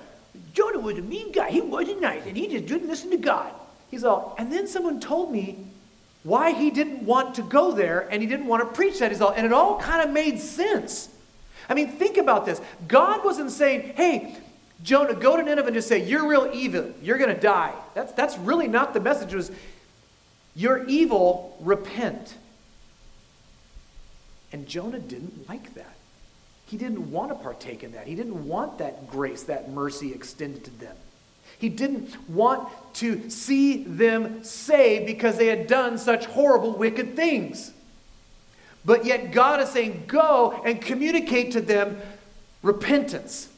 Jonah 0.53 0.79
was 0.79 0.97
a 0.97 1.01
mean 1.01 1.33
guy. 1.33 1.49
He 1.49 1.59
wasn't 1.59 1.99
nice, 1.99 2.25
and 2.25 2.37
he 2.37 2.47
just 2.47 2.67
didn't 2.67 2.87
listen 2.87 3.11
to 3.11 3.17
God. 3.17 3.51
He's 3.91 4.05
all, 4.05 4.33
and 4.37 4.51
then 4.51 4.65
someone 4.65 5.01
told 5.01 5.31
me 5.31 5.57
why 6.23 6.51
he 6.51 6.69
didn't 6.69 7.03
want 7.03 7.35
to 7.35 7.41
go 7.41 7.71
there 7.71 8.07
and 8.11 8.21
he 8.21 8.27
didn't 8.27 8.47
want 8.47 8.61
to 8.61 8.75
preach 8.75 8.99
that. 8.99 9.11
He's 9.11 9.21
all, 9.21 9.31
and 9.31 9.45
it 9.45 9.53
all 9.53 9.79
kind 9.79 10.01
of 10.01 10.13
made 10.13 10.39
sense. 10.39 11.09
I 11.69 11.73
mean, 11.73 11.89
think 11.89 12.17
about 12.17 12.45
this. 12.45 12.61
God 12.87 13.25
wasn't 13.25 13.51
saying, 13.51 13.93
hey, 13.95 14.35
Jonah, 14.83 15.13
go 15.13 15.35
to 15.35 15.43
Nineveh 15.43 15.67
and 15.67 15.75
just 15.75 15.87
say, 15.87 16.03
you're 16.03 16.27
real 16.27 16.49
evil. 16.53 16.93
You're 17.01 17.17
going 17.17 17.33
to 17.33 17.41
die. 17.41 17.73
That's, 17.93 18.13
that's 18.13 18.37
really 18.37 18.67
not 18.67 18.93
the 18.93 18.99
message. 18.99 19.33
It 19.33 19.35
was, 19.35 19.51
you're 20.55 20.85
evil, 20.85 21.57
repent. 21.61 22.35
And 24.51 24.67
Jonah 24.67 24.99
didn't 24.99 25.49
like 25.49 25.73
that. 25.75 25.95
He 26.67 26.77
didn't 26.77 27.11
want 27.11 27.31
to 27.31 27.35
partake 27.35 27.83
in 27.83 27.93
that. 27.93 28.07
He 28.07 28.15
didn't 28.15 28.47
want 28.47 28.77
that 28.77 29.09
grace, 29.09 29.43
that 29.43 29.71
mercy 29.71 30.13
extended 30.13 30.63
to 30.65 30.71
them. 30.71 30.95
He 31.59 31.69
didn't 31.69 32.29
want 32.29 32.69
to 32.95 33.29
see 33.29 33.83
them 33.83 34.43
saved 34.43 35.05
because 35.05 35.37
they 35.37 35.47
had 35.47 35.67
done 35.67 35.97
such 35.97 36.25
horrible, 36.25 36.73
wicked 36.73 37.15
things. 37.15 37.71
But 38.87 39.03
yet 39.03 39.33
God 39.33 39.59
is 39.59 39.67
saying, 39.67 40.05
go 40.07 40.61
and 40.65 40.81
communicate 40.81 41.51
to 41.51 41.61
them 41.61 41.99
repentance. 42.63 43.49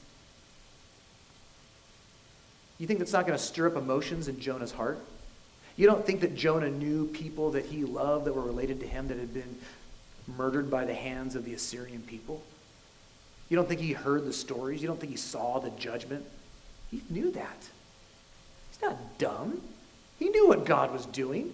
You 2.80 2.88
think 2.88 2.98
that's 2.98 3.14
not 3.14 3.28
going 3.28 3.38
to 3.38 3.44
stir 3.44 3.68
up 3.68 3.76
emotions 3.76 4.28
in 4.28 4.40
Jonah's 4.40 4.72
heart? 4.72 4.98
You 5.78 5.86
don't 5.86 6.04
think 6.04 6.22
that 6.22 6.36
Jonah 6.36 6.72
knew 6.72 7.06
people 7.06 7.52
that 7.52 7.68
he 7.68 7.84
loved 7.84 8.26
that 8.26 8.34
were 8.34 8.42
related 8.42 8.80
to 8.80 8.88
him 8.88 9.08
that 9.10 9.20
had 9.20 9.32
been 9.32 9.56
murdered 10.36 10.72
by 10.72 10.84
the 10.84 10.96
hands 10.96 11.36
of 11.36 11.46
the 11.46 11.54
Assyrian 11.54 12.02
people? 12.02 12.42
You 13.50 13.56
don't 13.56 13.68
think 13.68 13.82
he 13.82 13.94
heard 13.94 14.26
the 14.26 14.34
stories? 14.34 14.82
You 14.82 14.88
don't 14.88 15.00
think 15.00 15.12
he 15.12 15.18
saw 15.18 15.60
the 15.60 15.70
judgment? 15.70 16.26
He 16.90 17.04
knew 17.08 17.30
that. 17.32 17.70
He's 18.72 18.82
not 18.82 19.20
dumb. 19.20 19.62
He 20.18 20.30
knew 20.30 20.48
what 20.48 20.66
God 20.66 20.92
was 20.92 21.06
doing. 21.06 21.54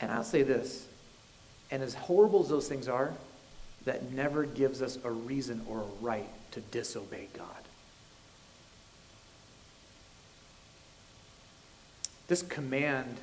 And 0.00 0.10
I'll 0.10 0.24
say 0.24 0.42
this, 0.42 0.86
and 1.70 1.82
as 1.82 1.94
horrible 1.94 2.42
as 2.42 2.48
those 2.48 2.68
things 2.68 2.88
are, 2.88 3.12
that 3.84 4.12
never 4.12 4.44
gives 4.44 4.82
us 4.82 4.98
a 5.04 5.10
reason 5.10 5.64
or 5.68 5.80
a 5.80 6.04
right 6.04 6.28
to 6.52 6.60
disobey 6.60 7.28
God. 7.36 7.46
This 12.28 12.42
command 12.42 13.16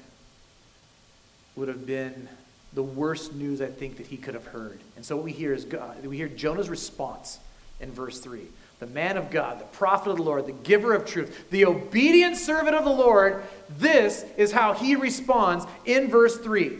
would 1.55 1.67
have 1.67 1.85
been 1.85 2.29
the 2.73 2.83
worst 2.83 3.33
news 3.33 3.61
I 3.61 3.67
think 3.67 3.97
that 3.97 4.07
he 4.07 4.17
could 4.17 4.33
have 4.33 4.45
heard. 4.45 4.79
And 4.95 5.05
so 5.05 5.15
what 5.15 5.25
we 5.25 5.31
hear 5.31 5.53
is 5.53 5.65
God, 5.65 6.03
we 6.05 6.17
hear 6.17 6.27
Jonah's 6.29 6.69
response 6.69 7.39
in 7.79 7.91
verse 7.91 8.19
3. 8.19 8.47
The 8.79 8.87
man 8.87 9.17
of 9.17 9.31
God, 9.31 9.59
the 9.59 9.65
prophet 9.65 10.09
of 10.09 10.17
the 10.17 10.23
Lord, 10.23 10.45
the 10.45 10.51
giver 10.51 10.93
of 10.93 11.05
truth, 11.05 11.49
the 11.49 11.65
obedient 11.65 12.35
servant 12.35 12.75
of 12.75 12.83
the 12.83 12.89
Lord, 12.89 13.43
this 13.69 14.25
is 14.35 14.51
how 14.51 14.73
he 14.73 14.95
responds 14.95 15.65
in 15.85 16.09
verse 16.09 16.37
3. 16.37 16.79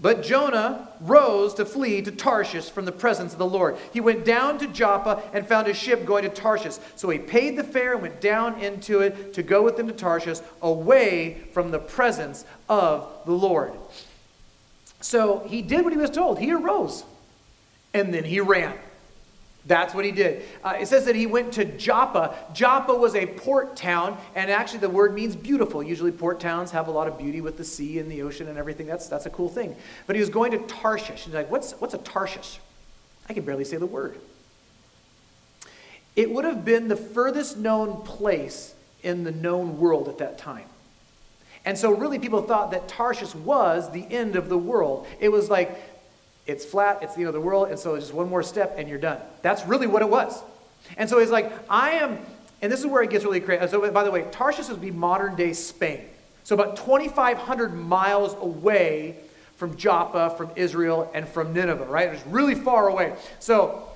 But 0.00 0.22
Jonah 0.22 0.88
rose 1.00 1.54
to 1.54 1.64
flee 1.64 2.02
to 2.02 2.10
Tarshish 2.10 2.68
from 2.68 2.84
the 2.84 2.92
presence 2.92 3.32
of 3.32 3.38
the 3.38 3.46
Lord. 3.46 3.76
He 3.92 4.00
went 4.00 4.24
down 4.24 4.58
to 4.58 4.66
Joppa 4.66 5.22
and 5.32 5.46
found 5.46 5.68
a 5.68 5.74
ship 5.74 6.04
going 6.04 6.24
to 6.24 6.28
Tarshish. 6.28 6.76
So 6.96 7.08
he 7.10 7.18
paid 7.18 7.56
the 7.56 7.64
fare 7.64 7.92
and 7.92 8.02
went 8.02 8.20
down 8.20 8.60
into 8.60 9.00
it 9.00 9.34
to 9.34 9.42
go 9.42 9.62
with 9.62 9.76
them 9.76 9.86
to 9.86 9.94
Tarshish, 9.94 10.38
away 10.60 11.44
from 11.52 11.70
the 11.70 11.78
presence 11.78 12.44
of 12.68 13.08
the 13.24 13.32
Lord. 13.32 13.72
So 15.00 15.40
he 15.46 15.62
did 15.62 15.84
what 15.84 15.92
he 15.92 15.98
was 15.98 16.10
told. 16.10 16.38
He 16.38 16.52
arose 16.52 17.04
and 17.92 18.12
then 18.12 18.24
he 18.24 18.40
ran. 18.40 18.74
That's 19.66 19.94
what 19.94 20.04
he 20.04 20.12
did. 20.12 20.42
Uh, 20.62 20.74
it 20.78 20.88
says 20.88 21.06
that 21.06 21.16
he 21.16 21.26
went 21.26 21.54
to 21.54 21.64
Joppa. 21.64 22.34
Joppa 22.52 22.92
was 22.92 23.14
a 23.14 23.26
port 23.26 23.76
town, 23.76 24.18
and 24.34 24.50
actually 24.50 24.80
the 24.80 24.90
word 24.90 25.14
means 25.14 25.34
beautiful. 25.34 25.82
Usually 25.82 26.12
port 26.12 26.38
towns 26.38 26.70
have 26.72 26.88
a 26.88 26.90
lot 26.90 27.08
of 27.08 27.16
beauty 27.16 27.40
with 27.40 27.56
the 27.56 27.64
sea 27.64 27.98
and 27.98 28.10
the 28.10 28.20
ocean 28.22 28.48
and 28.48 28.58
everything. 28.58 28.86
That's, 28.86 29.08
that's 29.08 29.24
a 29.24 29.30
cool 29.30 29.48
thing. 29.48 29.74
But 30.06 30.16
he 30.16 30.20
was 30.20 30.28
going 30.28 30.50
to 30.52 30.58
Tarshish. 30.58 31.24
He's 31.24 31.34
like, 31.34 31.50
what's, 31.50 31.72
what's 31.72 31.94
a 31.94 31.98
Tarshish? 31.98 32.58
I 33.26 33.32
can 33.32 33.44
barely 33.44 33.64
say 33.64 33.78
the 33.78 33.86
word. 33.86 34.18
It 36.14 36.30
would 36.30 36.44
have 36.44 36.64
been 36.64 36.88
the 36.88 36.96
furthest 36.96 37.56
known 37.56 38.02
place 38.02 38.74
in 39.02 39.24
the 39.24 39.32
known 39.32 39.78
world 39.78 40.08
at 40.08 40.18
that 40.18 40.36
time. 40.36 40.66
And 41.64 41.78
so, 41.78 41.92
really, 41.92 42.18
people 42.18 42.42
thought 42.42 42.72
that 42.72 42.88
Tarshish 42.88 43.34
was 43.34 43.90
the 43.90 44.06
end 44.10 44.36
of 44.36 44.50
the 44.50 44.58
world. 44.58 45.06
It 45.18 45.30
was 45.30 45.48
like 45.48 45.93
it's 46.46 46.64
flat, 46.64 47.02
it's 47.02 47.14
the 47.14 47.20
end 47.20 47.28
of 47.28 47.34
the 47.34 47.40
world, 47.40 47.68
and 47.68 47.78
so 47.78 47.98
just 47.98 48.12
one 48.12 48.28
more 48.28 48.42
step 48.42 48.74
and 48.76 48.88
you're 48.88 48.98
done. 48.98 49.18
That's 49.42 49.64
really 49.66 49.86
what 49.86 50.02
it 50.02 50.08
was. 50.08 50.42
And 50.96 51.08
so 51.08 51.18
he's 51.18 51.30
like, 51.30 51.52
I 51.70 51.92
am, 51.92 52.18
and 52.60 52.70
this 52.70 52.80
is 52.80 52.86
where 52.86 53.02
it 53.02 53.10
gets 53.10 53.24
really 53.24 53.40
crazy. 53.40 53.66
So, 53.68 53.90
by 53.90 54.04
the 54.04 54.10
way, 54.10 54.26
Tarshish 54.30 54.68
would 54.68 54.80
be 54.80 54.90
modern 54.90 55.36
day 55.36 55.52
Spain. 55.52 56.04
So, 56.44 56.54
about 56.54 56.76
2,500 56.76 57.74
miles 57.74 58.34
away 58.34 59.16
from 59.56 59.76
Joppa, 59.76 60.34
from 60.36 60.50
Israel, 60.56 61.10
and 61.14 61.26
from 61.26 61.54
Nineveh, 61.54 61.86
right? 61.86 62.08
It's 62.08 62.26
really 62.26 62.54
far 62.54 62.88
away. 62.88 63.14
So, 63.38 63.88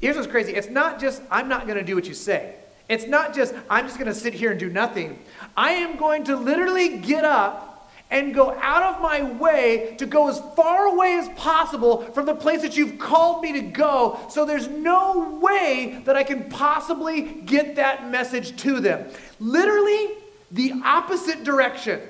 here's 0.00 0.16
what's 0.16 0.28
crazy 0.28 0.52
it's 0.54 0.68
not 0.68 1.00
just, 1.00 1.22
I'm 1.30 1.48
not 1.48 1.66
going 1.66 1.78
to 1.78 1.84
do 1.84 1.96
what 1.96 2.06
you 2.06 2.14
say. 2.14 2.54
It's 2.88 3.06
not 3.06 3.34
just, 3.34 3.54
I'm 3.70 3.86
just 3.86 3.98
going 3.98 4.12
to 4.12 4.18
sit 4.18 4.34
here 4.34 4.50
and 4.50 4.60
do 4.60 4.68
nothing. 4.68 5.18
I 5.56 5.72
am 5.72 5.96
going 5.96 6.24
to 6.24 6.36
literally 6.36 6.98
get 6.98 7.24
up 7.24 7.73
and 8.14 8.32
go 8.32 8.56
out 8.62 8.94
of 8.94 9.02
my 9.02 9.22
way 9.22 9.96
to 9.98 10.06
go 10.06 10.28
as 10.28 10.40
far 10.54 10.86
away 10.86 11.18
as 11.18 11.28
possible 11.30 12.02
from 12.12 12.26
the 12.26 12.34
place 12.34 12.62
that 12.62 12.76
you've 12.76 12.96
called 12.96 13.42
me 13.42 13.52
to 13.54 13.60
go. 13.60 14.20
So 14.30 14.44
there's 14.44 14.68
no 14.68 15.36
way 15.42 16.00
that 16.04 16.14
I 16.14 16.22
can 16.22 16.48
possibly 16.48 17.22
get 17.22 17.74
that 17.74 18.08
message 18.12 18.56
to 18.62 18.78
them. 18.78 19.10
Literally, 19.40 20.10
the 20.52 20.80
opposite 20.84 21.42
direction. 21.42 22.00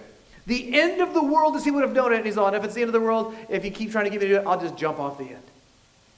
The 0.46 0.78
end 0.78 1.00
of 1.00 1.14
the 1.14 1.24
world 1.24 1.56
as 1.56 1.64
he 1.64 1.70
would 1.70 1.82
have 1.82 1.94
known 1.94 2.12
it. 2.12 2.16
And 2.16 2.26
he's 2.26 2.36
on, 2.36 2.54
if 2.54 2.62
it's 2.64 2.74
the 2.74 2.82
end 2.82 2.90
of 2.90 2.92
the 2.92 3.00
world, 3.00 3.34
if 3.48 3.64
you 3.64 3.70
keep 3.70 3.90
trying 3.90 4.04
to 4.04 4.10
give 4.10 4.20
me 4.20 4.28
to 4.28 4.34
it, 4.42 4.46
I'll 4.46 4.60
just 4.60 4.76
jump 4.76 5.00
off 5.00 5.16
the 5.16 5.24
end. 5.24 5.42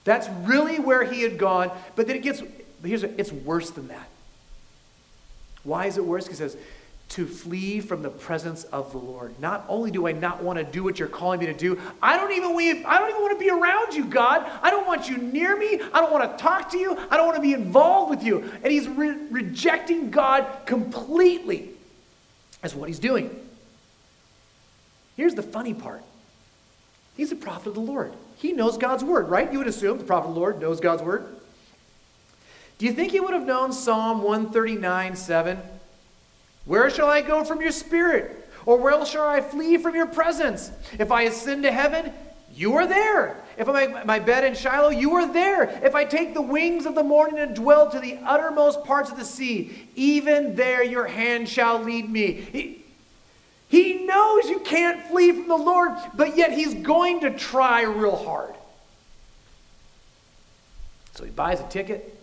That's 0.02 0.28
really 0.48 0.80
where 0.80 1.04
he 1.04 1.22
had 1.22 1.38
gone. 1.38 1.70
But 1.94 2.08
then 2.08 2.16
it 2.16 2.22
gets, 2.22 2.42
here's, 2.84 3.04
it's 3.04 3.30
worse 3.30 3.70
than 3.70 3.86
that. 3.86 4.08
Why 5.62 5.86
is 5.86 5.96
it 5.96 6.04
worse? 6.04 6.24
Because 6.24 6.40
he 6.40 6.44
says, 6.48 6.56
to 7.08 7.26
flee 7.26 7.80
from 7.80 8.02
the 8.02 8.10
presence 8.10 8.64
of 8.64 8.90
the 8.90 8.98
Lord. 8.98 9.38
Not 9.38 9.64
only 9.68 9.90
do 9.90 10.06
I 10.06 10.12
not 10.12 10.42
want 10.42 10.58
to 10.58 10.64
do 10.64 10.82
what 10.82 10.98
you're 10.98 11.08
calling 11.08 11.38
me 11.38 11.46
to 11.46 11.54
do, 11.54 11.80
I 12.02 12.16
don't 12.16 12.32
even 12.32 12.50
I 12.84 12.98
don't 12.98 13.10
even 13.10 13.22
want 13.22 13.38
to 13.38 13.44
be 13.44 13.50
around 13.50 13.94
you, 13.94 14.04
God. 14.04 14.44
I 14.60 14.70
don't 14.70 14.86
want 14.86 15.08
you 15.08 15.18
near 15.18 15.56
me. 15.56 15.80
I 15.92 16.00
don't 16.00 16.12
want 16.12 16.30
to 16.30 16.42
talk 16.42 16.70
to 16.72 16.78
you. 16.78 16.98
I 17.10 17.16
don't 17.16 17.26
want 17.26 17.36
to 17.36 17.42
be 17.42 17.52
involved 17.52 18.10
with 18.10 18.24
you. 18.24 18.50
And 18.62 18.72
he's 18.72 18.88
re- 18.88 19.16
rejecting 19.30 20.10
God 20.10 20.66
completely. 20.66 21.70
That's 22.60 22.74
what 22.74 22.88
he's 22.88 22.98
doing. 22.98 23.30
Here's 25.16 25.34
the 25.34 25.42
funny 25.42 25.74
part. 25.74 26.02
He's 27.16 27.32
a 27.32 27.36
prophet 27.36 27.68
of 27.68 27.74
the 27.74 27.80
Lord. 27.80 28.12
He 28.36 28.52
knows 28.52 28.76
God's 28.76 29.02
word, 29.04 29.28
right? 29.28 29.50
You 29.50 29.58
would 29.58 29.68
assume 29.68 29.98
the 29.98 30.04
prophet 30.04 30.28
of 30.28 30.34
the 30.34 30.40
Lord 30.40 30.60
knows 30.60 30.80
God's 30.80 31.02
word. 31.02 31.26
Do 32.78 32.84
you 32.84 32.92
think 32.92 33.12
he 33.12 33.20
would 33.20 33.32
have 33.32 33.46
known 33.46 33.72
Psalm 33.72 34.22
139 34.22 35.16
7? 35.16 35.58
Where 36.66 36.90
shall 36.90 37.08
I 37.08 37.22
go 37.22 37.44
from 37.44 37.62
your 37.62 37.72
spirit? 37.72 38.42
Or 38.66 38.76
where 38.76 39.06
shall 39.06 39.26
I 39.26 39.40
flee 39.40 39.78
from 39.78 39.94
your 39.94 40.06
presence? 40.06 40.70
If 40.98 41.12
I 41.12 41.22
ascend 41.22 41.62
to 41.62 41.72
heaven, 41.72 42.12
you 42.54 42.74
are 42.74 42.86
there. 42.86 43.36
If 43.56 43.68
I 43.68 43.86
make 43.86 44.04
my 44.04 44.18
bed 44.18 44.44
in 44.44 44.54
Sheol, 44.54 44.92
you 44.92 45.14
are 45.14 45.32
there. 45.32 45.64
If 45.84 45.94
I 45.94 46.04
take 46.04 46.34
the 46.34 46.42
wings 46.42 46.84
of 46.84 46.94
the 46.94 47.04
morning 47.04 47.38
and 47.38 47.54
dwell 47.54 47.88
to 47.90 48.00
the 48.00 48.18
uttermost 48.24 48.84
parts 48.84 49.10
of 49.10 49.16
the 49.16 49.24
sea, 49.24 49.88
even 49.94 50.56
there 50.56 50.82
your 50.82 51.06
hand 51.06 51.48
shall 51.48 51.78
lead 51.78 52.10
me. 52.10 52.32
He, 52.32 52.84
he 53.68 54.04
knows 54.04 54.48
you 54.50 54.60
can't 54.60 55.02
flee 55.06 55.32
from 55.32 55.48
the 55.48 55.56
Lord, 55.56 55.92
but 56.14 56.36
yet 56.36 56.52
he's 56.52 56.74
going 56.74 57.20
to 57.20 57.30
try 57.30 57.82
real 57.82 58.16
hard. 58.16 58.54
So 61.14 61.24
he 61.24 61.30
buys 61.30 61.60
a 61.60 61.68
ticket, 61.68 62.18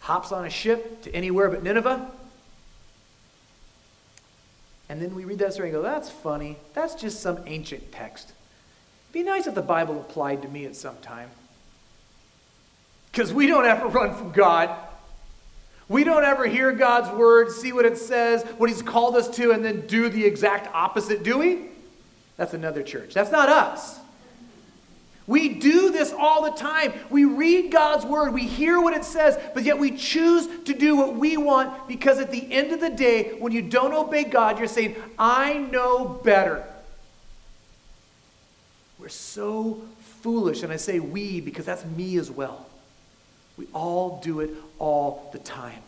hops 0.00 0.30
on 0.32 0.44
a 0.44 0.50
ship 0.50 1.02
to 1.02 1.14
anywhere 1.14 1.48
but 1.48 1.62
Nineveh 1.62 2.10
and 4.88 5.02
then 5.02 5.14
we 5.14 5.24
read 5.24 5.38
that 5.40 5.52
story 5.52 5.70
and 5.70 5.76
go, 5.76 5.82
that's 5.82 6.10
funny. 6.10 6.56
That's 6.74 6.94
just 6.94 7.20
some 7.20 7.40
ancient 7.46 7.90
text. 7.92 8.32
It'd 9.10 9.12
be 9.12 9.22
nice 9.22 9.46
if 9.46 9.54
the 9.54 9.62
Bible 9.62 10.00
applied 10.00 10.42
to 10.42 10.48
me 10.48 10.64
at 10.64 10.76
some 10.76 10.96
time. 10.98 11.30
Because 13.10 13.32
we 13.32 13.46
don't 13.46 13.64
ever 13.64 13.86
run 13.88 14.14
from 14.14 14.30
God. 14.32 14.70
We 15.88 16.04
don't 16.04 16.24
ever 16.24 16.46
hear 16.46 16.72
God's 16.72 17.10
word, 17.16 17.50
see 17.50 17.72
what 17.72 17.84
it 17.84 17.96
says, 17.96 18.42
what 18.58 18.68
He's 18.68 18.82
called 18.82 19.16
us 19.16 19.28
to, 19.36 19.52
and 19.52 19.64
then 19.64 19.86
do 19.86 20.08
the 20.08 20.24
exact 20.24 20.72
opposite, 20.74 21.22
do 21.22 21.38
we? 21.38 21.66
That's 22.36 22.54
another 22.54 22.82
church. 22.82 23.14
That's 23.14 23.30
not 23.30 23.48
us. 23.48 23.98
We 25.26 25.48
do 25.48 25.90
this 25.90 26.12
all 26.12 26.42
the 26.42 26.56
time. 26.56 26.92
We 27.10 27.24
read 27.24 27.72
God's 27.72 28.06
word, 28.06 28.32
we 28.32 28.46
hear 28.46 28.80
what 28.80 28.94
it 28.94 29.04
says, 29.04 29.38
but 29.54 29.64
yet 29.64 29.78
we 29.78 29.96
choose 29.96 30.46
to 30.64 30.72
do 30.72 30.96
what 30.96 31.16
we 31.16 31.36
want 31.36 31.88
because 31.88 32.18
at 32.18 32.30
the 32.30 32.52
end 32.52 32.72
of 32.72 32.80
the 32.80 32.90
day, 32.90 33.32
when 33.38 33.52
you 33.52 33.62
don't 33.62 33.92
obey 33.92 34.24
God, 34.24 34.58
you're 34.58 34.68
saying, 34.68 34.96
I 35.18 35.54
know 35.54 36.20
better. 36.22 36.64
We're 38.98 39.08
so 39.08 39.82
foolish. 40.22 40.62
And 40.62 40.72
I 40.72 40.76
say 40.76 41.00
we 41.00 41.40
because 41.40 41.64
that's 41.64 41.84
me 41.84 42.18
as 42.18 42.30
well. 42.30 42.66
We 43.56 43.66
all 43.72 44.20
do 44.22 44.40
it 44.40 44.50
all 44.78 45.28
the 45.32 45.38
time. 45.38 45.82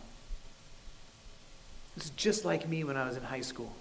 This 1.95 2.05
is 2.05 2.11
just 2.11 2.45
like 2.45 2.67
me 2.67 2.83
when 2.83 2.97
I 2.97 3.07
was 3.07 3.17
in 3.17 3.23
high 3.23 3.41
school 3.41 3.73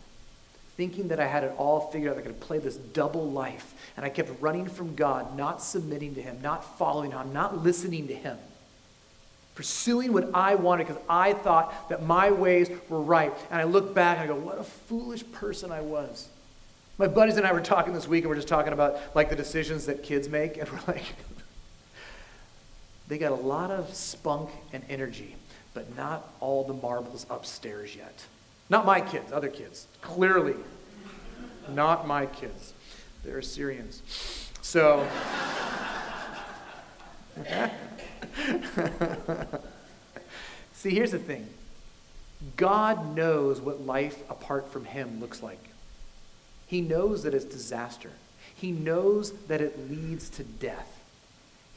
thinking 0.78 1.08
that 1.08 1.18
I 1.18 1.26
had 1.26 1.42
it 1.42 1.52
all 1.58 1.90
figured 1.90 2.12
out. 2.12 2.18
I 2.18 2.22
could 2.22 2.38
play 2.38 2.58
this 2.60 2.76
double 2.76 3.28
life. 3.28 3.74
And 3.96 4.06
I 4.06 4.10
kept 4.10 4.30
running 4.40 4.68
from 4.68 4.94
God, 4.94 5.36
not 5.36 5.60
submitting 5.60 6.14
to 6.14 6.22
Him, 6.22 6.38
not 6.40 6.78
following 6.78 7.10
Him, 7.10 7.32
not 7.32 7.64
listening 7.64 8.06
to 8.06 8.14
Him. 8.14 8.38
Pursuing 9.56 10.12
what 10.12 10.30
I 10.32 10.54
wanted 10.54 10.86
because 10.86 11.02
I 11.08 11.32
thought 11.32 11.88
that 11.88 12.04
my 12.04 12.30
ways 12.30 12.70
were 12.88 13.00
right. 13.00 13.32
And 13.50 13.60
I 13.60 13.64
look 13.64 13.92
back 13.92 14.18
and 14.18 14.30
I 14.30 14.32
go, 14.32 14.38
what 14.38 14.60
a 14.60 14.62
foolish 14.62 15.24
person 15.32 15.72
I 15.72 15.80
was. 15.80 16.28
My 16.96 17.08
buddies 17.08 17.38
and 17.38 17.46
I 17.46 17.52
were 17.52 17.60
talking 17.60 17.92
this 17.92 18.06
week 18.06 18.22
and 18.22 18.28
we're 18.28 18.36
just 18.36 18.46
talking 18.46 18.72
about 18.72 19.00
like 19.16 19.30
the 19.30 19.36
decisions 19.36 19.86
that 19.86 20.04
kids 20.04 20.28
make. 20.28 20.58
And 20.58 20.68
we're 20.70 20.80
like, 20.86 21.16
they 23.08 23.18
got 23.18 23.32
a 23.32 23.34
lot 23.34 23.72
of 23.72 23.92
spunk 23.92 24.50
and 24.72 24.84
energy, 24.88 25.34
but 25.74 25.96
not 25.96 26.32
all 26.38 26.62
the 26.62 26.74
marbles 26.74 27.26
upstairs 27.28 27.96
yet. 27.96 28.24
Not 28.70 28.84
my 28.84 29.00
kids, 29.00 29.32
other 29.32 29.48
kids. 29.48 29.86
Clearly, 30.02 30.56
not 31.68 32.06
my 32.06 32.26
kids. 32.26 32.74
They're 33.24 33.42
Syrians. 33.42 34.02
So. 34.62 35.08
See, 40.72 40.90
here's 40.90 41.12
the 41.12 41.18
thing 41.18 41.48
God 42.56 43.16
knows 43.16 43.60
what 43.60 43.84
life 43.84 44.22
apart 44.30 44.70
from 44.70 44.84
Him 44.84 45.20
looks 45.20 45.42
like. 45.42 45.58
He 46.66 46.80
knows 46.80 47.22
that 47.22 47.34
it's 47.34 47.44
disaster, 47.44 48.10
He 48.54 48.70
knows 48.70 49.32
that 49.46 49.60
it 49.60 49.90
leads 49.90 50.28
to 50.30 50.44
death. 50.44 50.97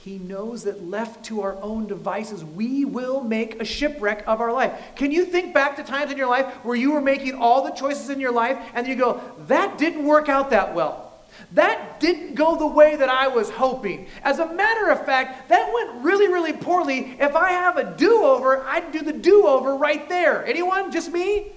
He 0.04 0.18
knows 0.18 0.64
that 0.64 0.84
left 0.84 1.26
to 1.26 1.42
our 1.42 1.62
own 1.62 1.86
devices, 1.86 2.44
we 2.44 2.86
will 2.86 3.22
make 3.24 3.62
a 3.62 3.66
shipwreck 3.66 4.24
of 4.26 4.42
our 4.42 4.52
life. 4.52 4.74
Can 4.96 5.12
you 5.12 5.26
think 5.26 5.54
back 5.54 5.76
to 5.76 5.84
times 5.84 6.12
in 6.12 6.18
your 6.18 6.28
life 6.28 6.48
where 6.66 6.76
you 6.76 6.92
were 6.92 7.02
making 7.02 7.36
all 7.36 7.64
the 7.64 7.70
choices 7.70 8.10
in 8.10 8.20
your 8.20 8.32
life 8.32 8.58
and 8.74 8.88
you 8.88 8.96
go, 8.96 9.22
that 9.48 9.78
didn't 9.78 10.04
work 10.04 10.28
out 10.28 10.50
that 10.50 10.74
well? 10.74 11.14
That 11.52 12.00
didn't 12.00 12.34
go 12.34 12.58
the 12.58 12.66
way 12.66 12.96
that 12.96 13.10
I 13.10 13.28
was 13.28 13.52
hoping. 13.52 14.08
As 14.24 14.40
a 14.40 14.52
matter 14.52 14.90
of 14.90 15.06
fact, 15.06 15.50
that 15.50 15.72
went 15.72 16.04
really, 16.04 16.28
really 16.28 16.54
poorly. 16.54 17.16
If 17.20 17.36
I 17.36 17.52
have 17.52 17.78
a 17.78 17.96
do 17.96 18.24
over, 18.24 18.64
I'd 18.64 18.92
do 18.92 19.04
the 19.04 19.14
do 19.14 19.46
over 19.46 19.76
right 19.76 20.10
there. 20.10 20.44
Anyone? 20.48 20.92
Just 20.92 21.12
me? 21.12 21.52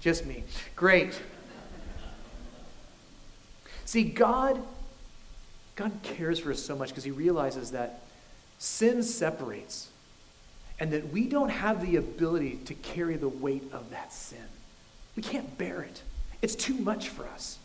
Just 0.00 0.26
me. 0.26 0.44
Great. 0.76 1.18
See, 3.86 4.04
God 4.04 4.62
God 5.76 5.92
cares 6.02 6.38
for 6.38 6.50
us 6.50 6.62
so 6.62 6.76
much 6.76 6.90
because 6.90 7.04
he 7.04 7.10
realizes 7.10 7.72
that 7.72 8.02
sin 8.58 9.02
separates 9.02 9.88
and 10.78 10.92
that 10.92 11.12
we 11.12 11.26
don't 11.26 11.50
have 11.50 11.84
the 11.84 11.96
ability 11.96 12.60
to 12.66 12.74
carry 12.74 13.16
the 13.16 13.28
weight 13.28 13.64
of 13.72 13.90
that 13.90 14.12
sin. 14.12 14.38
We 15.16 15.22
can't 15.22 15.56
bear 15.58 15.82
it, 15.82 16.02
it's 16.42 16.54
too 16.54 16.74
much 16.74 17.08
for 17.08 17.26
us. 17.26 17.58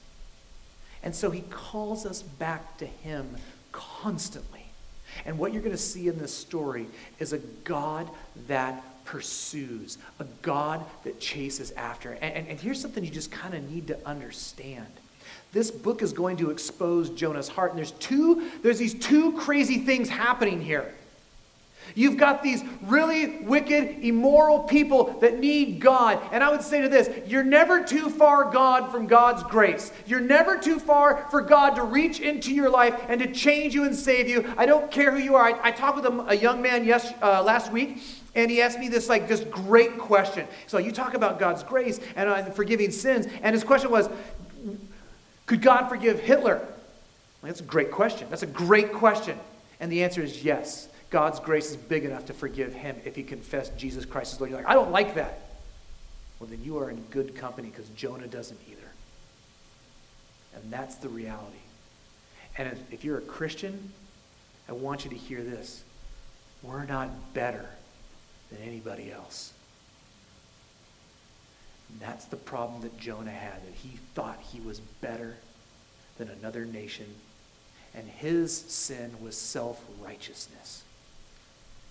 And 1.01 1.15
so 1.15 1.31
he 1.31 1.41
calls 1.49 2.05
us 2.05 2.21
back 2.21 2.77
to 2.79 2.85
him 2.85 3.37
constantly. 3.71 4.65
And 5.25 5.37
what 5.37 5.53
you're 5.53 5.61
going 5.61 5.75
to 5.75 5.81
see 5.81 6.07
in 6.07 6.19
this 6.19 6.33
story 6.33 6.87
is 7.19 7.33
a 7.33 7.37
God 7.37 8.09
that 8.47 8.83
pursues, 9.05 9.97
a 10.19 10.25
God 10.41 10.85
that 11.03 11.19
chases 11.19 11.71
after. 11.71 12.11
And, 12.13 12.35
and, 12.35 12.47
and 12.47 12.59
here's 12.59 12.81
something 12.81 13.03
you 13.03 13.09
just 13.09 13.31
kind 13.31 13.53
of 13.53 13.71
need 13.71 13.87
to 13.87 14.07
understand 14.07 14.87
this 15.51 15.71
book 15.71 16.01
is 16.01 16.13
going 16.13 16.37
to 16.37 16.51
expose 16.51 17.09
Jonah's 17.09 17.47
heart. 17.47 17.71
And 17.71 17.77
there's 17.79 17.91
two, 17.91 18.49
there's 18.61 18.77
these 18.77 18.93
two 18.93 19.33
crazy 19.33 19.79
things 19.79 20.09
happening 20.09 20.61
here. 20.61 20.93
You've 21.95 22.17
got 22.17 22.43
these 22.43 22.63
really 22.83 23.39
wicked, 23.39 24.03
immoral 24.03 24.59
people 24.59 25.19
that 25.21 25.39
need 25.39 25.79
God. 25.79 26.21
And 26.31 26.43
I 26.43 26.49
would 26.49 26.61
say 26.61 26.81
to 26.81 26.89
this 26.89 27.09
you're 27.27 27.43
never 27.43 27.83
too 27.83 28.09
far 28.09 28.51
God, 28.51 28.91
from 28.91 29.07
God's 29.07 29.43
grace. 29.43 29.91
You're 30.05 30.19
never 30.19 30.57
too 30.57 30.79
far 30.79 31.27
for 31.29 31.41
God 31.41 31.75
to 31.75 31.83
reach 31.83 32.19
into 32.19 32.53
your 32.53 32.69
life 32.69 32.99
and 33.07 33.19
to 33.21 33.31
change 33.31 33.73
you 33.73 33.85
and 33.85 33.95
save 33.95 34.27
you. 34.27 34.53
I 34.57 34.65
don't 34.65 34.91
care 34.91 35.11
who 35.11 35.17
you 35.17 35.35
are. 35.35 35.45
I, 35.45 35.69
I 35.69 35.71
talked 35.71 35.95
with 35.95 36.05
a, 36.05 36.29
a, 36.29 36.35
young 36.35 36.61
man 36.61 36.85
yes, 36.85 37.11
uh, 37.21 37.43
last 37.43 37.71
week. 37.71 38.01
And 38.35 38.51
he 38.51 38.61
asked 38.61 38.79
me 38.79 38.87
this 38.87 39.09
like 39.09 39.27
this 39.27 39.41
great 39.41 39.97
question. 39.97 40.47
So 40.67 40.77
you 40.77 40.91
talk 40.91 41.15
about 41.15 41.39
God's 41.39 41.63
grace 41.63 41.99
and 42.15 42.29
uh, 42.29 42.43
forgiving 42.51 42.91
sins, 42.91 43.25
and 43.41 43.53
his 43.53 43.63
question 43.63 43.89
was, 43.89 44.07
could 45.49 45.63
God 45.63 45.89
forgive 45.89 46.19
Hitler? 46.19 46.61
That's 47.41 47.59
a 47.59 47.63
great 47.63 47.89
question. 47.89 48.27
That's 48.29 48.43
a 48.43 48.47
great 48.47 48.93
question. 48.93 49.35
And 49.79 49.91
the 49.91 50.03
answer 50.03 50.21
is 50.21 50.43
yes. 50.43 50.87
God's 51.09 51.39
grace 51.39 51.71
is 51.71 51.75
big 51.75 52.05
enough 52.05 52.27
to 52.27 52.33
forgive 52.33 52.71
him 52.71 52.95
if 53.03 53.15
he 53.15 53.23
confessed 53.23 53.75
Jesus 53.75 54.05
Christ 54.05 54.35
as 54.35 54.39
Lord. 54.39 54.51
You're 54.51 54.59
like, 54.59 54.69
I 54.69 54.75
don't 54.75 54.91
like 54.91 55.15
that. 55.15 55.39
Well, 56.39 56.47
then 56.47 56.63
you 56.63 56.77
are 56.77 56.91
in 56.91 57.01
good 57.09 57.35
company 57.35 57.69
because 57.69 57.89
Jonah 57.95 58.27
doesn't 58.27 58.59
either. 58.69 58.91
And 60.53 60.71
that's 60.71 60.97
the 60.97 61.09
reality. 61.09 61.57
And 62.55 62.77
if 62.91 63.03
you're 63.03 63.17
a 63.17 63.21
Christian, 63.21 63.91
I 64.67 64.73
want 64.73 65.03
you 65.03 65.09
to 65.09 65.17
hear 65.17 65.41
this. 65.41 65.83
we're 66.61 66.85
not 66.85 67.33
better 67.33 67.65
than 68.51 68.61
anybody 68.61 69.11
else. 69.11 69.53
And 71.91 71.99
that's 71.99 72.25
the 72.25 72.35
problem 72.35 72.81
that 72.81 72.97
Jonah 72.99 73.31
had, 73.31 73.65
that 73.65 73.75
he 73.75 73.97
thought 74.13 74.39
he 74.41 74.59
was 74.59 74.79
better 74.79 75.37
than 76.17 76.29
another 76.29 76.65
nation. 76.65 77.07
And 77.95 78.07
his 78.07 78.55
sin 78.55 79.15
was 79.21 79.35
self 79.35 79.83
righteousness. 80.01 80.83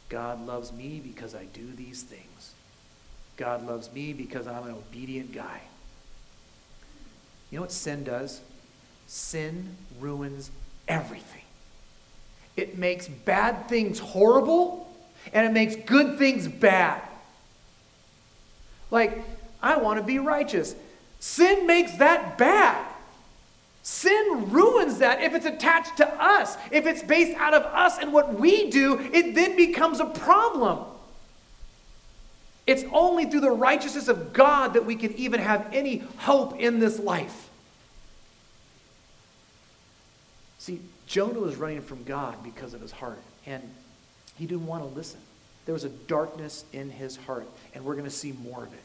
God 0.09 0.47
loves 0.47 0.73
me 0.73 1.01
because 1.01 1.35
I 1.35 1.45
do 1.53 1.67
these 1.75 2.03
things. 2.03 2.53
God 3.37 3.67
loves 3.67 3.93
me 3.93 4.13
because 4.13 4.47
I'm 4.47 4.65
an 4.65 4.73
obedient 4.73 5.33
guy. 5.33 5.61
You 7.51 7.57
know 7.57 7.63
what 7.63 7.73
sin 7.73 8.05
does? 8.05 8.41
Sin 9.07 9.77
ruins 10.01 10.51
everything. 10.87 11.43
It 12.57 12.77
makes 12.77 13.09
bad 13.09 13.69
things 13.69 13.99
horrible, 13.99 14.93
and 15.33 15.47
it 15.47 15.53
makes 15.53 15.77
good 15.77 16.19
things 16.19 16.49
bad. 16.49 17.01
Like, 18.91 19.23
I 19.63 19.77
want 19.79 19.99
to 19.99 20.05
be 20.05 20.19
righteous. 20.19 20.75
Sin 21.21 21.67
makes 21.67 21.97
that 21.97 22.39
bad. 22.39 22.87
Sin 23.83 24.51
ruins 24.51 24.99
that 24.99 25.23
if 25.23 25.35
it's 25.35 25.47
attached 25.47 25.97
to 25.97 26.23
us. 26.23 26.57
If 26.71 26.87
it's 26.87 27.03
based 27.03 27.37
out 27.39 27.55
of 27.55 27.63
us 27.63 27.99
and 27.99 28.13
what 28.13 28.39
we 28.39 28.71
do, 28.71 28.99
it 29.13 29.35
then 29.35 29.57
becomes 29.57 30.01
a 30.01 30.05
problem. 30.05 30.85
It's 32.67 32.85
only 32.93 33.25
through 33.25 33.41
the 33.41 33.51
righteousness 33.51 34.09
of 34.09 34.35
God 34.35 34.75
that 34.75 34.85
we 34.85 34.95
can 34.95 35.15
even 35.15 35.41
have 35.41 35.67
any 35.73 36.03
hope 36.19 36.61
in 36.61 36.81
this 36.81 36.99
life. 36.99 37.49
See, 40.59 40.81
Jonah 41.07 41.41
was 41.41 41.57
running 41.57 41.81
from 41.81 42.05
God 42.05 42.45
because 42.45 42.75
of 42.75 42.83
his 42.83 42.93
heart, 42.93 43.21
and 43.47 43.63
he 44.37 44.45
didn't 44.45 44.67
want 44.67 44.83
to 44.83 44.95
listen. 44.95 45.21
There 45.65 45.73
was 45.73 45.85
a 45.85 45.89
darkness 45.89 46.67
in 46.75 46.91
his 46.91 47.17
heart, 47.17 47.47
and 47.73 47.87
we're 47.87 47.95
going 47.95 48.05
to 48.05 48.11
see 48.11 48.33
more 48.33 48.65
of 48.65 48.73
it. 48.75 48.81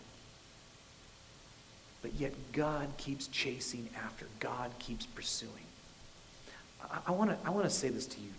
But 2.03 2.13
yet, 2.15 2.33
God 2.51 2.89
keeps 2.97 3.27
chasing 3.27 3.89
after, 3.95 4.27
God 4.39 4.69
keeps 4.77 5.07
pursuing. 5.07 5.51
I, 6.83 6.99
I 7.07 7.11
want 7.11 7.31
to 7.31 7.37
I 7.47 7.49
wanna 7.49 7.71
say 7.71 7.89
this 7.89 8.05
to 8.05 8.19
you. 8.19 8.29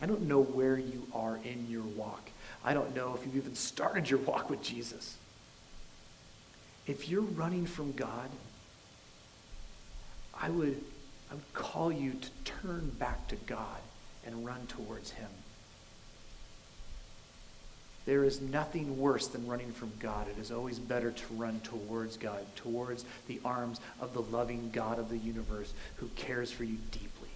I 0.00 0.06
don't 0.06 0.22
know 0.22 0.42
where 0.42 0.78
you 0.78 1.06
are 1.14 1.38
in 1.42 1.66
your 1.68 1.82
walk. 1.82 2.30
I 2.64 2.74
don't 2.74 2.94
know 2.94 3.14
if 3.18 3.24
you've 3.24 3.36
even 3.36 3.54
started 3.54 4.08
your 4.08 4.20
walk 4.20 4.50
with 4.50 4.62
Jesus. 4.62 5.16
If 6.86 7.08
you're 7.08 7.22
running 7.22 7.64
from 7.64 7.92
God, 7.92 8.28
I 10.38 10.50
would, 10.50 10.82
I 11.30 11.34
would 11.34 11.54
call 11.54 11.90
you 11.90 12.12
to 12.12 12.28
turn 12.44 12.90
back 12.98 13.28
to 13.28 13.36
God 13.36 13.80
and 14.26 14.44
run 14.44 14.66
towards 14.66 15.12
Him. 15.12 15.28
There 18.06 18.24
is 18.24 18.40
nothing 18.40 18.98
worse 18.98 19.28
than 19.28 19.46
running 19.46 19.72
from 19.72 19.92
God. 19.98 20.28
It 20.28 20.38
is 20.38 20.52
always 20.52 20.78
better 20.78 21.10
to 21.10 21.34
run 21.34 21.60
towards 21.60 22.16
God, 22.18 22.44
towards 22.54 23.04
the 23.28 23.40
arms 23.44 23.80
of 24.00 24.12
the 24.12 24.20
loving 24.22 24.70
God 24.72 24.98
of 24.98 25.08
the 25.08 25.16
universe 25.16 25.72
who 25.96 26.08
cares 26.08 26.50
for 26.50 26.64
you 26.64 26.76
deeply. 26.90 27.28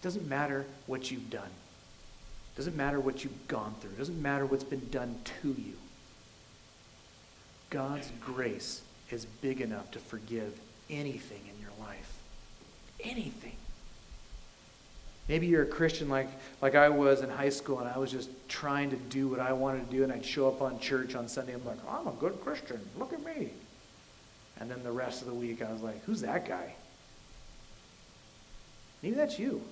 It 0.00 0.02
doesn't 0.02 0.28
matter 0.28 0.64
what 0.86 1.10
you've 1.10 1.28
done. 1.28 1.42
It 1.42 2.56
doesn't 2.56 2.76
matter 2.76 3.00
what 3.00 3.24
you've 3.24 3.48
gone 3.48 3.74
through. 3.80 3.90
It 3.90 3.98
doesn't 3.98 4.22
matter 4.22 4.46
what's 4.46 4.64
been 4.64 4.88
done 4.90 5.18
to 5.42 5.48
you. 5.48 5.74
God's 7.70 8.10
grace 8.20 8.82
is 9.10 9.24
big 9.24 9.60
enough 9.60 9.90
to 9.92 9.98
forgive 9.98 10.58
anything 10.88 11.40
in 11.52 11.60
your 11.60 11.70
life. 11.80 12.18
Anything. 13.02 13.56
Maybe 15.28 15.46
you're 15.46 15.62
a 15.62 15.66
Christian 15.66 16.08
like, 16.08 16.28
like 16.60 16.74
I 16.74 16.88
was 16.88 17.22
in 17.22 17.30
high 17.30 17.50
school 17.50 17.78
and 17.78 17.88
I 17.88 17.98
was 17.98 18.10
just 18.10 18.30
trying 18.48 18.90
to 18.90 18.96
do 18.96 19.28
what 19.28 19.38
I 19.38 19.52
wanted 19.52 19.88
to 19.88 19.96
do 19.96 20.02
and 20.02 20.12
I'd 20.12 20.24
show 20.24 20.48
up 20.48 20.60
on 20.60 20.80
church 20.80 21.14
on 21.14 21.28
Sunday 21.28 21.52
and 21.52 21.62
I'm 21.62 21.68
like, 21.68 21.78
I'm 21.88 22.08
a 22.08 22.12
good 22.12 22.40
Christian. 22.42 22.80
Look 22.98 23.12
at 23.12 23.24
me. 23.24 23.50
And 24.58 24.70
then 24.70 24.82
the 24.82 24.92
rest 24.92 25.22
of 25.22 25.28
the 25.28 25.34
week 25.34 25.62
I 25.62 25.72
was 25.72 25.82
like, 25.82 26.04
who's 26.04 26.20
that 26.22 26.48
guy? 26.48 26.74
Maybe 29.02 29.14
that's 29.14 29.38
you. 29.38 29.62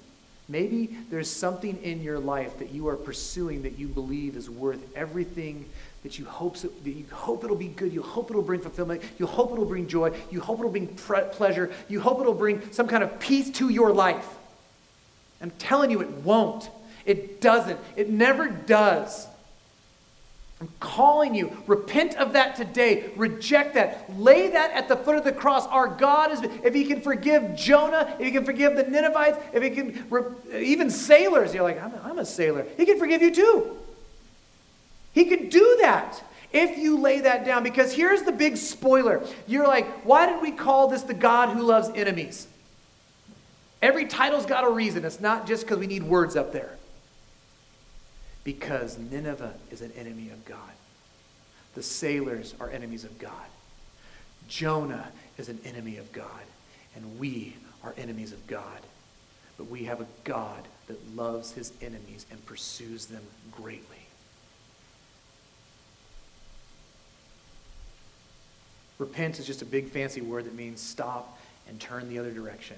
Maybe 0.48 0.96
there's 1.10 1.30
something 1.30 1.76
in 1.82 2.02
your 2.02 2.18
life 2.18 2.58
that 2.58 2.70
you 2.70 2.88
are 2.88 2.96
pursuing 2.96 3.62
that 3.62 3.78
you 3.78 3.86
believe 3.86 4.34
is 4.34 4.48
worth 4.48 4.80
everything 4.96 5.66
that 6.02 6.18
you 6.18 6.24
hope 6.24 6.56
that 6.56 6.86
you 6.86 7.04
hope 7.12 7.44
it'll 7.44 7.56
be 7.56 7.68
good. 7.68 7.92
You 7.92 8.02
hope 8.02 8.30
it'll 8.30 8.40
bring 8.40 8.62
fulfillment. 8.62 9.02
You 9.18 9.26
hope 9.26 9.52
it'll 9.52 9.66
bring 9.66 9.86
joy. 9.86 10.16
You 10.30 10.40
hope 10.40 10.60
it'll 10.60 10.70
bring 10.70 10.86
pre- 10.86 11.24
pleasure. 11.32 11.70
You 11.88 12.00
hope 12.00 12.20
it'll 12.20 12.32
bring 12.32 12.72
some 12.72 12.86
kind 12.86 13.02
of 13.02 13.18
peace 13.20 13.50
to 13.50 13.68
your 13.68 13.92
life. 13.92 14.37
I'm 15.40 15.50
telling 15.52 15.90
you, 15.90 16.00
it 16.00 16.10
won't. 16.10 16.70
It 17.04 17.40
doesn't. 17.40 17.78
It 17.96 18.10
never 18.10 18.48
does. 18.48 19.26
I'm 20.60 20.68
calling 20.80 21.36
you. 21.36 21.56
Repent 21.68 22.16
of 22.16 22.32
that 22.32 22.56
today. 22.56 23.10
Reject 23.16 23.74
that. 23.74 24.18
Lay 24.18 24.48
that 24.48 24.72
at 24.72 24.88
the 24.88 24.96
foot 24.96 25.16
of 25.16 25.22
the 25.22 25.32
cross. 25.32 25.66
Our 25.68 25.86
God 25.86 26.32
is, 26.32 26.42
if 26.64 26.74
He 26.74 26.84
can 26.84 27.00
forgive 27.00 27.54
Jonah, 27.54 28.16
if 28.18 28.26
He 28.26 28.32
can 28.32 28.44
forgive 28.44 28.74
the 28.74 28.82
Ninevites, 28.82 29.38
if 29.52 29.62
He 29.62 29.70
can, 29.70 30.04
even 30.52 30.90
sailors, 30.90 31.54
you're 31.54 31.62
like, 31.62 31.80
I'm 31.80 31.94
a, 31.94 32.00
I'm 32.04 32.18
a 32.18 32.26
sailor. 32.26 32.66
He 32.76 32.86
can 32.86 32.98
forgive 32.98 33.22
you 33.22 33.32
too. 33.32 33.76
He 35.12 35.26
can 35.26 35.48
do 35.48 35.78
that 35.80 36.22
if 36.52 36.76
you 36.76 36.98
lay 36.98 37.20
that 37.20 37.44
down. 37.44 37.62
Because 37.62 37.92
here's 37.92 38.22
the 38.22 38.32
big 38.32 38.56
spoiler. 38.56 39.24
You're 39.46 39.68
like, 39.68 39.86
why 40.04 40.26
did 40.26 40.42
we 40.42 40.50
call 40.50 40.88
this 40.88 41.02
the 41.02 41.14
God 41.14 41.50
who 41.50 41.62
loves 41.62 41.88
enemies? 41.94 42.48
Every 43.80 44.06
title's 44.06 44.46
got 44.46 44.64
a 44.64 44.70
reason. 44.70 45.04
It's 45.04 45.20
not 45.20 45.46
just 45.46 45.64
because 45.64 45.78
we 45.78 45.86
need 45.86 46.02
words 46.02 46.36
up 46.36 46.52
there. 46.52 46.76
Because 48.42 48.98
Nineveh 48.98 49.54
is 49.70 49.82
an 49.82 49.92
enemy 49.96 50.30
of 50.30 50.44
God. 50.44 50.58
The 51.74 51.82
sailors 51.82 52.54
are 52.60 52.70
enemies 52.70 53.04
of 53.04 53.18
God. 53.18 53.32
Jonah 54.48 55.08
is 55.36 55.48
an 55.48 55.60
enemy 55.64 55.98
of 55.98 56.10
God. 56.12 56.26
And 56.96 57.18
we 57.20 57.54
are 57.84 57.94
enemies 57.96 58.32
of 58.32 58.44
God. 58.46 58.80
But 59.56 59.68
we 59.68 59.84
have 59.84 60.00
a 60.00 60.06
God 60.24 60.66
that 60.88 61.14
loves 61.14 61.52
his 61.52 61.72
enemies 61.80 62.26
and 62.30 62.44
pursues 62.46 63.06
them 63.06 63.22
greatly. 63.52 63.96
Repent 68.98 69.38
is 69.38 69.46
just 69.46 69.62
a 69.62 69.66
big 69.66 69.88
fancy 69.88 70.20
word 70.20 70.46
that 70.46 70.54
means 70.54 70.80
stop 70.80 71.38
and 71.68 71.78
turn 71.78 72.08
the 72.08 72.18
other 72.18 72.32
direction. 72.32 72.76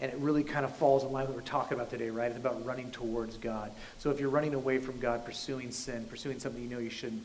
And 0.00 0.10
it 0.10 0.18
really 0.18 0.42
kind 0.42 0.64
of 0.64 0.74
falls 0.76 1.04
in 1.04 1.12
line 1.12 1.26
with 1.26 1.36
what 1.36 1.44
we're 1.44 1.50
talking 1.50 1.76
about 1.76 1.90
today, 1.90 2.10
right? 2.10 2.30
It's 2.30 2.38
about 2.38 2.64
running 2.64 2.90
towards 2.90 3.36
God. 3.36 3.70
So 3.98 4.10
if 4.10 4.18
you're 4.18 4.30
running 4.30 4.54
away 4.54 4.78
from 4.78 4.98
God, 4.98 5.24
pursuing 5.24 5.70
sin, 5.70 6.06
pursuing 6.08 6.38
something 6.38 6.62
you 6.62 6.70
know 6.70 6.78
you 6.78 6.90
shouldn't, 6.90 7.22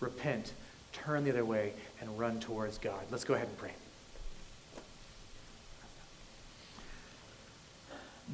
repent, 0.00 0.52
turn 0.92 1.24
the 1.24 1.30
other 1.30 1.44
way, 1.44 1.72
and 2.00 2.18
run 2.18 2.40
towards 2.40 2.78
God. 2.78 3.00
Let's 3.10 3.24
go 3.24 3.34
ahead 3.34 3.48
and 3.48 3.58
pray. 3.58 3.72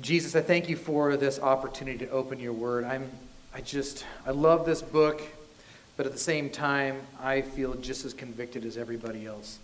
Jesus, 0.00 0.34
I 0.34 0.40
thank 0.40 0.68
you 0.68 0.76
for 0.76 1.16
this 1.16 1.38
opportunity 1.38 1.98
to 1.98 2.10
open 2.10 2.40
your 2.40 2.52
word. 2.52 2.84
I'm 2.84 3.10
I 3.54 3.60
just 3.60 4.04
I 4.26 4.32
love 4.32 4.66
this 4.66 4.82
book, 4.82 5.22
but 5.96 6.06
at 6.06 6.12
the 6.12 6.18
same 6.18 6.50
time, 6.50 7.00
I 7.22 7.42
feel 7.42 7.74
just 7.74 8.04
as 8.04 8.12
convicted 8.12 8.64
as 8.64 8.76
everybody 8.76 9.26
else 9.26 9.60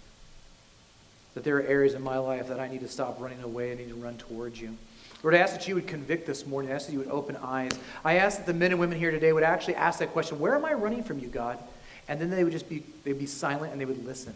that 1.35 1.45
there 1.45 1.57
are 1.57 1.63
areas 1.63 1.95
in 1.95 2.03
my 2.03 2.19
life 2.19 2.49
that 2.49 2.61
I 2.61 2.69
need 2.69 2.81
to 2.81 2.89
stop 2.89 3.21
running 3.21 3.43
away. 3.43 3.73
I 3.73 3.75
need 3.77 3.89
to 3.89 3.95
run 3.95 4.17
towards 4.17 4.61
you. 4.61 4.77
Lord, 5.23 5.35
I 5.35 5.39
ask 5.39 5.53
that 5.53 5.69
you 5.69 5.75
would 5.75 5.87
convict 5.87 6.27
this 6.27 6.47
morning. 6.47 6.73
I 6.73 6.75
ask 6.75 6.87
that 6.87 6.93
you 6.93 6.99
would 6.99 7.11
open 7.11 7.37
eyes. 7.37 7.79
I 8.05 8.17
ask 8.17 8.39
that 8.39 8.47
the 8.47 8.55
men 8.55 8.71
and 8.71 8.81
women 8.81 8.99
here 8.99 9.11
today 9.11 9.33
would 9.33 9.43
actually 9.43 9.75
ask 9.75 9.99
that 9.99 10.13
question 10.13 10.39
Where 10.39 10.55
am 10.55 10.65
I 10.65 10.73
running 10.73 11.03
from 11.03 11.19
you, 11.19 11.29
God? 11.29 11.59
And 12.09 12.21
then 12.21 12.31
they 12.31 12.43
would 12.43 12.53
just 12.53 12.69
be, 12.69 12.83
they'd 13.05 13.19
be 13.19 13.27
silent 13.27 13.73
and 13.73 13.81
they 13.81 13.85
would 13.85 14.05
listen. 14.05 14.35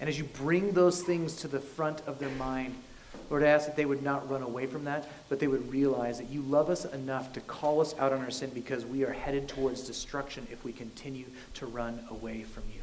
And 0.00 0.08
as 0.08 0.18
you 0.18 0.24
bring 0.24 0.72
those 0.72 1.02
things 1.02 1.36
to 1.36 1.48
the 1.48 1.60
front 1.60 2.02
of 2.06 2.18
their 2.18 2.28
mind, 2.30 2.74
Lord, 3.30 3.42
I 3.42 3.48
ask 3.48 3.66
that 3.66 3.76
they 3.76 3.84
would 3.84 4.02
not 4.02 4.28
run 4.30 4.42
away 4.42 4.66
from 4.66 4.84
that, 4.84 5.08
but 5.28 5.38
they 5.38 5.48
would 5.48 5.70
realize 5.70 6.18
that 6.18 6.28
you 6.28 6.42
love 6.42 6.70
us 6.70 6.84
enough 6.84 7.32
to 7.34 7.40
call 7.40 7.80
us 7.80 7.94
out 7.98 8.12
on 8.12 8.20
our 8.20 8.30
sin 8.30 8.50
because 8.54 8.84
we 8.84 9.04
are 9.04 9.12
headed 9.12 9.48
towards 9.48 9.82
destruction 9.82 10.46
if 10.50 10.64
we 10.64 10.72
continue 10.72 11.26
to 11.54 11.66
run 11.66 12.04
away 12.10 12.42
from 12.42 12.64
you. 12.74 12.77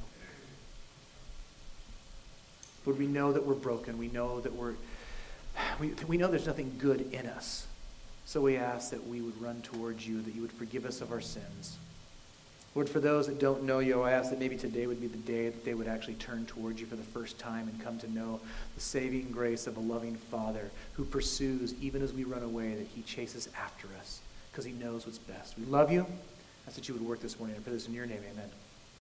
Lord, 2.86 3.00
we 3.00 3.08
know 3.08 3.32
that 3.32 3.46
we're 3.46 3.56
broken. 3.56 3.98
We 3.98 4.08
know 4.10 4.40
that 4.42 4.54
we're, 4.54 4.76
we, 5.80 5.94
we 6.08 6.18
know 6.18 6.28
there's 6.28 6.48
nothing 6.48 6.76
good 6.78 7.14
in 7.14 7.26
us. 7.26 7.68
So 8.26 8.42
we 8.42 8.58
ask 8.58 8.90
that 8.92 9.08
we 9.08 9.22
would 9.22 9.40
run 9.42 9.62
towards 9.62 10.08
you, 10.08 10.22
that 10.22 10.34
you 10.36 10.42
would 10.42 10.52
forgive 10.52 10.86
us 10.86 11.02
of 11.02 11.12
our 11.12 11.22
sins. 11.22 11.78
Lord, 12.74 12.90
for 12.90 13.00
those 13.00 13.28
that 13.28 13.40
don't 13.40 13.64
know 13.64 13.80
you, 13.80 14.02
I 14.02 14.12
ask 14.12 14.30
that 14.32 14.40
maybe 14.40 14.58
today 14.58 14.86
would 14.86 15.00
be 15.00 15.08
the 15.08 15.18
day 15.18 15.46
that 15.46 15.64
they 15.64 15.74
would 15.74 15.88
actually 15.88 16.16
turn 16.16 16.46
towards 16.46 16.82
you 16.82 16.88
for 16.88 16.98
the 16.98 17.04
first 17.04 17.40
time 17.40 17.70
and 17.70 17.82
come 17.82 17.98
to 18.00 18.12
know 18.12 18.42
the 18.76 18.82
saving 18.82 19.32
grace 19.32 19.66
of 19.66 19.78
a 19.78 19.80
loving 19.80 20.16
Father 20.16 20.70
who 20.94 21.06
pursues, 21.06 21.74
even 21.82 22.02
as 22.02 22.12
we 22.12 22.26
run 22.26 22.44
away, 22.44 22.76
that 22.76 22.88
he 22.88 23.02
chases 23.04 23.48
after 23.58 23.88
us 24.00 24.20
because 24.52 24.66
he 24.66 24.74
knows 24.74 25.06
what's 25.06 25.20
best. 25.20 25.58
We 25.58 25.66
love 25.66 25.90
you. 25.90 26.02
I 26.02 26.68
ask 26.68 26.76
that 26.76 26.90
you 26.90 26.96
would 26.96 27.08
work 27.08 27.22
this 27.22 27.40
morning. 27.40 27.56
I 27.56 27.60
pray 27.62 27.72
this 27.72 27.88
in 27.88 27.94
your 27.94 28.08
name. 28.08 28.22
Amen. 28.30 28.50